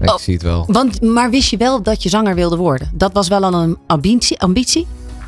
Ik 0.00 0.10
Oh. 0.10 0.16
zie 0.18 0.34
het 0.34 0.42
wel. 0.42 0.64
Want, 0.68 1.00
maar 1.02 1.30
wist 1.30 1.50
je 1.50 1.56
wel 1.56 1.82
dat 1.82 2.02
je 2.02 2.08
zanger 2.08 2.34
wilde 2.34 2.56
worden? 2.56 2.90
Dat 2.94 3.12
was 3.12 3.28
wel 3.28 3.42
al 3.44 3.54
een 3.54 3.78
ambitie? 3.86 4.40
ambitie? 4.40 4.86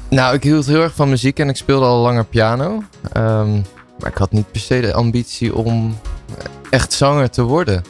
Nou, 0.08 0.34
ik 0.34 0.42
hield 0.42 0.66
heel 0.66 0.82
erg 0.82 0.94
van 0.94 1.08
muziek 1.08 1.38
en 1.38 1.48
ik 1.48 1.56
speelde 1.56 1.86
al 1.86 2.00
langer 2.00 2.24
piano. 2.24 2.82
Ehm, 3.12 3.52
maar 3.98 4.10
ik 4.10 4.16
had 4.16 4.32
niet 4.32 4.50
per 4.52 4.60
se 4.60 4.80
de 4.80 4.92
ambitie 4.92 5.54
om 5.54 5.96
echt 6.70 6.92
zanger 6.92 7.30
te 7.30 7.42
worden. 7.42 7.82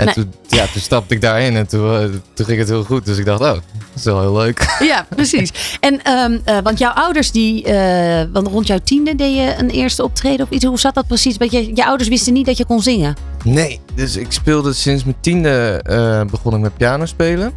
En 0.00 0.06
Nee. 0.06 0.14
toen, 0.14 0.32
ja, 0.48 0.66
toen 0.72 0.80
stapte 0.82 1.14
ik 1.14 1.20
daarin 1.20 1.56
en 1.56 1.66
toen, 1.66 1.94
eh, 1.94 2.04
toen 2.34 2.46
ging 2.46 2.58
het 2.58 2.68
heel 2.68 2.84
goed. 2.84 3.04
Dus 3.04 3.18
ik 3.18 3.24
dacht, 3.24 3.40
oh, 3.40 3.46
dat 3.52 3.62
is 3.94 4.04
wel 4.04 4.20
heel 4.20 4.36
leuk. 4.36 4.58
Ja, 4.78 5.06
precies. 5.08 5.76
En, 5.80 6.02
ehm, 6.02 6.38
eh, 6.44 6.58
want 6.62 6.78
jouw 6.78 6.92
ouders, 6.92 7.30
die, 7.30 7.64
eh, 7.64 8.26
want 8.32 8.46
rond 8.46 8.66
jouw 8.66 8.78
tiende 8.84 9.14
deed 9.14 9.34
je 9.36 9.54
een 9.58 9.70
eerste 9.70 10.02
optreden 10.02 10.46
of 10.46 10.50
iets. 10.52 10.64
Hoe 10.64 10.78
zat 10.78 10.94
dat 10.94 11.06
precies? 11.06 11.36
Want 11.36 11.52
je, 11.52 11.70
je 11.74 11.84
ouders 11.86 12.08
wisten 12.08 12.32
niet 12.32 12.46
dat 12.46 12.56
je 12.56 12.64
kon 12.64 12.82
zingen. 12.82 13.16
Nee, 13.44 13.80
dus 13.94 14.16
ik 14.16 14.32
speelde 14.32 14.72
sinds 14.72 15.04
mijn 15.04 15.16
tiende 15.20 15.80
eh, 15.82 16.24
begon 16.30 16.54
ik 16.54 16.60
met 16.60 16.76
piano 16.76 17.06
spelen. 17.06 17.52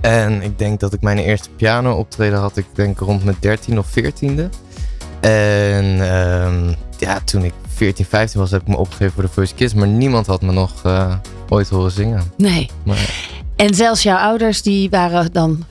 En 0.00 0.42
ik 0.42 0.58
denk 0.58 0.80
dat 0.80 0.92
ik 0.92 1.00
mijn 1.00 1.18
eerste 1.18 1.48
piano 1.56 1.94
optreden 1.94 2.38
had, 2.38 2.56
ik 2.56 2.66
denk 2.72 2.98
rond 2.98 3.24
mijn 3.24 3.36
13 3.40 3.78
of 3.78 3.86
14e. 3.90 4.48
En 5.20 6.10
ehm, 6.10 6.72
ja, 6.98 7.20
toen 7.24 7.44
ik 7.44 7.52
14, 7.78 8.04
15 8.04 8.40
was, 8.40 8.50
heb 8.50 8.60
ik 8.60 8.68
me 8.68 8.76
opgegeven 8.76 9.12
voor 9.12 9.22
de 9.22 9.28
Voice 9.28 9.54
Kids. 9.54 9.74
Maar 9.74 9.88
niemand 9.88 10.26
had 10.26 10.42
me 10.42 10.52
nog 10.52 10.84
eh, 10.84 11.14
ooit 11.48 11.68
horen 11.68 11.90
zingen. 11.90 12.22
Nee. 12.36 12.70
Maar, 12.84 13.14
En 13.56 13.74
zelfs 13.74 14.02
jouw 14.02 14.16
ouders, 14.18 14.62
die 14.62 14.90
waren 14.90 15.32
dan 15.32 15.64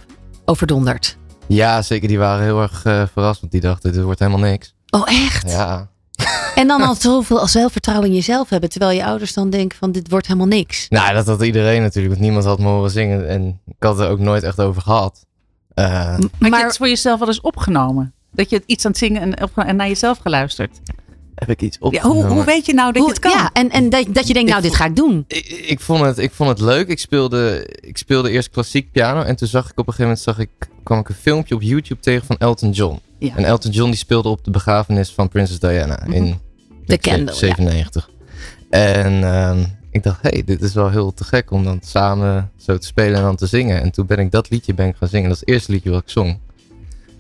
overdonderd. 0.46 1.18
ja, 1.48 1.82
zeker, 1.82 2.08
die 2.08 2.18
waren 2.18 2.44
heel 2.44 2.62
erg 2.62 2.86
eh, 2.86 3.04
verrast, 3.14 3.40
want 3.40 3.52
die 3.52 3.62
dachten, 3.62 3.92
dit 3.94 4.02
wordt 4.04 4.20
helemaal 4.20 4.50
niks. 4.50 4.76
Oh, 4.90 5.02
echt? 5.06 5.52
Ja, 5.52 5.90
En 6.56 6.68
dan 6.68 6.82
al 6.82 6.96
zoveel 6.96 7.40
als 7.40 7.52
zelfvertrouwen 7.52 8.08
in 8.08 8.14
jezelf 8.16 8.50
hebben. 8.50 8.70
Terwijl 8.70 8.92
je 8.92 9.06
ouders 9.06 9.34
dan 9.34 9.50
denken 9.50 9.78
van 9.78 9.92
dit 9.92 10.10
wordt 10.10 10.28
helemaal 10.28 10.48
niks. 10.48 10.86
nou, 10.90 11.14
dat 11.14 11.28
had 11.28 11.42
iedereen 11.42 11.82
natuurlijk, 11.82 12.14
want 12.14 12.26
niemand 12.26 12.46
had 12.46 12.60
me 12.60 12.66
horen 12.68 12.92
zingen. 12.92 13.28
En 13.30 13.60
ik 13.68 13.76
had 13.80 13.98
het 13.98 14.06
er 14.06 14.12
ook 14.12 14.20
nooit 14.20 14.44
echt 14.44 14.60
over 14.60 14.82
gehad. 14.82 15.26
Eh, 15.74 16.14
Had 16.14 16.30
je 16.40 16.56
het 16.64 16.78
voor 16.78 16.88
jezelf 16.88 17.20
wel 17.20 17.28
eens 17.28 17.42
opgenomen? 17.42 18.14
Dat 18.32 18.50
je 18.50 18.56
het 18.56 18.66
iets 18.68 18.86
aan 18.86 18.92
het 18.92 19.00
zingen 19.00 19.22
en, 19.22 19.50
en 19.56 19.76
naar 19.76 19.88
jezelf 19.88 20.18
geluisterd? 20.18 20.80
Heb 21.40 21.50
ik 21.50 21.62
iets 21.62 21.78
Ja, 21.80 21.86
opgenomen? 21.88 22.26
hoe, 22.26 22.34
hoe 22.36 22.44
weet 22.44 22.66
je 22.66 22.74
nou 22.74 22.92
dat 22.94 23.02
Hoe- 23.02 23.06
je 23.14 23.14
het 23.14 23.22
kan? 23.24 23.32
Ja, 23.32 23.50
en, 23.54 23.70
en 23.70 23.90
dat, 23.90 24.06
dat 24.10 24.28
je 24.28 24.34
denkt, 24.34 24.50
nou, 24.50 24.62
dit 24.62 24.76
ga 24.76 24.86
ik 24.86 24.96
doen. 24.96 25.26
Ik, 25.28 25.46
ik, 25.48 25.80
vond 25.80 26.02
het, 26.06 26.18
ik 26.18 26.32
vond 26.32 26.50
het 26.50 26.60
leuk. 26.60 26.88
Ik 26.88 27.00
speelde, 27.00 27.68
ik 27.82 27.98
speelde 27.98 28.30
eerst 28.32 28.50
klassiek 28.50 28.92
piano. 28.92 29.22
En 29.22 29.36
toen 29.36 29.48
zag 29.48 29.64
ik 29.64 29.72
op 29.72 29.88
een 29.88 29.94
gegeven 29.94 30.04
moment 30.04 30.20
zag 30.24 30.40
ik, 30.40 30.50
kwam 30.84 31.00
ik 31.00 31.10
een 31.10 31.16
filmpje 31.16 31.56
op 31.56 31.62
YouTube 31.62 32.02
tegen 32.02 32.26
van 32.26 32.38
Elton 32.38 32.72
John. 32.72 33.00
Ja. 33.20 33.36
En 33.36 33.44
Elton 33.46 33.72
John 33.72 33.90
die 33.90 34.00
speelde 34.00 34.30
op 34.30 34.44
de 34.44 34.52
begrafenis 34.52 35.10
van 35.12 35.30
Prinses 35.30 35.60
Diana 35.60 36.04
in 36.06 36.24
Mhm. 36.24 36.34
De 36.86 36.98
Candle, 36.98 37.26
ja. 37.26 37.34
97. 37.34 38.10
En 38.70 39.24
ehm, 39.24 39.64
ik 39.92 40.04
dacht, 40.04 40.22
hé, 40.22 40.30
hey, 40.30 40.44
dit 40.46 40.62
is 40.62 40.74
wel 40.74 40.90
heel 40.90 41.14
te 41.14 41.24
gek 41.24 41.52
om 41.52 41.64
dan 41.64 41.80
samen 41.84 42.52
zo 42.58 42.78
te 42.78 42.88
spelen 42.88 43.16
en 43.16 43.22
dan 43.24 43.36
te 43.36 43.46
zingen. 43.48 43.82
En 43.82 43.92
toen 43.92 44.06
ben 44.06 44.18
ik 44.20 44.32
dat 44.32 44.50
liedje 44.50 44.74
ben 44.74 44.88
ik 44.88 44.96
gaan 44.96 45.08
zingen. 45.08 45.28
Dat 45.30 45.34
is 45.36 45.40
het 45.40 45.50
eerste 45.50 45.72
liedje 45.72 45.90
wat 45.90 46.02
ik 46.02 46.10
zong. 46.10 46.40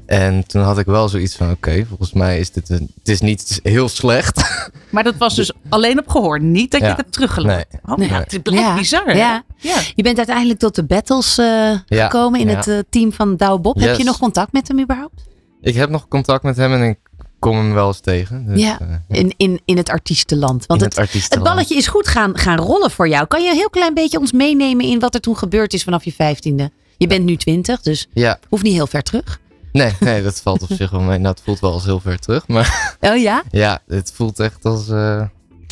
En 0.07 0.47
toen 0.47 0.61
had 0.61 0.77
ik 0.79 0.85
wel 0.85 1.09
zoiets 1.09 1.35
van, 1.35 1.51
oké, 1.51 1.85
volgens 1.87 2.13
mij 2.13 2.39
is 2.39 2.51
dit 2.51 2.69
een, 2.69 2.91
het 2.99 3.07
is 3.09 3.21
niet 3.21 3.59
heel 3.63 3.89
slecht. 3.89 4.41
Maar 4.89 5.03
dat 5.03 5.17
was 5.17 5.35
dus 5.35 5.51
alleen 5.69 5.99
op 5.99 6.09
gehoor, 6.09 6.41
niet 6.41 6.71
dat 6.71 6.81
je 6.81 6.87
het 6.87 6.97
hebt 6.97 7.11
teruggelopen. 7.11 7.55
Nee. 7.71 7.81
Oh, 7.85 7.97
Nee. 7.97 8.09
ja, 8.09 8.23
het 8.27 8.43
blijft 8.43 8.61
Ja. 8.67 8.75
bizar. 8.75 9.05
hè? 9.05 9.11
Ja. 9.17 9.43
Ja. 9.57 9.77
Je 9.95 10.03
bent 10.03 10.17
uiteindelijk 10.17 10.59
tot 10.59 10.75
de 10.75 10.83
battles 10.83 11.37
eh, 11.37 11.45
Ja, 11.45 11.79
gekomen 11.87 12.39
in 12.39 12.47
ja. 12.49 12.55
het 12.55 12.67
eh, 12.67 12.77
team 12.89 13.11
van 13.13 13.35
Douwe 13.35 13.59
Bob. 13.59 13.79
Heb 13.79 13.97
je 13.97 14.03
nog 14.03 14.17
contact 14.19 14.51
met 14.51 14.67
hem 14.67 14.79
überhaupt? 14.79 15.23
Ik 15.61 15.75
heb 15.75 15.89
nog 15.89 16.07
contact 16.07 16.43
met 16.43 16.57
hem 16.57 16.73
en 16.73 16.89
ik 16.89 16.97
kom 17.39 17.55
hem 17.57 17.73
wel 17.73 17.87
eens 17.87 17.99
tegen. 17.99 18.45
Dus, 18.47 18.61
ja, 18.61 18.79
eh, 18.79 19.19
in, 19.19 19.33
in, 19.37 19.61
in 19.65 19.77
het 19.77 19.89
artiestenland. 19.89 20.65
Want 20.65 20.81
in 20.81 20.85
het, 20.87 20.95
het 20.95 21.05
het 21.05 21.13
artiestenland. 21.15 21.49
balletje 21.49 21.75
is 21.75 21.87
goed 21.87 22.07
gaan, 22.07 22.37
gaan 22.37 22.57
rollen 22.57 22.91
voor 22.91 23.07
jou. 23.09 23.27
Kan 23.27 23.43
je 23.43 23.49
een 23.49 23.55
heel 23.55 23.69
klein 23.69 23.93
beetje 23.93 24.19
ons 24.19 24.31
meenemen 24.31 24.85
in 24.85 24.99
wat 24.99 25.13
er 25.13 25.21
toen 25.21 25.37
gebeurd 25.37 25.73
is 25.73 25.83
vanaf 25.83 26.03
je 26.03 26.13
vijftiende? 26.13 26.71
Je 26.97 27.07
bent 27.07 27.25
nu 27.25 27.35
twintig, 27.35 27.81
dus 27.81 28.07
Ja, 28.13 28.39
hoeft 28.49 28.63
niet 28.63 28.73
heel 28.73 28.87
ver 28.87 29.03
terug. 29.03 29.39
Nee, 29.77 29.93
nee, 29.99 30.23
dat 30.23 30.41
valt 30.41 30.61
op 30.61 30.71
zich 30.71 30.89
wel 30.89 31.01
mee. 31.01 31.17
Nou, 31.17 31.35
het 31.35 31.43
voelt 31.43 31.59
wel 31.59 31.71
als 31.71 31.85
heel 31.85 31.99
ver 31.99 32.19
terug. 32.19 32.47
Maar 32.47 32.97
Oh 33.01 33.17
ja? 33.17 33.43
ja, 33.51 33.79
het 33.87 34.11
voelt 34.15 34.39
echt 34.39 34.65
als. 34.65 34.89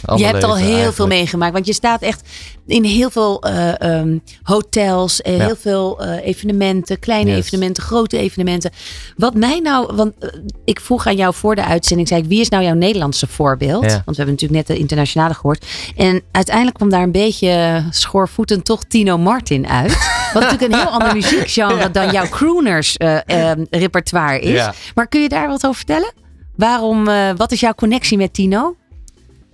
Eh 0.05 0.17
Je 0.17 0.25
hebt 0.25 0.43
al 0.43 0.57
heel 0.57 0.93
veel 0.93 1.07
meegemaakt. 1.07 1.53
Want 1.53 1.65
je 1.65 1.73
staat 1.73 2.01
echt 2.01 2.21
in 2.67 2.83
heel 2.83 3.09
veel 3.09 3.41
eh, 3.41 3.81
ehm, 3.81 4.17
hotels. 4.43 5.19
Ja. 5.23 5.31
heel 5.31 5.55
veel 5.55 6.01
eh, 6.01 6.27
evenementen. 6.27 6.99
Kleine 6.99 7.29
Yes. 7.29 7.45
evenementen, 7.45 7.83
grote 7.83 8.17
evenementen. 8.17 8.71
Wat 9.17 9.33
mij 9.33 9.59
nou... 9.59 9.95
Want 9.95 10.13
eh, 10.19 10.29
ik 10.65 10.79
vroeg 10.79 11.07
aan 11.07 11.15
jou 11.15 11.33
voor 11.33 11.55
de 11.55 11.65
uitzending. 11.65 12.07
Zei 12.07 12.21
ik, 12.21 12.27
wie 12.27 12.39
is 12.39 12.49
nou 12.49 12.63
jouw 12.63 12.73
Nederlandse 12.73 13.27
voorbeeld? 13.27 13.83
Ja. 13.83 13.89
Want 13.89 14.17
we 14.17 14.23
hebben 14.23 14.33
natuurlijk 14.33 14.67
net 14.67 14.77
de 14.77 14.77
internationale 14.81 15.33
gehoord. 15.33 15.65
En 15.95 16.21
uiteindelijk 16.31 16.75
kwam 16.75 16.89
daar 16.89 17.03
een 17.03 17.11
beetje 17.11 17.83
schoorvoetend 17.89 18.65
toch 18.65 18.83
Tino 18.83 19.17
Martin 19.17 19.67
uit. 19.67 19.91
Wat 20.33 20.43
natuurlijk 20.43 20.71
een 20.73 20.79
heel 20.79 20.89
ander 20.89 21.13
muziekgenre 21.21 21.91
dan 21.91 22.11
jouw 22.11 22.27
crooners 22.29 22.97
eh, 22.97 23.17
ehm, 23.49 23.63
repertoire 23.69 24.39
is. 24.39 24.67
Maar 24.95 25.07
kun 25.07 25.21
je 25.21 25.29
daar 25.29 25.47
wat 25.47 25.63
over 25.65 25.75
vertellen? 25.75 26.13
Waarom, 26.55 27.07
eh, 27.07 27.29
wat 27.37 27.51
is 27.51 27.59
jouw 27.59 27.73
connectie 27.73 28.17
met 28.17 28.33
Tino? 28.33 28.75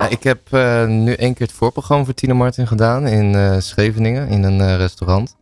Ik 0.10 0.24
heb 0.24 0.40
eh, 0.50 0.86
nu 0.86 1.14
één 1.14 1.34
keer 1.34 1.48
het 1.48 1.56
voorprogramma 1.56 2.06
voor 2.06 2.14
Tino 2.14 2.36
Martin 2.36 2.68
gedaan 2.68 3.08
in 3.08 3.36
eh, 3.36 3.56
Scheveningen 3.60 4.28
in 4.28 4.44
een 4.44 4.62
eh, 4.62 4.76
restaurant. 4.76 5.36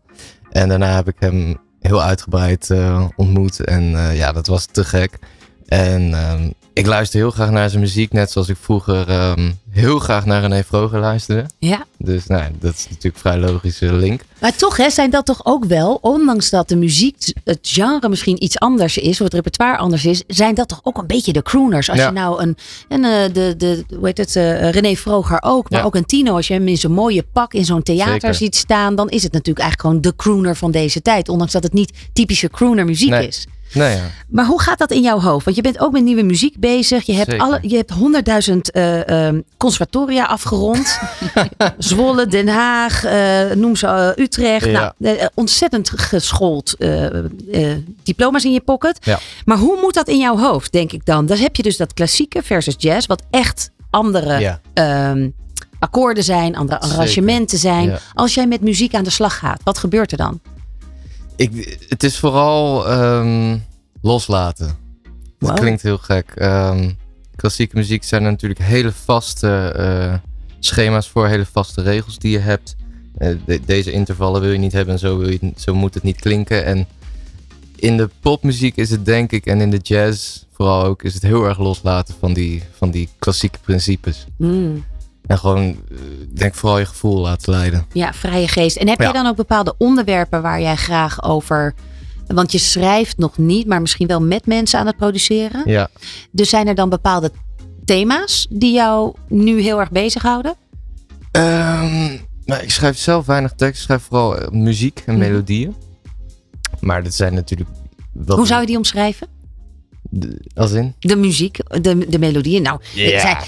En 0.51 0.69
daarna 0.69 0.95
heb 0.95 1.07
ik 1.07 1.15
hem 1.19 1.57
heel 1.79 2.01
uitgebreid 2.01 2.73
ontmoet 3.15 3.63
en 3.63 4.15
ja, 4.15 4.31
dat 4.31 4.47
was 4.47 4.65
te 4.65 4.83
gek. 4.83 5.19
En 5.65 6.13
ehm, 6.13 6.49
ik 6.73 6.85
luister 6.85 7.19
heel 7.19 7.31
graag 7.31 7.49
naar 7.49 7.69
zijn 7.69 7.81
muziek, 7.81 8.11
net 8.11 8.31
zoals 8.31 8.49
ik 8.49 8.57
vroeger 8.59 9.09
ehm, 9.09 9.51
heel 9.71 9.99
graag 9.99 10.25
naar 10.25 10.41
René 10.41 10.63
Vroger 10.63 10.99
luisterde. 10.99 11.45
Ja. 11.58 11.86
Dus 11.97 12.27
nou, 12.27 12.43
dat 12.60 12.73
is 12.73 12.84
natuurlijk 12.89 13.15
een 13.15 13.21
vrij 13.21 13.38
logische 13.39 13.93
link. 13.93 14.21
Maar 14.41 14.55
toch 14.55 14.77
hè, 14.77 14.89
zijn 14.89 15.10
dat 15.10 15.25
toch 15.25 15.45
ook 15.45 15.65
wel, 15.65 15.97
ondanks 16.01 16.49
dat 16.49 16.67
de 16.67 16.75
muziek, 16.75 17.34
het 17.43 17.60
genre 17.62 18.10
misschien 18.10 18.43
iets 18.43 18.60
anders 18.60 18.97
is, 18.97 19.12
of 19.17 19.23
het 19.25 19.34
repertoire 19.34 19.77
anders 19.77 20.05
is, 20.05 20.23
zijn 20.27 20.55
dat 20.55 20.67
toch 20.67 20.79
ook 20.84 20.97
een 20.97 21.08
beetje 21.08 21.34
de 21.34 21.41
crooners. 21.41 21.89
Als 21.89 21.97
Ja. 21.99 22.05
je 22.05 22.12
nou 22.12 22.41
een, 22.41 22.58
een 22.89 23.03
eh, 23.03 23.34
de, 23.34 23.53
de, 23.58 23.84
hoe 23.95 24.05
heet 24.05 24.17
het, 24.17 24.36
eh, 24.36 24.69
René 24.69 24.95
Vroger 24.95 25.38
ook, 25.41 25.69
maar 25.69 25.79
Ja. 25.79 25.86
ook 25.86 25.95
een 25.95 26.05
Tino, 26.05 26.36
als 26.36 26.47
je 26.47 26.53
hem 26.53 26.67
in 26.67 26.77
zo'n 26.77 26.91
mooie 26.91 27.23
pak 27.34 27.53
in 27.53 27.65
zo'n 27.65 27.84
theater 27.84 28.13
Zeker. 28.13 28.34
ziet 28.34 28.55
staan, 28.55 28.95
dan 28.95 29.10
is 29.10 29.23
het 29.23 29.32
natuurlijk 29.32 29.65
eigenlijk 29.65 29.89
gewoon 29.95 30.13
de 30.13 30.23
crooner 30.23 30.55
van 30.55 30.71
deze 30.71 31.01
tijd. 31.01 31.29
Ondanks 31.29 31.53
dat 31.53 31.63
het 31.63 31.73
niet 31.73 31.91
typische 32.13 32.49
crooner 32.49 32.86
muziek 32.86 33.10
Nee. 33.10 33.27
is. 33.27 33.47
Nou 33.73 33.91
ja, 33.91 34.01
Maar 34.29 34.45
hoe 34.45 34.62
gaat 34.62 34.77
dat 34.77 34.91
in 34.91 35.01
jouw 35.01 35.19
hoofd? 35.19 35.45
Want 35.45 35.55
je 35.58 35.63
bent 35.63 35.79
ook 35.79 35.91
met 35.91 36.03
nieuwe 36.03 36.23
muziek 36.23 36.60
bezig. 36.60 37.05
Je 37.05 37.13
hebt, 37.13 37.29
Zeker. 37.29 37.45
alle, 37.45 37.60
je 37.62 37.75
hebt 37.75 37.89
honderdduizend 37.89 38.71
eh, 38.71 39.27
ehm, 39.27 39.41
conservatoria 39.58 40.25
afgerond. 40.25 40.99
Zwolle, 41.77 42.27
Den 42.27 42.47
Haag, 42.47 43.03
eh, 43.03 43.51
noem 43.55 43.75
ze 43.75 43.88
eh, 43.88 44.23
Utrecht. 44.23 44.65
Ja. 44.65 44.93
Nou, 44.97 45.17
ontzettend 45.34 45.89
geschoold 45.89 46.75
diploma's 48.03 48.43
in 48.43 48.51
je 48.51 48.62
pocket. 48.62 48.97
Ja. 49.05 49.19
Maar 49.45 49.58
hoe 49.58 49.77
moet 49.82 49.93
dat 49.93 50.08
in 50.08 50.19
jouw 50.19 50.38
hoofd, 50.38 50.71
denk 50.71 50.91
ik 50.91 51.05
dan? 51.05 51.25
Dan 51.25 51.38
heb 51.38 51.55
je 51.55 51.63
dus 51.63 51.77
dat 51.77 51.93
klassieke 51.93 52.43
versus 52.43 52.75
jazz, 52.77 53.08
wat 53.08 53.23
echt 53.29 53.71
andere 53.89 54.60
ehm, 54.73 55.29
akkoorden 55.79 56.23
zijn, 56.23 56.55
andere 56.55 56.79
Zeker. 56.82 56.95
arrangementen 56.95 57.58
zijn. 57.58 57.97
Als 58.13 58.34
jij 58.34 58.47
met 58.47 58.62
muziek 58.62 58.93
aan 58.93 59.03
de 59.03 59.10
slag 59.10 59.38
gaat, 59.38 59.62
wat 59.63 59.77
gebeurt 59.77 60.12
er 60.12 60.17
dan? 60.17 60.39
Ik, 61.39 61.80
het 61.89 62.04
is 62.04 62.17
vooral 62.17 62.88
ehm, 62.88 63.58
loslaten. 64.02 64.78
Wow. 65.39 65.56
klinkt 65.56 65.82
heel 65.82 65.97
gek. 65.97 66.32
Ehm, 66.36 66.89
klassieke 67.36 67.75
muziek 67.75 68.04
zijn 68.04 68.23
er 68.23 68.32
natuurlijk 68.32 68.60
hele 68.60 68.92
vaste 68.92 69.73
eh, 69.75 70.13
schema's 70.60 71.10
voor, 71.10 71.27
hele 71.27 71.46
vaste 71.46 71.81
regels 71.81 72.17
die 72.19 72.31
je 72.31 72.40
hebt. 72.40 72.75
Eh, 73.17 73.35
de- 73.46 73.60
deze 73.65 73.92
intervallen 73.92 74.42
wil 74.42 74.52
je 74.52 74.58
niet 74.58 74.71
hebben 74.71 74.94
en 74.94 75.00
zo, 75.00 75.17
wil 75.17 75.29
je, 75.29 75.54
zo 75.58 75.73
moet 75.75 75.94
het 75.94 76.04
niet 76.04 76.19
klinken. 76.19 76.65
En 76.65 76.87
in 77.75 77.98
de 77.98 78.10
popmuziek 78.19 78.75
is 78.75 78.90
het 78.90 79.06
denk 79.06 79.31
ik, 79.31 79.46
en 79.46 79.62
in 79.62 79.69
de 79.69 79.77
jazz 79.83 80.44
vooral 80.52 80.83
ook, 80.83 81.04
is 81.04 81.13
het 81.13 81.23
heel 81.23 81.44
erg 81.46 81.58
loslaten 81.60 82.15
van 82.19 82.33
die, 82.33 82.63
van 82.77 82.92
die 82.92 83.10
klassieke 83.19 83.60
principes. 83.62 84.25
Mm. 84.37 84.83
En 85.25 85.37
gewoon, 85.37 85.61
eh, 85.91 85.97
denk 86.33 86.53
vooral 86.55 86.79
je 86.79 86.85
gevoel 86.85 87.19
laten 87.19 87.51
leiden. 87.51 87.85
Ja, 87.93 88.13
vrije 88.13 88.47
geest. 88.47 88.77
En 88.77 88.87
heb 88.87 88.99
Ja. 89.01 89.07
je 89.07 89.13
dan 89.13 89.25
ook 89.27 89.35
bepaalde 89.35 89.75
onderwerpen 89.77 90.41
waar 90.41 90.61
jij 90.61 90.75
graag 90.75 91.23
over. 91.23 91.73
Want 92.27 92.51
je 92.51 92.57
schrijft 92.57 93.17
nog 93.17 93.37
niet, 93.37 93.67
maar 93.67 93.81
misschien 93.81 94.07
wel 94.07 94.21
met 94.21 94.45
mensen 94.45 94.79
aan 94.79 94.85
het 94.85 94.97
produceren. 94.97 95.61
Ja. 95.65 95.89
Dus 96.31 96.49
zijn 96.49 96.67
er 96.67 96.75
dan 96.75 96.89
bepaalde 96.89 97.31
thema's 97.85 98.47
die 98.49 98.73
jou 98.73 99.13
nu 99.27 99.61
heel 99.61 99.79
erg 99.79 99.91
bezighouden? 99.91 100.55
Ehm, 101.31 102.17
nou, 102.45 102.61
ik 102.61 102.71
schrijf 102.71 102.97
zelf 102.97 103.25
weinig 103.25 103.53
tekst. 103.55 103.75
Ik 103.79 103.85
schrijf 103.85 104.03
vooral 104.03 104.37
eh, 104.37 104.49
muziek 104.49 105.03
en 105.05 105.17
melodieën. 105.17 105.75
Maar 106.79 107.03
dat 107.03 107.13
zijn 107.13 107.33
natuurlijk... 107.33 107.69
Wel 108.13 108.37
Hoe 108.37 108.47
zou 108.47 108.61
je 108.61 108.67
die 108.67 108.77
omschrijven? 108.77 109.27
Als 110.55 110.71
in? 110.71 110.93
De 110.99 111.15
muziek, 111.15 111.57
de, 111.81 112.07
de 112.10 112.19
melodieën. 112.19 112.62
Nou, 112.62 112.79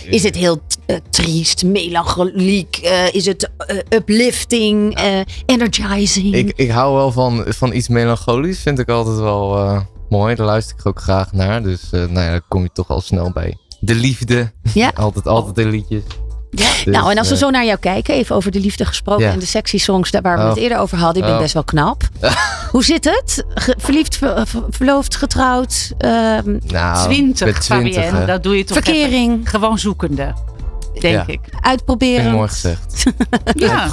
is 0.10 0.24
het 0.24 0.36
heel 0.36 0.62
eh, 0.86 0.96
triest, 1.10 1.64
melancholiek? 1.64 2.78
eh, 2.78 3.14
is 3.14 3.26
het 3.26 3.50
eh, 3.58 3.78
uplifting, 3.90 5.00
energizing? 5.46 6.36
Ik, 6.36 6.54
ik 6.56 6.70
hou 6.70 6.96
wel 6.96 7.12
van, 7.12 7.46
van 7.48 7.74
iets 7.74 7.88
melancholisch. 7.88 8.60
Vind 8.60 8.80
ik 8.80 8.90
altijd 8.90 9.18
wel 9.18 9.82
mooi. 10.10 10.36
Daar 10.36 10.46
luister 10.46 10.78
ik 10.80 10.86
ook 10.86 11.02
graag 11.02 11.34
naar. 11.34 11.64
Dus 11.64 11.90
nou 11.92 12.20
ja, 12.20 12.32
dan 12.32 12.42
kom 12.48 12.64
je 12.64 12.70
toch 12.74 12.90
al 12.90 13.02
snel 13.02 13.32
bij. 13.32 13.58
De 13.80 13.96
liefde. 13.96 14.52
Ja. 14.74 14.92
altijd, 14.96 15.28
altijd 15.28 15.58
in 15.58 15.70
liedjes. 15.70 16.04
Ja. 16.54 16.66
Dus, 16.66 16.86
nou, 16.86 17.12
en 17.12 17.18
als 17.18 17.28
we 17.28 17.34
eh, 17.34 17.40
zo 17.40 17.50
naar 17.50 17.66
jou 17.66 17.78
kijken, 17.80 18.14
even 18.14 18.36
over 18.36 18.52
de 18.52 18.60
liefde 18.60 18.86
gesproken 18.86 19.26
Ja. 19.26 19.32
en 19.32 19.40
de 19.40 19.46
sexy 19.46 19.78
songs 19.78 20.12
daar 20.12 20.22
waar 20.22 20.38
we 20.38 20.44
Oh. 20.44 20.50
het 20.50 20.58
eerder 20.58 20.78
over 20.78 20.98
hadden. 20.98 21.22
Ik 21.22 21.28
ben 21.28 21.36
Oh. 21.38 21.42
best 21.42 21.54
wel 21.54 21.64
knap. 21.64 22.04
Hoe 22.72 22.84
zit 22.84 23.04
het? 23.06 23.44
Ge- 23.54 23.76
verliefd, 23.78 24.16
ver- 24.18 24.48
ver- 24.48 24.64
verloofd, 24.70 25.16
getrouwd? 25.16 25.92
Nou, 25.98 27.04
20, 27.08 27.48
ik 27.48 27.54
ben 27.54 27.62
20, 27.62 27.64
Fabienne. 27.64 28.26
Dat 28.26 28.44
doe 28.44 28.58
je 28.58 28.64
toch 28.64 28.78
Verkering. 28.84 29.32
even. 29.34 29.48
Gewoon 29.48 29.80
zoekende, 29.80 30.34
denk 31.00 31.14
Ja. 31.16 31.24
ik. 31.28 31.40
uitproberen. 31.62 32.32
Mooi 32.32 32.48
gezegd. 32.48 33.04
Ja. 33.54 33.88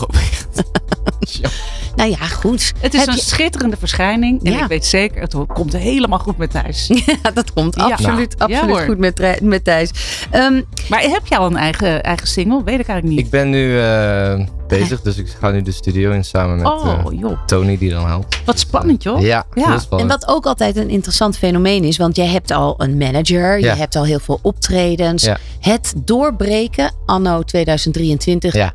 Nou 1.97 2.11
ja, 2.11 2.17
goed. 2.17 2.73
Het 2.81 2.95
is 2.95 3.01
Heb 3.01 3.09
een 3.09 3.15
je- 3.15 3.21
schitterende 3.21 3.77
verschijning. 3.77 4.45
En 4.45 4.53
Ja. 4.53 4.63
ik 4.63 4.67
weet 4.69 4.85
zeker, 4.87 5.21
het 5.21 5.35
komt 5.47 5.77
helemaal 5.77 6.19
goed 6.19 6.37
met 6.37 6.51
Thijs. 6.51 6.87
Ja, 7.23 7.31
dat 7.31 7.53
komt 7.53 7.75
Ja. 7.77 7.83
absoluut, 7.85 8.39
Nou, 8.39 8.53
absoluut 8.55 8.85
goed 8.85 8.99
met, 8.99 9.41
met 9.43 9.65
Thijs. 9.65 9.91
Ehm, 10.31 10.63
Maar 10.89 11.01
heb 11.01 11.27
je 11.27 11.37
al 11.37 11.47
een 11.47 11.57
eigen, 11.57 12.03
eigen 12.03 12.27
single? 12.27 12.65
Weet 12.65 12.81
ik 12.81 12.87
eigenlijk 12.89 13.17
niet. 13.17 13.19
Ik 13.19 13.31
ben 13.31 13.51
nu 13.51 13.81
eh, 13.81 14.47
bezig, 14.69 15.01
dus 15.03 15.17
ik 15.17 15.29
ga 15.41 15.51
nu 15.51 15.63
de 15.63 15.73
studio 15.73 16.11
in 16.11 16.25
samen 16.25 16.57
met 16.57 16.67
Oh, 16.67 16.87
eh, 17.13 17.19
joh. 17.19 17.47
Tony 17.47 17.79
die 17.79 17.91
dan 17.91 18.07
helpt. 18.07 18.41
Wat 18.45 18.59
spannend, 18.59 19.03
joh. 19.03 19.21
Ja, 19.21 19.47
heel 19.55 19.67
en 19.67 19.81
spannend. 19.81 20.11
wat 20.11 20.29
ook 20.29 20.47
altijd 20.47 20.77
een 20.77 20.91
interessant 20.91 21.37
fenomeen 21.39 21.85
is, 21.85 21.97
want 21.97 22.17
jij 22.17 22.27
hebt 22.27 22.51
al 22.51 22.75
een 22.79 22.97
manager, 22.97 23.61
Ja. 23.61 23.73
je 23.73 23.79
hebt 23.79 23.97
al 23.97 24.05
heel 24.05 24.19
veel 24.21 24.39
optredens. 24.43 25.23
Ja. 25.23 25.37
Het 25.61 25.93
doorbreken 26.05 26.93
anno 27.07 27.43
2023, 27.43 28.55
Ja. 28.55 28.73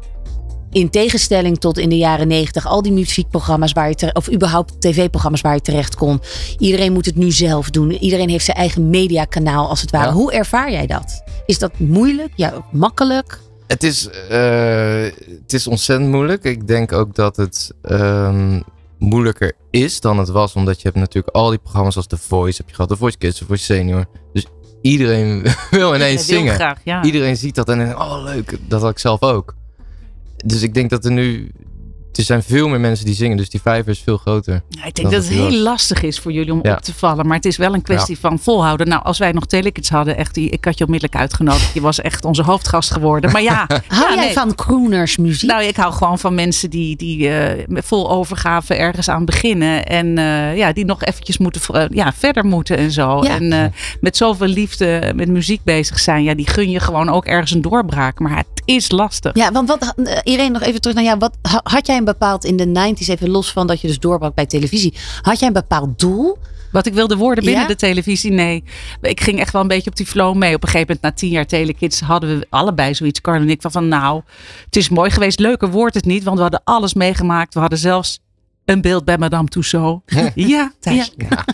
In 0.73 0.89
tegenstelling 0.89 1.59
tot 1.59 1.77
in 1.77 1.89
de 1.89 1.97
jaren 1.97 2.27
90, 2.27 2.67
al 2.67 2.81
die 2.81 2.91
muziekprogramma's 2.91 3.71
waar 3.71 3.89
je 3.89 3.95
terecht, 3.95 4.17
of 4.17 4.31
überhaupt 4.31 4.81
tv-programma's 4.81 5.41
waar 5.41 5.53
je 5.53 5.61
terecht 5.61 5.95
kon. 5.95 6.21
Iedereen 6.57 6.93
moet 6.93 7.05
het 7.05 7.15
nu 7.15 7.31
zelf 7.31 7.69
doen. 7.69 7.91
Iedereen 7.91 8.29
heeft 8.29 8.45
zijn 8.45 8.57
eigen 8.57 8.89
mediakanaal 8.89 9.69
als 9.69 9.81
het 9.81 9.91
ware. 9.91 10.07
Ja. 10.07 10.13
Hoe 10.13 10.31
ervaar 10.31 10.71
jij 10.71 10.87
dat? 10.87 11.23
Is 11.45 11.59
dat 11.59 11.79
moeilijk? 11.79 12.31
Ja, 12.35 12.65
makkelijk? 12.71 13.39
Het 13.67 13.83
is, 13.83 14.09
eh, 14.09 15.03
het 15.41 15.53
is 15.53 15.67
ontzettend 15.67 16.09
moeilijk. 16.09 16.43
Ik 16.43 16.67
denk 16.67 16.91
ook 16.91 17.15
dat 17.15 17.35
het 17.35 17.71
ehm, 17.81 18.61
moeilijker 18.99 19.53
is 19.69 19.99
dan 19.99 20.17
het 20.17 20.29
was. 20.29 20.53
Omdat 20.53 20.75
je 20.75 20.87
hebt 20.87 20.99
natuurlijk 20.99 21.35
al 21.35 21.49
die 21.49 21.59
programma's 21.59 21.95
als 21.95 22.07
The 22.07 22.17
Voice 22.17 22.57
heb 22.57 22.69
je 22.69 22.75
gehad. 22.75 22.89
The 22.89 22.97
Voice 22.97 23.17
Kids, 23.17 23.37
The 23.37 23.45
Voice 23.45 23.63
Senior. 23.63 24.05
Dus 24.33 24.45
iedereen 24.81 25.45
wil 25.71 25.95
ineens 25.95 26.25
zingen. 26.25 26.53
graag, 26.53 26.79
ja. 26.83 27.03
Iedereen 27.03 27.37
ziet 27.37 27.55
dat 27.55 27.69
en 27.69 27.77
denkt, 27.77 27.95
oh 27.95 28.23
leuk, 28.23 28.57
dat 28.67 28.81
had 28.81 28.91
ik 28.91 28.99
zelf 28.99 29.21
ook. 29.21 29.55
Dus 30.43 30.61
ik 30.61 30.73
denk 30.73 30.89
dat 30.89 31.05
er 31.05 31.11
nu... 31.11 31.51
Er 32.13 32.23
zijn 32.23 32.43
veel 32.43 32.67
meer 32.67 32.79
mensen 32.79 33.05
die 33.05 33.15
zingen, 33.15 33.37
dus 33.37 33.49
die 33.49 33.61
vijver 33.61 33.91
is 33.91 33.99
veel 33.99 34.17
groter. 34.17 34.61
Ja, 34.69 34.85
ik 34.85 34.95
denk 34.95 35.11
dat 35.11 35.23
het 35.23 35.33
heel 35.33 35.43
was. 35.43 35.53
lastig 35.55 36.01
is 36.03 36.19
voor 36.19 36.31
jullie 36.31 36.51
om 36.53 36.59
Ja. 36.63 36.73
op 36.73 36.81
te 36.81 36.93
vallen. 36.93 37.27
Maar 37.27 37.35
het 37.35 37.45
is 37.45 37.57
wel 37.57 37.73
een 37.73 37.81
kwestie 37.81 38.13
Ja. 38.21 38.21
van 38.29 38.39
volhouden. 38.39 38.87
Nou, 38.87 39.03
als 39.03 39.17
wij 39.17 39.31
nog 39.31 39.45
telekids 39.45 39.89
hadden, 39.89 40.17
echt, 40.17 40.33
die, 40.33 40.49
ik 40.49 40.65
had 40.65 40.77
je 40.77 40.85
onmiddellijk 40.85 41.21
uitgenodigd. 41.21 41.73
Je 41.73 41.81
was 41.81 42.01
echt 42.01 42.25
onze 42.25 42.43
hoofdgast 42.43 42.91
geworden. 42.91 43.31
Maar 43.31 43.41
ja. 43.41 43.65
Hou 43.87 44.09
ja, 44.09 44.15
jij 44.15 44.25
nee. 44.25 44.33
van 44.33 44.55
croonersmuziek? 44.55 45.49
Nou, 45.49 45.63
ik 45.63 45.75
hou 45.75 45.93
gewoon 45.93 46.19
van 46.19 46.35
mensen 46.35 46.69
die, 46.69 46.95
die 46.95 47.29
eh, 47.29 47.65
met 47.67 47.85
vol 47.85 48.11
overgave 48.11 48.75
ergens 48.75 49.09
aan 49.09 49.25
beginnen. 49.25 49.85
En 49.85 50.17
eh, 50.17 50.57
ja, 50.57 50.73
die 50.73 50.85
nog 50.85 51.03
eventjes 51.03 51.37
moeten, 51.37 51.61
eh, 51.73 51.85
ja, 51.89 52.13
verder 52.13 52.45
moeten 52.45 52.77
en 52.77 52.91
zo. 52.91 53.23
Ja. 53.23 53.29
En 53.29 53.51
eh, 53.51 53.65
met 54.01 54.17
zoveel 54.17 54.47
liefde 54.47 55.11
met 55.15 55.27
muziek 55.27 55.63
bezig 55.63 55.99
zijn. 55.99 56.23
Ja, 56.23 56.33
die 56.33 56.47
gun 56.47 56.69
je 56.69 56.79
gewoon 56.79 57.09
ook 57.09 57.25
ergens 57.25 57.51
een 57.51 57.61
doorbraak. 57.61 58.19
Maar 58.19 58.37
het 58.37 58.52
is 58.65 58.91
lastig. 58.91 59.35
Ja, 59.35 59.51
want 59.51 59.67
wat, 59.67 59.93
eh, 60.03 60.17
Irene, 60.23 60.49
nog 60.49 60.61
even 60.61 60.81
terug 60.81 60.95
naar 60.95 61.05
jou. 61.05 61.17
Wat, 61.17 61.37
ha- 61.41 61.61
had 61.63 61.87
jij 61.87 61.97
een 61.97 62.05
bepaald 62.05 62.45
in 62.45 62.57
de 62.57 62.65
90s, 62.65 63.07
even 63.07 63.29
los 63.29 63.51
van 63.51 63.67
dat 63.67 63.81
je 63.81 63.87
dus 63.87 63.99
doorbrak 63.99 64.35
bij 64.35 64.45
televisie, 64.45 64.93
had 65.21 65.39
jij 65.39 65.47
een 65.47 65.53
bepaald 65.53 65.99
doel? 65.99 66.37
Wat 66.71 66.85
ik 66.85 66.93
wilde 66.93 67.17
worden 67.17 67.43
binnen 67.43 67.61
Ja? 67.61 67.67
de 67.67 67.75
televisie, 67.75 68.31
nee. 68.31 68.63
Ik 69.01 69.21
ging 69.21 69.39
echt 69.39 69.53
wel 69.53 69.61
een 69.61 69.67
beetje 69.67 69.89
op 69.89 69.95
die 69.95 70.05
flow 70.05 70.35
mee. 70.35 70.55
Op 70.55 70.63
een 70.63 70.69
gegeven 70.69 70.87
moment, 70.95 71.01
na 71.01 71.21
tien 71.21 71.29
jaar 71.29 71.45
Telekids, 71.45 71.99
hadden 71.99 72.39
we 72.39 72.47
allebei 72.49 72.93
zoiets, 72.95 73.21
Carl 73.21 73.41
en 73.41 73.49
ik, 73.49 73.61
van, 73.61 73.71
van 73.71 73.87
nou, 73.87 74.21
het 74.65 74.75
is 74.75 74.89
mooi 74.89 75.09
geweest. 75.09 75.39
Leuker 75.39 75.71
wordt 75.71 75.95
het 75.95 76.05
niet, 76.05 76.23
want 76.23 76.35
we 76.35 76.41
hadden 76.41 76.61
alles 76.63 76.93
meegemaakt. 76.93 77.53
We 77.53 77.59
hadden 77.59 77.79
zelfs 77.79 78.19
een 78.65 78.81
beeld 78.81 79.05
bij 79.05 79.17
Madame 79.17 79.47
Tussauds. 79.47 80.15
ja, 80.35 80.71
Thijs. 80.79 81.13
Ja. 81.17 81.27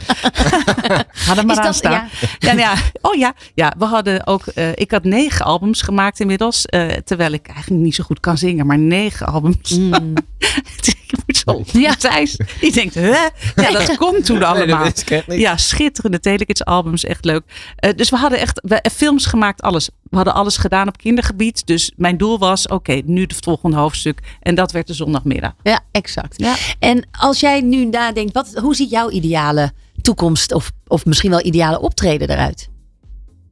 Ga 1.12 1.38
er 1.38 1.46
maar 1.46 1.60
aan 1.60 1.74
staan. 1.74 1.92
ja. 1.92 2.08
Ja. 2.40 2.52
Ja, 2.52 2.58
ja. 2.60 2.74
Oh 3.02 3.16
ja, 3.16 3.34
ja, 3.54 3.74
we 3.78 3.86
hadden 3.86 4.28
ook, 4.28 4.46
eh, 4.48 4.72
ik 4.76 4.92
had 4.92 5.04
negen 5.04 5.46
albums 5.46 5.82
gemaakt 5.82 6.20
inmiddels. 6.20 6.66
eh, 6.66 6.88
terwijl 6.88 7.32
ik 7.32 7.48
eigenlijk 7.48 7.84
niet 7.84 7.96
zo 7.96 8.04
goed 8.04 8.20
kan 8.20 8.38
zingen, 8.38 8.66
maar 8.66 8.78
negen 8.80 9.26
albums. 9.28 9.78
Mm. 9.78 10.14
ik 11.10 11.12
moet 11.26 11.44
zo. 11.46 11.64
Ja, 11.80 11.96
Thijs, 11.96 12.40
die 12.60 12.72
denkt, 12.72 12.94
hè? 12.94 13.10
Ja, 13.56 13.72
dat 13.72 13.98
komt 13.98 14.26
toen 14.26 14.44
allemaal. 14.44 14.88
Ja, 15.28 15.58
schitterende 15.58 16.20
Telekids 16.20 16.66
albums, 16.66 17.04
echt 17.04 17.26
leuk. 17.26 17.44
Eh, 17.76 17.92
dus 17.96 18.10
we 18.10 18.16
hadden 18.18 18.40
echt 18.40 18.62
we, 18.64 18.90
films 18.92 19.26
gemaakt, 19.26 19.62
alles. 19.62 19.90
We 20.10 20.16
hadden 20.16 20.34
alles 20.34 20.58
gedaan 20.58 20.88
op 20.88 20.98
kindergebied. 20.98 21.68
Dus 21.68 21.92
mijn 21.96 22.18
doel 22.18 22.40
was, 22.40 22.68
oké, 22.68 23.02
nu 23.06 23.22
het 23.22 23.36
volgende 23.40 23.78
hoofdstuk. 23.78 24.20
En 24.40 24.56
dat 24.56 24.72
werd 24.72 24.88
de 24.88 24.94
zondagmiddag. 24.94 25.54
Ja, 25.64 25.80
exact. 25.92 26.40
Ja. 26.40 26.56
En 26.80 27.08
als 27.12 27.40
jij 27.40 27.62
nu 27.62 27.86
nadenkt, 27.86 28.34
wat, 28.34 28.54
hoe 28.62 28.76
ziet 28.76 28.90
jouw 28.90 29.10
ideale 29.10 29.72
toekomst 30.02 30.54
of, 30.54 30.72
of 30.88 31.06
misschien 31.06 31.30
wel 31.30 31.46
ideale 31.46 31.80
optreden 31.82 32.30
eruit? 32.30 32.70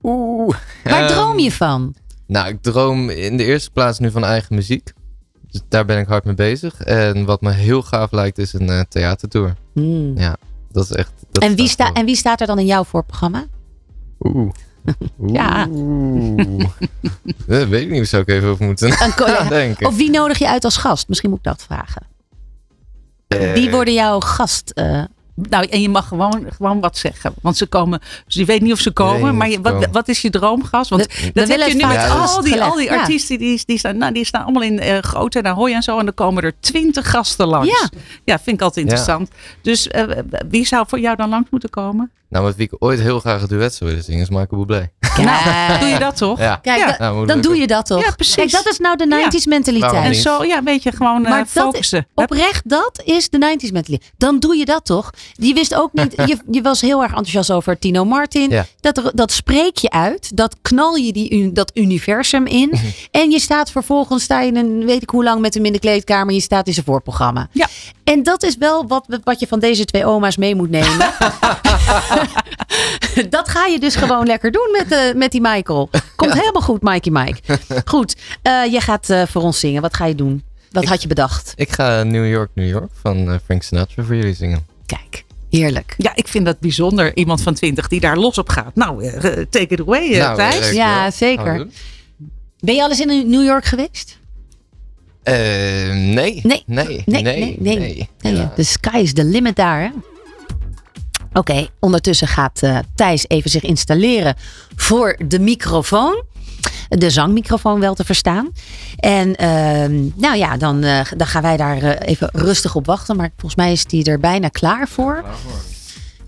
Oeh. 0.04 0.56
Waar 0.84 1.02
Ehm, 1.02 1.08
droom 1.14 1.40
je 1.40 1.52
van? 1.52 1.96
Nou, 2.28 2.48
ik 2.48 2.62
droom 2.62 3.10
in 3.10 3.38
de 3.38 3.44
eerste 3.44 3.72
plaats 3.72 4.00
nu 4.00 4.12
van 4.12 4.24
eigen 4.26 4.56
muziek. 4.56 4.94
Dus 5.52 5.62
daar 5.70 5.86
ben 5.86 6.00
ik 6.00 6.08
hard 6.08 6.24
mee 6.26 6.36
bezig. 6.36 6.82
En 6.82 7.26
wat 7.26 7.42
me 7.42 7.52
heel 7.52 7.82
gaaf 7.82 8.12
lijkt 8.12 8.38
is 8.38 8.54
een 8.54 8.70
eh, 8.70 8.80
theatertour. 8.90 9.54
Hmm. 9.74 10.18
Ja, 10.18 10.36
dat 10.72 10.84
is 10.84 10.92
echt... 10.92 11.12
Dat 11.32 11.44
En 11.44 11.56
wie, 11.56 11.68
staat 11.68 11.88
sta, 11.88 12.00
en 12.00 12.06
wie 12.06 12.16
staat 12.16 12.42
er 12.42 12.48
dan 12.48 12.60
in 12.60 12.66
jouw 12.66 12.84
voorprogramma? 12.84 13.46
Oeh. 14.20 14.52
Ja. 15.28 15.68
Dat 17.48 17.68
weet 17.74 17.82
ik 17.82 17.90
niet, 17.90 18.08
zou 18.08 18.22
ik 18.22 18.28
even 18.30 18.50
over 18.50 18.66
moeten 18.66 18.92
Een 19.04 19.14
co- 19.14 19.26
ja. 19.28 19.44
denken. 19.44 19.88
Of 19.88 19.96
wie 19.96 20.10
nodig 20.10 20.38
je 20.40 20.48
uit 20.50 20.64
als 20.66 20.78
gast? 20.78 21.08
Misschien 21.08 21.30
moet 21.30 21.40
ik 21.40 21.46
dat 21.46 21.64
vragen. 21.64 22.02
Eh, 23.28 23.54
Wie 23.54 23.72
worden 23.72 23.94
jouw 23.94 24.20
gast? 24.20 24.70
eh, 24.70 25.04
Nou, 25.50 25.66
en 25.66 25.82
je 25.82 25.90
mag 25.90 26.08
gewoon, 26.08 26.46
gewoon 26.56 26.80
wat 26.80 26.98
zeggen. 26.98 27.34
Want 27.42 27.58
ze 27.58 27.66
komen, 27.68 28.00
dus 28.26 28.36
je 28.36 28.46
weet 28.46 28.62
niet 28.62 28.72
of 28.72 28.80
ze 28.80 28.92
komen. 28.92 29.38
Maar 29.38 29.50
je, 29.50 29.62
wat, 29.62 29.88
wat 29.92 30.08
is 30.08 30.22
je 30.22 30.30
droomgast? 30.30 30.90
Want 30.90 31.06
We- 31.06 31.22
we 31.26 31.32
dat 31.34 31.48
heb 31.48 31.68
je 31.68 31.74
nu 31.76 31.86
met 31.86 32.10
al 32.10 32.42
die, 32.42 32.64
al 32.64 32.76
die 32.76 32.86
ja. 32.86 33.00
artiesten. 33.00 33.38
Die, 33.38 33.62
die, 33.66 33.78
staan, 33.78 33.98
nou, 33.98 34.14
die 34.14 34.26
staan 34.26 34.44
allemaal 34.44 34.62
in 34.64 34.80
eh, 34.80 34.98
grote 35.02 35.40
en 35.40 35.46
Ahoy 35.48 35.72
en 35.72 35.84
zo. 35.84 35.98
En 36.00 36.06
dan 36.06 36.14
komen 36.14 36.44
er 36.44 36.54
twintig 36.60 37.10
gasten 37.10 37.48
langs. 37.48 37.68
Ja. 37.82 37.90
ja, 38.24 38.40
vind 38.40 38.56
ik 38.56 38.62
altijd 38.62 38.86
interessant. 38.86 39.30
Dus 39.62 39.88
eh, 39.88 40.04
wie 40.50 40.66
zou 40.66 40.86
voor 40.88 41.00
jou 41.00 41.16
dan 41.16 41.30
langs 41.30 41.50
moeten 41.50 41.70
komen? 41.70 42.12
Nou, 42.30 42.46
met 42.46 42.56
wie 42.56 42.66
ik 42.66 42.76
ooit 42.80 43.00
heel 43.00 43.20
graag 43.20 43.42
een 43.42 43.48
duet 43.48 43.74
zou 43.74 43.90
willen 43.90 44.06
zingen 44.06 44.22
is 44.22 44.30
Michael 44.30 44.66
Bublé. 44.66 44.90
Kijk, 45.16 45.80
Doe 45.80 45.90
je 45.90 46.00
dat 46.00 46.18
toch? 46.18 46.40
Ja. 46.40 46.56
Kijk, 46.56 46.80
Ja. 46.80 46.86
da- 46.98 47.06
Ja, 47.06 47.14
moet 47.14 47.28
dan 47.28 47.42
doe 47.42 47.56
je 47.58 47.68
dat 47.68 47.86
toch? 47.86 48.04
Ja, 48.04 48.12
precies. 48.12 48.36
Kijk, 48.36 48.52
dat 48.52 48.68
is 48.68 48.78
nou 48.78 48.96
de 48.98 49.06
90s 49.06 49.44
Ja. 49.44 49.50
mentaliteit. 49.50 50.04
En 50.06 50.16
zo, 50.16 50.44
ja, 50.46 50.64
weet 50.64 50.84
je, 50.84 50.92
gewoon 50.92 51.24
eh, 51.24 51.30
Maar 51.30 51.40
dat, 51.54 51.64
focussen. 51.64 52.08
oprecht, 52.14 52.70
dat 52.70 53.02
is 53.04 53.30
de 53.30 53.38
90s 53.38 53.72
mentaliteit. 53.72 54.12
Dan 54.18 54.40
doe 54.40 54.56
je 54.56 54.66
dat 54.66 54.86
toch? 54.86 55.10
Je 55.34 55.54
wist 55.54 55.76
ook 55.76 55.90
niet, 55.94 56.14
je, 56.16 56.38
je 56.52 56.62
was 56.62 56.82
heel 56.82 57.02
erg 57.02 57.10
enthousiast 57.12 57.52
over 57.52 57.80
Tino 57.80 58.06
Martin. 58.06 58.50
Ja. 58.50 58.66
Dat, 58.80 59.12
dat 59.16 59.32
spreek 59.32 59.78
je 59.78 59.90
uit. 59.90 60.38
Dat 60.38 60.56
knal 60.62 60.96
je 60.96 61.14
die, 61.14 61.52
dat 61.52 61.72
universum 61.74 62.46
in. 62.46 62.74
en 63.12 63.32
je 63.32 63.40
staat 63.40 63.72
vervolgens, 63.72 64.24
sta 64.24 64.42
je 64.42 64.54
een, 64.56 64.86
weet 64.86 65.02
ik 65.02 65.10
hoe 65.10 65.24
lang 65.24 65.42
met 65.42 65.54
hem 65.54 65.66
in 65.66 65.74
de 65.74 65.80
kleedkamer. 65.80 66.34
Je 66.34 66.42
staat 66.42 66.68
in 66.68 66.74
zijn 66.74 66.86
voorprogramma. 66.86 67.48
Ja. 67.52 67.68
En 68.04 68.24
dat 68.24 68.44
is 68.44 68.58
wel 68.58 68.88
wat, 68.88 69.06
wat 69.24 69.40
je 69.40 69.48
van 69.48 69.60
deze 69.60 69.86
twee 69.86 70.06
oma's 70.06 70.38
mee 70.38 70.56
moet 70.56 70.70
nemen. 70.70 71.08
dat 73.30 73.50
ga 73.50 73.66
je 73.66 73.80
dus 73.80 73.96
gewoon 73.96 74.26
lekker 74.26 74.52
doen 74.52 74.70
met, 74.72 74.92
eh, 74.92 75.14
met 75.16 75.32
die 75.32 75.42
Michael. 75.42 75.90
Komt 76.16 76.34
helemaal 76.34 76.62
goed, 76.62 76.82
Mikey 76.82 77.12
Mike. 77.12 77.60
Goed, 77.86 78.16
eh, 78.42 78.72
je 78.72 78.82
gaat 78.82 79.10
eh, 79.10 79.22
voor 79.28 79.42
ons 79.42 79.60
zingen. 79.60 79.82
Wat 79.82 79.96
ga 79.96 80.06
je 80.06 80.16
doen? 80.16 80.44
Wat 80.72 80.86
had 80.86 81.02
je 81.02 81.08
bedacht? 81.08 81.54
Ik 81.56 81.72
ga 81.72 82.04
New 82.04 82.30
York, 82.30 82.50
New 82.54 82.68
York 82.70 82.92
van 83.02 83.32
eh, 83.32 83.36
Frank 83.46 83.64
Sinatra 83.64 84.04
voor 84.04 84.16
jullie 84.16 84.34
zingen. 84.34 84.66
Kijk, 84.86 85.24
heerlijk. 85.50 85.94
Ja, 85.98 86.12
ik 86.16 86.28
vind 86.28 86.46
dat 86.46 86.60
bijzonder. 86.60 87.16
Iemand 87.16 87.42
van 87.42 87.54
20 87.54 87.88
die 87.88 88.00
daar 88.00 88.18
los 88.18 88.38
op 88.38 88.50
gaat. 88.50 88.76
Nou, 88.76 89.04
eh, 89.06 89.22
take 89.50 89.68
it 89.68 89.80
away, 89.80 90.12
eh, 90.14 90.18
Nou, 90.20 90.36
Thijs. 90.36 90.72
Ja, 90.72 91.12
zeker. 91.12 91.68
Ben 92.60 92.76
je 92.76 92.82
al 92.84 92.90
eens 92.90 93.00
in 93.00 93.30
New 93.30 93.44
York 93.46 93.66
geweest? 93.66 94.20
Nee. 95.24 96.14
Nee. 96.14 96.42
Nee. 96.44 96.64
Nee, 96.66 97.04
nee, 97.06 97.22
nee. 97.24 97.56
nee. 97.60 98.10
Nee, 98.22 98.36
Ja. 98.36 98.52
De 98.56 98.64
sky 98.64 98.98
is 98.98 99.14
the 99.14 99.24
limit 99.24 99.56
daar. 99.56 99.82
hè? 99.82 99.90
Oké, 101.38 101.68
ondertussen 101.80 102.28
gaat 102.28 102.62
eh, 102.62 102.78
Thijs 102.96 103.26
even 103.28 103.50
zich 103.50 103.64
installeren 103.64 104.36
voor 104.76 105.18
de 105.28 105.40
microfoon. 105.40 106.24
De 106.90 107.10
zangmicrofoon 107.10 107.80
wel 107.80 107.94
te 107.94 108.04
verstaan. 108.04 108.52
En 108.96 109.36
ehm, 109.36 110.10
nou 110.16 110.38
ja, 110.38 110.58
dan, 110.58 110.84
eh, 110.84 111.06
dan 111.18 111.28
gaan 111.28 111.42
wij 111.42 111.58
daar 111.58 111.78
eh, 111.78 112.10
even 112.10 112.30
rustig 112.34 112.76
op 112.76 112.86
wachten. 112.86 113.16
Maar 113.16 113.30
volgens 113.30 113.56
mij 113.56 113.72
is 113.72 113.86
die 113.86 114.04
er 114.04 114.20
bijna 114.20 114.48
klaar 114.48 114.88
voor. 114.88 115.24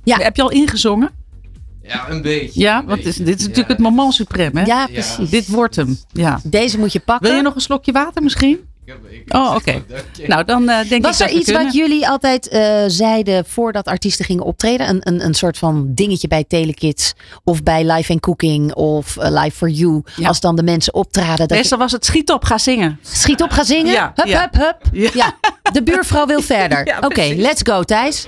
Ja. 0.03 0.17
Heb 0.17 0.35
je 0.35 0.41
al 0.41 0.51
ingezongen? 0.51 1.09
Ja, 1.81 2.09
een 2.09 2.21
beetje. 2.21 2.59
Ja, 2.59 2.83
want 2.85 3.03
dit 3.03 3.07
is, 3.07 3.15
dit 3.15 3.39
is 3.39 3.41
natuurlijk 3.41 3.67
het 3.67 3.79
moment 3.79 4.21
suprême, 4.21 4.53
hè? 4.53 4.63
Ja, 4.63 4.87
precies. 4.87 5.29
Dit 5.29 5.47
wordt 5.47 5.75
hem. 5.75 5.97
Ja. 6.11 6.39
Deze 6.43 6.79
moet 6.79 6.91
je 6.91 6.99
pakken. 6.99 7.27
Wil 7.27 7.37
je 7.37 7.43
nog 7.43 7.55
een 7.55 7.61
slokje 7.61 7.91
water 7.91 8.23
misschien? 8.23 8.68
Oh, 9.27 9.55
oké. 9.55 9.83
Nou, 10.27 10.43
dan 10.45 10.69
eh, 10.69 10.89
denk 10.89 11.03
Was 11.03 11.19
ik 11.19 11.19
er 11.19 11.25
dat 11.25 11.33
we 11.33 11.39
iets 11.39 11.45
kunnen. 11.45 11.63
wat 11.63 11.73
jullie 11.73 12.07
altijd 12.07 12.47
eh, 12.47 12.83
zeiden 12.87 13.45
voordat 13.45 13.85
artiesten 13.87 14.25
gingen 14.25 14.43
optreden? 14.43 14.89
Een, 14.89 15.01
een, 15.03 15.25
een 15.25 15.33
soort 15.33 15.57
van 15.57 15.85
dingetje 15.93 16.27
bij 16.27 16.43
Telekids 16.47 17.13
of 17.43 17.63
bij 17.63 17.91
Live 17.91 18.11
and 18.11 18.21
Cooking 18.21 18.73
of 18.73 19.17
eh, 19.17 19.31
Live 19.43 19.57
for 19.57 19.69
You. 19.69 20.03
Als 20.23 20.39
dan 20.39 20.55
de 20.55 20.63
mensen 20.63 20.93
optraden. 20.93 21.47
Dat 21.47 21.57
Meestal 21.57 21.77
was 21.77 21.91
het 21.91 22.05
schiet 22.05 22.31
op, 22.31 22.43
ga 22.43 22.57
zingen. 22.57 22.99
Schiet 23.01 23.41
op, 23.41 23.49
ga 23.51 23.63
zingen. 23.63 23.91
Ja, 23.91 24.11
hup, 24.15 24.27
ja. 24.27 24.39
hup, 24.39 24.53
hup. 24.53 25.13
Ja. 25.13 25.37
de 25.71 25.83
buurvrouw 25.83 26.25
wil 26.25 26.41
verder. 26.41 26.85
Ja, 26.89 26.97
Oké, 27.01 27.33
let's 27.35 27.61
go 27.63 27.83
Thijs. 27.83 28.27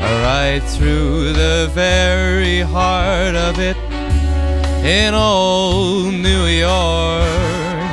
right 0.00 0.60
through 0.64 1.32
the 1.32 1.70
very 1.72 2.60
heart 2.60 3.34
of 3.34 3.58
it 3.58 3.76
in 4.84 5.14
old 5.14 6.14
New 6.14 6.46
York. 6.46 7.90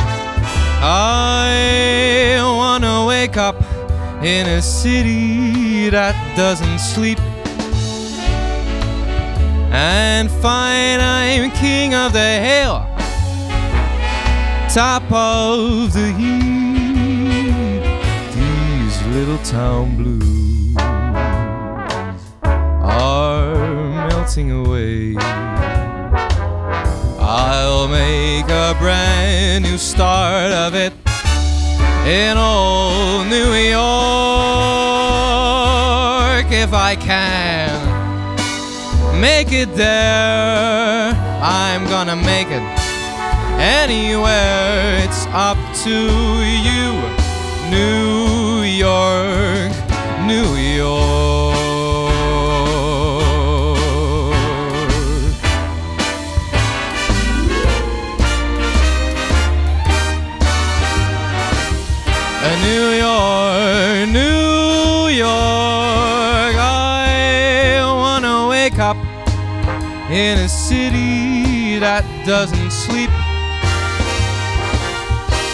I 0.80 2.38
wanna 2.42 3.06
wake 3.06 3.38
up 3.38 3.62
in 4.24 4.48
a 4.48 4.62
city 4.62 5.90
that 5.90 6.16
doesn't 6.36 6.80
sleep 6.80 7.20
and 9.72 10.32
find 10.32 11.02
I'm 11.02 11.52
king 11.52 11.94
of 11.94 12.14
the 12.14 12.40
hill, 12.40 12.86
top 14.74 15.04
of 15.12 15.94
the 15.94 16.12
heap. 16.14 17.84
These 18.34 19.02
little 19.08 19.38
town 19.40 19.98
blues 19.98 20.37
melting 24.28 24.52
away. 24.52 25.16
I'll 27.18 27.88
make 27.88 28.50
a 28.50 28.76
brand 28.78 29.64
new 29.64 29.78
start 29.78 30.52
of 30.52 30.76
it 30.76 30.92
in 32.06 32.38
old 32.38 33.28
New 33.28 33.54
York 33.54 33.88
if 36.52 36.74
I 36.74 36.98
can 37.00 37.72
make 39.22 39.54
it 39.54 39.74
there. 39.76 41.16
I'm 41.42 41.86
gonna 41.86 42.18
make 42.18 42.50
it 42.50 42.64
anywhere. 43.60 45.00
It's 45.06 45.26
up 45.28 45.58
to 45.86 45.98
you, 46.68 47.02
New 47.72 48.64
York, 48.64 49.72
New 50.28 50.56
York. 50.56 51.17
In 70.18 70.40
a 70.40 70.50
city 70.50 71.78
that 71.78 72.04
doesn't 72.26 72.72
sleep 72.72 73.12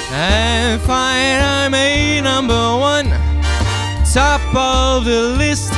and 0.09 0.80
find 0.82 1.43
I'm 1.43 1.74
a 1.74 2.22
number 2.22 2.64
one, 2.93 3.09
top 4.14 4.41
of 4.55 5.03
the 5.03 5.36
list, 5.38 5.74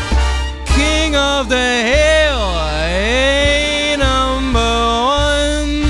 king 0.78 1.16
of 1.16 1.50
the 1.50 1.70
hill, 1.90 2.44
a 2.78 3.96
number 3.98 4.76
one. 5.18 5.82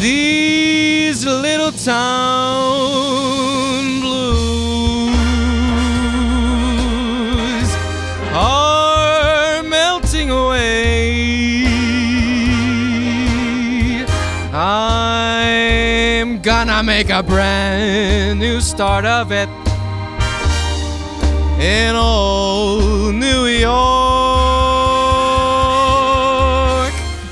These 0.00 1.24
little 1.24 1.70
town 1.70 2.33
gonna 16.44 16.82
make 16.82 17.08
a 17.08 17.22
brand 17.22 18.38
new 18.38 18.60
start 18.60 19.06
of 19.06 19.32
it 19.32 19.48
in 21.58 21.96
old 21.96 23.14
New 23.14 23.46
York. 23.46 23.72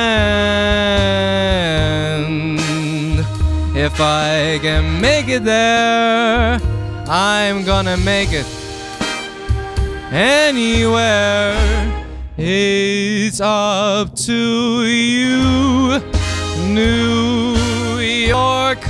if 3.75 3.99
I 3.99 4.59
can 4.61 5.01
make 5.01 5.29
it 5.29 5.43
there, 5.43 6.61
I'm 7.09 7.65
gonna 7.65 7.97
make 7.97 8.33
it 8.33 8.47
anywhere. 10.13 11.57
It's 12.37 13.41
up 13.41 14.15
to 14.15 14.85
you, 14.85 16.03
New 16.75 17.36
York, 18.27 18.81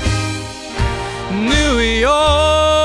New 1.31 1.79
York, 1.79 2.76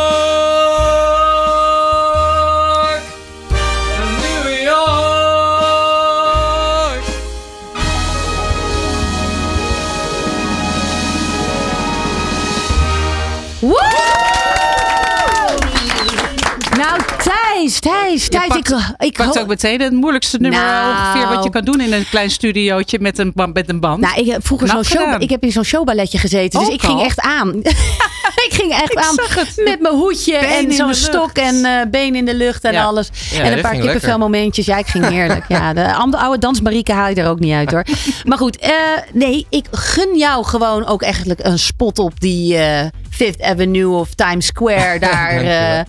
ik, 19.06 19.14
pakt 19.14 19.39
ook 19.39 19.47
meteen 19.47 19.82
het 19.82 19.93
moeilijkste 19.93 20.38
nummer 20.38 20.60
Nou. 20.60 20.89
ongeveer 20.91 21.36
wat 21.36 21.43
je 21.43 21.49
kan 21.49 21.64
doen 21.66 21.82
in 21.82 21.93
een 21.93 22.06
klein 22.10 22.30
studiootje 22.30 22.99
met 22.99 23.18
een, 23.18 23.34
met 23.54 23.70
een 23.70 23.80
band. 23.80 24.02
Nou, 24.02 24.20
ik 24.22 24.28
heb 24.32 24.45
vroeger 24.45 24.68
zo'n 24.68 24.84
show, 24.84 25.22
ik 25.22 25.30
heb 25.30 25.43
in 25.43 25.52
zo'n 25.52 25.64
showballetje 25.64 26.18
gezeten, 26.18 26.60
dus 26.60 26.68
Ook 26.68 26.74
ik 26.74 26.82
ging 26.82 26.97
al? 26.99 27.04
echt 27.06 27.20
aan. 27.20 27.54
ik 28.47 28.49
ging 28.49 28.72
echt 28.72 28.91
Ik 28.91 28.97
aan 28.97 29.14
zag 29.16 29.36
het. 29.36 29.62
met 29.64 29.80
mijn 29.82 29.93
hoedje 29.95 30.39
Been 30.39 30.66
en 30.70 30.74
zo'n 30.74 30.93
stok 30.93 31.38
en 31.38 31.66
eh 31.66 31.72
been 31.91 32.16
in 32.16 32.26
de 32.26 32.36
lucht 32.36 32.64
en 32.64 32.72
Ja. 32.74 32.84
alles. 32.84 33.10
Ja, 33.32 33.41
en 33.43 33.54
een 33.54 33.62
paar 33.62 33.76
kippenvel 33.76 34.18
momentjes. 34.18 34.66
Ja, 34.66 34.78
ik 34.78 34.88
ging 34.88 35.08
heerlijk. 35.10 35.45
ja, 35.47 35.74
de 35.74 35.93
oude, 35.95 36.18
oude 36.18 36.38
dansmarieke 36.38 36.93
haal 36.93 37.10
je 37.10 37.16
er 37.16 37.28
ook 37.30 37.39
niet 37.39 37.54
uit 37.54 37.72
hoor. 37.72 37.86
Maar 38.24 38.38
goed, 38.38 38.58
eh, 38.58 38.72
nee, 39.14 39.45
ik 39.49 39.66
gun 39.72 40.18
jou 40.18 40.45
gewoon 40.45 40.86
ook 40.86 41.02
eigenlijk 41.02 41.39
een 41.43 41.60
spot 41.60 41.99
op 41.99 42.20
die 42.20 42.58
eh, 42.58 42.86
Fifth 43.10 43.41
Avenue 43.41 43.95
of 43.95 44.14
Times 44.16 44.45
Square 44.45 44.99
daar. 45.10 45.86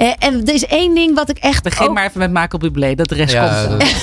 Eh. 0.00 0.12
En 0.18 0.46
er 0.46 0.54
is 0.54 0.66
één 0.66 0.94
ding 0.94 1.14
wat 1.14 1.28
ik 1.28 1.38
echt 1.38 1.62
Begin 1.62 1.86
ook- 1.88 1.94
maar 1.94 2.06
even 2.06 2.18
met 2.18 2.30
Michael 2.30 2.58
Bublé. 2.58 2.94
Dat 2.94 3.08
de 3.08 3.14
rest 3.14 3.32
Ja, 3.32 3.66
komt. 3.68 3.84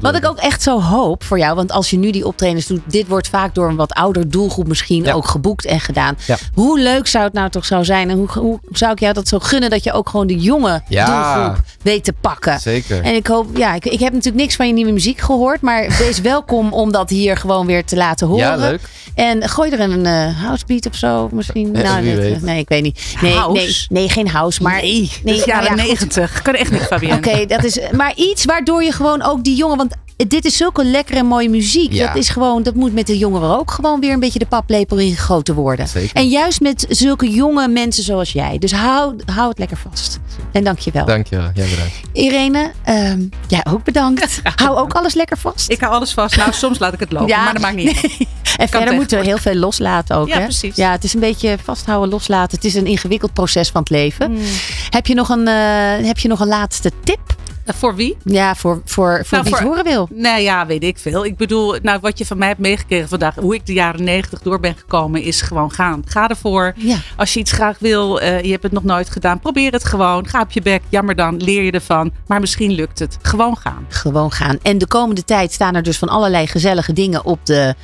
Wat 0.00 0.14
ik 0.16 0.26
ook 0.28 0.38
echt 0.38 0.62
zo 0.62 0.80
hoop 0.80 1.24
voor 1.24 1.38
jou, 1.38 1.54
want 1.54 1.72
als 1.72 1.90
je 1.90 1.96
nu 1.98 2.10
die 2.10 2.26
optredens 2.26 2.66
doet, 2.66 2.80
dit 2.86 3.06
wordt 3.08 3.28
vaak 3.28 3.54
door 3.54 3.68
een 3.68 3.76
wat 3.76 3.92
ouder 3.92 4.30
doelgroep 4.30 4.68
misschien 4.68 5.04
Ja. 5.04 5.12
ook 5.12 5.26
geboekt 5.26 5.64
en 5.64 5.80
gedaan. 5.80 6.16
Ja. 6.26 6.36
Hoe 6.54 6.80
leuk 6.80 7.06
zou 7.06 7.24
het 7.24 7.32
nou 7.32 7.50
toch 7.50 7.64
zo 7.64 7.82
zijn 7.82 8.10
en 8.10 8.16
hoe, 8.16 8.28
hoe 8.32 8.60
zou 8.70 8.92
ik 8.92 9.00
jou 9.00 9.14
dat 9.14 9.28
zo 9.28 9.38
gunnen 9.38 9.70
dat 9.70 9.84
je 9.84 9.92
ook 9.92 10.08
gewoon 10.08 10.26
de 10.26 10.36
jonge 10.38 10.82
Ja. 10.88 11.34
doelgroep 11.34 11.64
weet 11.82 12.04
te 12.04 12.12
pakken. 12.12 12.60
Zeker. 12.60 13.02
En 13.02 13.14
ik 13.14 13.26
hoop, 13.26 13.56
ja, 13.56 13.74
ik, 13.74 13.84
ik 13.84 14.00
heb 14.00 14.12
natuurlijk 14.12 14.42
niks 14.42 14.56
van 14.56 14.66
je 14.66 14.72
nieuwe 14.72 14.92
muziek 14.92 15.20
gehoord, 15.20 15.60
maar 15.60 15.94
wees 15.98 16.20
welkom 16.34 16.72
om 16.72 16.92
dat 16.92 17.10
hier 17.10 17.36
gewoon 17.36 17.66
weer 17.66 17.84
te 17.84 17.96
laten 17.96 18.26
horen. 18.26 18.44
Ja, 18.44 18.56
leuk. 18.56 18.80
En 19.14 19.48
gooi 19.48 19.70
er 19.70 19.80
een 19.80 20.06
eh 20.06 20.40
housebeat 20.42 20.86
of 20.86 20.94
zo 20.94 21.28
misschien. 21.32 21.70
Ja, 21.74 21.82
nou, 21.82 22.04
nee, 22.04 22.36
nee, 22.40 22.58
ik 22.58 22.68
weet 22.68 22.82
niet. 22.82 23.14
Nee, 23.20 23.32
House? 23.32 23.60
nee, 23.60 23.86
nee, 23.88 24.08
geen 24.08 24.28
house, 24.28 24.62
maar 24.62 24.80
Nee, 24.82 25.10
nee, 25.24 25.34
is 25.36 25.44
jaren 25.44 25.76
nou 25.76 25.88
ja. 25.88 25.94
90. 25.94 26.42
Kan 26.42 26.54
echt 26.54 26.70
niet, 26.70 26.82
Fabienne. 26.82 27.16
Oké, 27.16 27.46
dat 27.46 27.64
is 27.64 27.78
maar 27.92 28.12
iets 28.16 28.44
waardoor 28.44 28.82
je 28.82 28.92
gewoon 28.92 29.22
ook 29.22 29.44
die 29.44 29.56
jongen. 29.56 29.76
Want 29.76 29.94
dit 30.16 30.44
is 30.44 30.56
zulke 30.56 30.84
lekkere 30.84 31.18
en 31.18 31.26
mooie 31.26 31.48
muziek. 31.48 31.92
Ja. 31.92 32.06
Dat 32.06 32.16
is 32.16 32.28
gewoon, 32.28 32.62
dat 32.62 32.74
moet 32.74 32.94
met 32.94 33.06
de 33.06 33.18
jongeren 33.18 33.58
ook 33.58 33.70
gewoon 33.70 34.00
weer 34.00 34.12
een 34.12 34.20
beetje 34.20 34.38
de 34.38 34.46
paplepel 34.46 34.98
ingegoten 34.98 35.54
worden. 35.54 35.88
Zeker. 35.88 36.16
En 36.16 36.28
juist 36.28 36.60
met 36.60 36.86
zulke 36.88 37.30
jonge 37.30 37.68
mensen 37.68 38.04
zoals 38.04 38.32
jij. 38.32 38.58
Dus 38.58 38.72
hou, 38.72 39.16
hou 39.26 39.48
het 39.48 39.58
lekker 39.58 39.76
vast. 39.76 40.20
En 40.52 40.64
dank 40.64 40.78
je 40.78 40.90
wel. 40.90 41.04
Dankjewel. 41.04 41.50
Jij 41.54 41.68
bedankt. 41.68 42.00
Irene, 42.12 42.72
ehm, 42.82 43.20
jij 43.48 43.64
ook 43.70 43.84
bedankt. 43.84 44.40
hou 44.62 44.76
ook 44.76 44.92
alles 44.92 45.14
lekker 45.14 45.38
vast. 45.38 45.70
Ik 45.70 45.80
hou 45.80 45.92
alles 45.92 46.12
vast. 46.12 46.36
Nou, 46.36 46.52
soms 46.52 46.78
laat 46.78 46.92
ik 46.92 47.00
het 47.00 47.12
lopen, 47.12 47.36
maar 47.36 47.52
dat 47.52 47.62
maakt 47.62 47.76
niet 47.76 47.96
uit. 48.02 48.16
En 48.56 48.68
verder 48.68 48.94
moeten 48.94 49.18
we 49.18 49.24
heel 49.24 49.38
veel 49.38 49.54
loslaten 49.54 50.16
ook. 50.16 50.28
Ja, 50.28 50.38
hè? 50.38 50.42
precies. 50.42 50.76
Ja, 50.76 50.90
het 50.90 51.04
is 51.04 51.14
een 51.14 51.20
beetje 51.20 51.56
vasthouden, 51.62 52.10
loslaten. 52.10 52.56
Het 52.56 52.66
is 52.66 52.74
een 52.74 52.86
ingewikkeld 52.86 53.32
proces 53.32 53.68
van 53.68 53.80
het 53.80 53.90
leven. 53.90 54.26
Hmm. 54.26 54.44
Heb, 54.90 55.06
je 55.06 55.14
nog 55.14 55.28
een, 55.28 55.48
eh, 55.48 56.06
heb 56.06 56.18
je 56.18 56.28
nog 56.28 56.40
een 56.40 56.46
laatste 56.46 56.90
tip? 57.04 57.33
Eh, 57.64 57.74
Voor 57.74 57.94
wie? 57.94 58.16
Ja, 58.24 58.54
voor, 58.54 58.80
voor, 58.84 59.24
voor 59.24 59.38
Nou, 59.38 59.44
wie 59.44 59.54
het 59.54 59.62
horen 59.62 59.84
wil. 59.84 60.08
Nou 60.12 60.40
ja, 60.40 60.66
weet 60.66 60.82
ik 60.82 60.98
veel. 60.98 61.24
Ik 61.24 61.36
bedoel, 61.36 61.76
nou, 61.82 61.98
wat 62.00 62.18
je 62.18 62.26
van 62.26 62.38
mij 62.38 62.48
hebt 62.48 62.60
meegekregen 62.60 63.08
vandaag, 63.08 63.34
hoe 63.34 63.54
ik 63.54 63.66
de 63.66 63.72
jaren 63.72 64.04
negentig 64.04 64.42
door 64.42 64.60
ben 64.60 64.76
gekomen, 64.76 65.22
is 65.22 65.40
gewoon 65.40 65.72
gaan. 65.72 66.02
Ga 66.06 66.28
ervoor. 66.28 66.72
Ja. 66.76 66.96
Als 67.16 67.34
je 67.34 67.40
iets 67.40 67.52
graag 67.52 67.78
wil, 67.78 68.20
eh, 68.20 68.42
je 68.42 68.50
hebt 68.50 68.62
het 68.62 68.72
nog 68.72 68.84
nooit 68.84 69.10
gedaan, 69.10 69.40
probeer 69.40 69.72
het 69.72 69.84
gewoon. 69.84 70.28
Ga 70.28 70.40
op 70.40 70.50
je 70.50 70.62
bek, 70.62 70.82
jammer 70.88 71.14
dan, 71.14 71.36
leer 71.36 71.62
je 71.62 71.70
ervan. 71.70 72.12
Maar 72.26 72.40
misschien 72.40 72.72
lukt 72.72 72.98
het. 72.98 73.18
Gewoon 73.22 73.56
gaan. 73.56 73.86
Gewoon 73.88 74.32
gaan. 74.32 74.58
En 74.62 74.78
de 74.78 74.86
komende 74.86 75.24
tijd 75.24 75.52
staan 75.52 75.74
er 75.74 75.82
dus 75.82 75.98
van 75.98 76.08
allerlei 76.08 76.46
gezellige 76.46 76.92
dingen 76.92 77.24
op 77.24 77.38
de, 77.46 77.74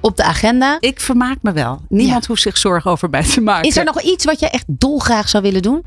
op 0.00 0.16
de 0.16 0.22
agenda. 0.22 0.76
Ik 0.80 1.00
vermaak 1.00 1.36
me 1.42 1.52
wel. 1.52 1.80
Niemand 1.88 2.26
hoeft 2.26 2.42
zich 2.42 2.58
zorgen 2.58 2.90
over 2.90 3.10
mij 3.10 3.22
te 3.22 3.40
maken. 3.40 3.68
Is 3.68 3.76
er 3.76 3.84
nog 3.84 4.00
iets 4.02 4.24
wat 4.24 4.40
je 4.40 4.48
echt 4.50 4.64
dolgraag 4.66 5.28
zou 5.28 5.42
willen 5.42 5.62
doen? 5.62 5.84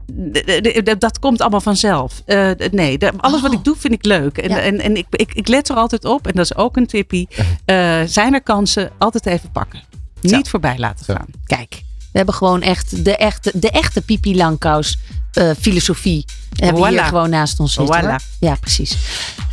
Dat 0.97 1.19
komt 1.19 1.41
allemaal 1.41 1.61
vanzelf. 1.61 2.21
Eh, 2.25 2.49
nee, 2.71 2.97
alles 3.17 3.41
wat 3.41 3.51
Oh. 3.51 3.57
ik 3.57 3.63
doe 3.63 3.75
vind 3.77 3.93
ik 3.93 4.05
leuk. 4.05 4.37
En, 4.37 4.49
Ja. 4.49 4.59
en, 4.59 4.79
en 4.79 4.95
ik, 4.97 5.05
ik, 5.09 5.33
ik 5.33 5.47
let 5.47 5.69
er 5.69 5.75
altijd 5.75 6.05
op, 6.05 6.27
en 6.27 6.33
dat 6.35 6.45
is 6.45 6.55
ook 6.55 6.77
een 6.77 6.87
tippie. 6.87 7.27
eh, 7.65 8.01
zijn 8.05 8.33
er 8.33 8.41
kansen, 8.43 8.91
altijd 8.97 9.25
even 9.25 9.51
pakken. 9.51 9.79
Niet 10.21 10.49
voorbij 10.49 10.77
laten 10.77 11.05
gaan. 11.05 11.25
Kijk, 11.45 11.81
we 12.11 12.17
hebben 12.17 12.35
gewoon 12.35 12.61
echt 12.61 13.05
de 13.05 13.15
echte, 13.17 13.51
de 13.53 13.69
echte 13.69 14.01
Pipi 14.01 14.35
Langkous 14.35 14.97
eh, 15.33 15.49
filosofie. 15.59 16.25
Hebben 16.55 16.87
hier 16.87 17.03
gewoon 17.03 17.29
naast 17.29 17.59
ons 17.59 17.73
zitten. 17.73 18.03
Voilà. 18.03 18.37
Ja, 18.39 18.55
precies. 18.55 18.97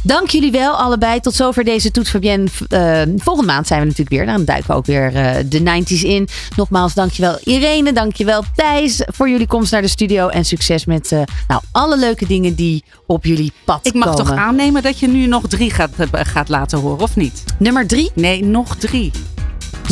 Dank 0.02 0.30
jullie 0.30 0.50
wel 0.50 0.74
allebei. 0.74 1.20
Tot 1.20 1.34
zover 1.34 1.64
deze 1.64 1.90
Toet 1.90 2.08
Fabienne. 2.08 2.48
Eh, 2.68 3.02
volgende 3.16 3.52
maand 3.52 3.66
zijn 3.66 3.80
we 3.80 3.86
natuurlijk 3.86 4.16
weer. 4.16 4.26
Dan 4.26 4.44
duiken 4.44 4.70
we 4.70 4.76
ook 4.76 4.86
weer 4.86 5.14
eh, 5.14 5.44
de 5.46 5.60
90s 5.60 6.00
in. 6.02 6.28
Nogmaals, 6.56 6.94
dankjewel 6.94 7.38
Irene. 7.44 7.92
Dankjewel 7.92 8.44
Thijs 8.54 9.02
voor 9.06 9.28
jullie 9.28 9.46
komst 9.46 9.72
naar 9.72 9.82
de 9.82 9.88
studio. 9.88 10.28
En 10.28 10.44
succes 10.44 10.84
met 10.84 11.12
eh, 11.12 11.20
nou, 11.48 11.62
alle 11.72 11.98
leuke 11.98 12.26
dingen 12.26 12.54
die 12.54 12.84
op 13.06 13.24
jullie 13.24 13.52
pad 13.64 13.86
Ik 13.86 13.94
mag 13.94 14.08
komen. 14.08 14.24
toch 14.24 14.34
aannemen 14.36 14.82
dat 14.82 14.98
je 14.98 15.08
nu 15.08 15.26
nog 15.26 15.48
drie 15.48 15.70
gaat, 15.70 15.90
gaat 16.12 16.48
laten 16.48 16.78
horen, 16.78 17.02
of 17.02 17.16
niet? 17.16 17.44
Nummer 17.58 17.86
drie? 17.86 18.10
Nee, 18.14 18.44
nog 18.44 18.76
drie. 18.76 19.10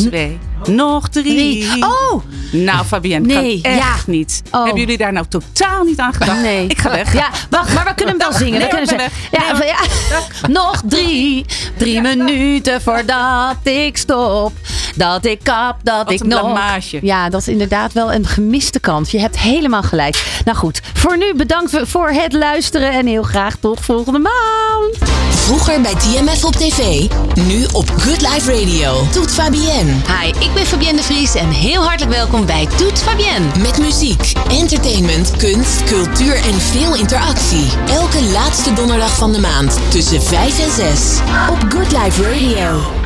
Twee. 0.00 0.38
Nog 0.66 1.08
drie. 1.08 1.84
Oh! 1.84 2.22
Nou, 2.52 2.84
Fabienne, 2.84 3.26
Nee, 3.26 3.60
kan 3.60 3.70
echt 3.72 3.80
ja. 3.80 3.94
niet. 4.06 4.42
Oh. 4.50 4.62
Hebben 4.64 4.80
jullie 4.80 4.96
daar 4.98 5.12
nou 5.12 5.26
totaal 5.28 5.84
niet 5.84 5.98
aan 5.98 6.12
gedacht? 6.12 6.40
Nee. 6.40 6.66
Ik 6.66 6.78
ga 6.78 6.90
weg. 6.90 7.12
Ja, 7.12 7.30
wacht, 7.50 7.74
maar 7.74 7.84
we 7.84 7.94
kunnen 7.94 8.18
hem 8.18 8.28
wel 8.30 8.38
zingen. 8.38 8.58
Nee, 8.60 8.68
we 8.70 8.76
kunnen 8.76 8.96
ben 8.96 9.10
Ja, 9.30 9.64
ja. 9.64 9.78
Nog 10.60 10.82
drie, 10.88 11.44
drie 11.76 12.00
minuten 12.00 12.82
voordat 12.82 13.56
ik 13.62 13.96
stop. 13.96 14.52
Dat 14.96 15.24
ik 15.24 15.40
kap, 15.42 15.76
dat 15.82 15.96
Wat 16.04 16.10
ik 16.10 16.20
een 16.20 16.28
nog. 16.28 16.40
blamage. 16.40 16.98
Ja, 17.02 17.28
dat 17.28 17.40
is 17.40 17.48
inderdaad 17.48 17.92
wel 17.92 18.12
een 18.12 18.26
gemiste 18.26 18.80
kans. 18.80 19.10
Je 19.10 19.20
hebt 19.20 19.38
helemaal 19.38 19.82
gelijk. 19.82 20.40
Nou 20.44 20.56
goed, 20.56 20.80
voor 20.94 21.18
nu 21.18 21.34
bedankt 21.34 21.78
voor 21.82 22.08
het 22.08 22.32
luisteren 22.32 22.92
en 22.92 23.06
heel 23.06 23.22
graag 23.22 23.56
tot 23.60 23.80
volgende 23.80 24.18
maand. 24.18 24.98
Vroeger 25.46 25.80
bij 25.80 25.94
TMF 25.94 26.44
op 26.44 26.52
tv, 26.52 27.10
nu 27.46 27.66
op 27.72 27.90
Good 27.90 28.20
Life 28.20 28.52
Radio. 28.52 29.06
Toet 29.12 29.30
Fabienne. 29.30 29.92
Hi, 29.92 30.28
ik 30.28 30.50
ben 30.54 30.66
Fabienne 30.66 30.96
de 30.96 31.02
Vries 31.02 31.34
en 31.34 31.48
heel 31.48 31.82
hartelijk 31.82 32.16
welkom 32.16 32.46
bij 32.46 32.66
Toet 32.76 32.98
Fabienne. 32.98 33.46
Met 33.58 33.78
muziek, 33.78 34.32
entertainment, 34.50 35.36
kunst, 35.36 35.84
cultuur 35.84 36.34
en 36.34 36.60
veel 36.60 36.94
interactie. 36.94 37.66
Elke 37.88 38.22
laatste 38.22 38.72
donderdag 38.72 39.16
van 39.16 39.32
de 39.32 39.40
maand 39.40 39.78
tussen 39.88 40.22
5 40.22 40.58
en 40.58 40.72
6 40.72 41.18
op 41.50 41.72
Good 41.72 41.92
Life 41.92 42.22
Radio. 42.22 43.05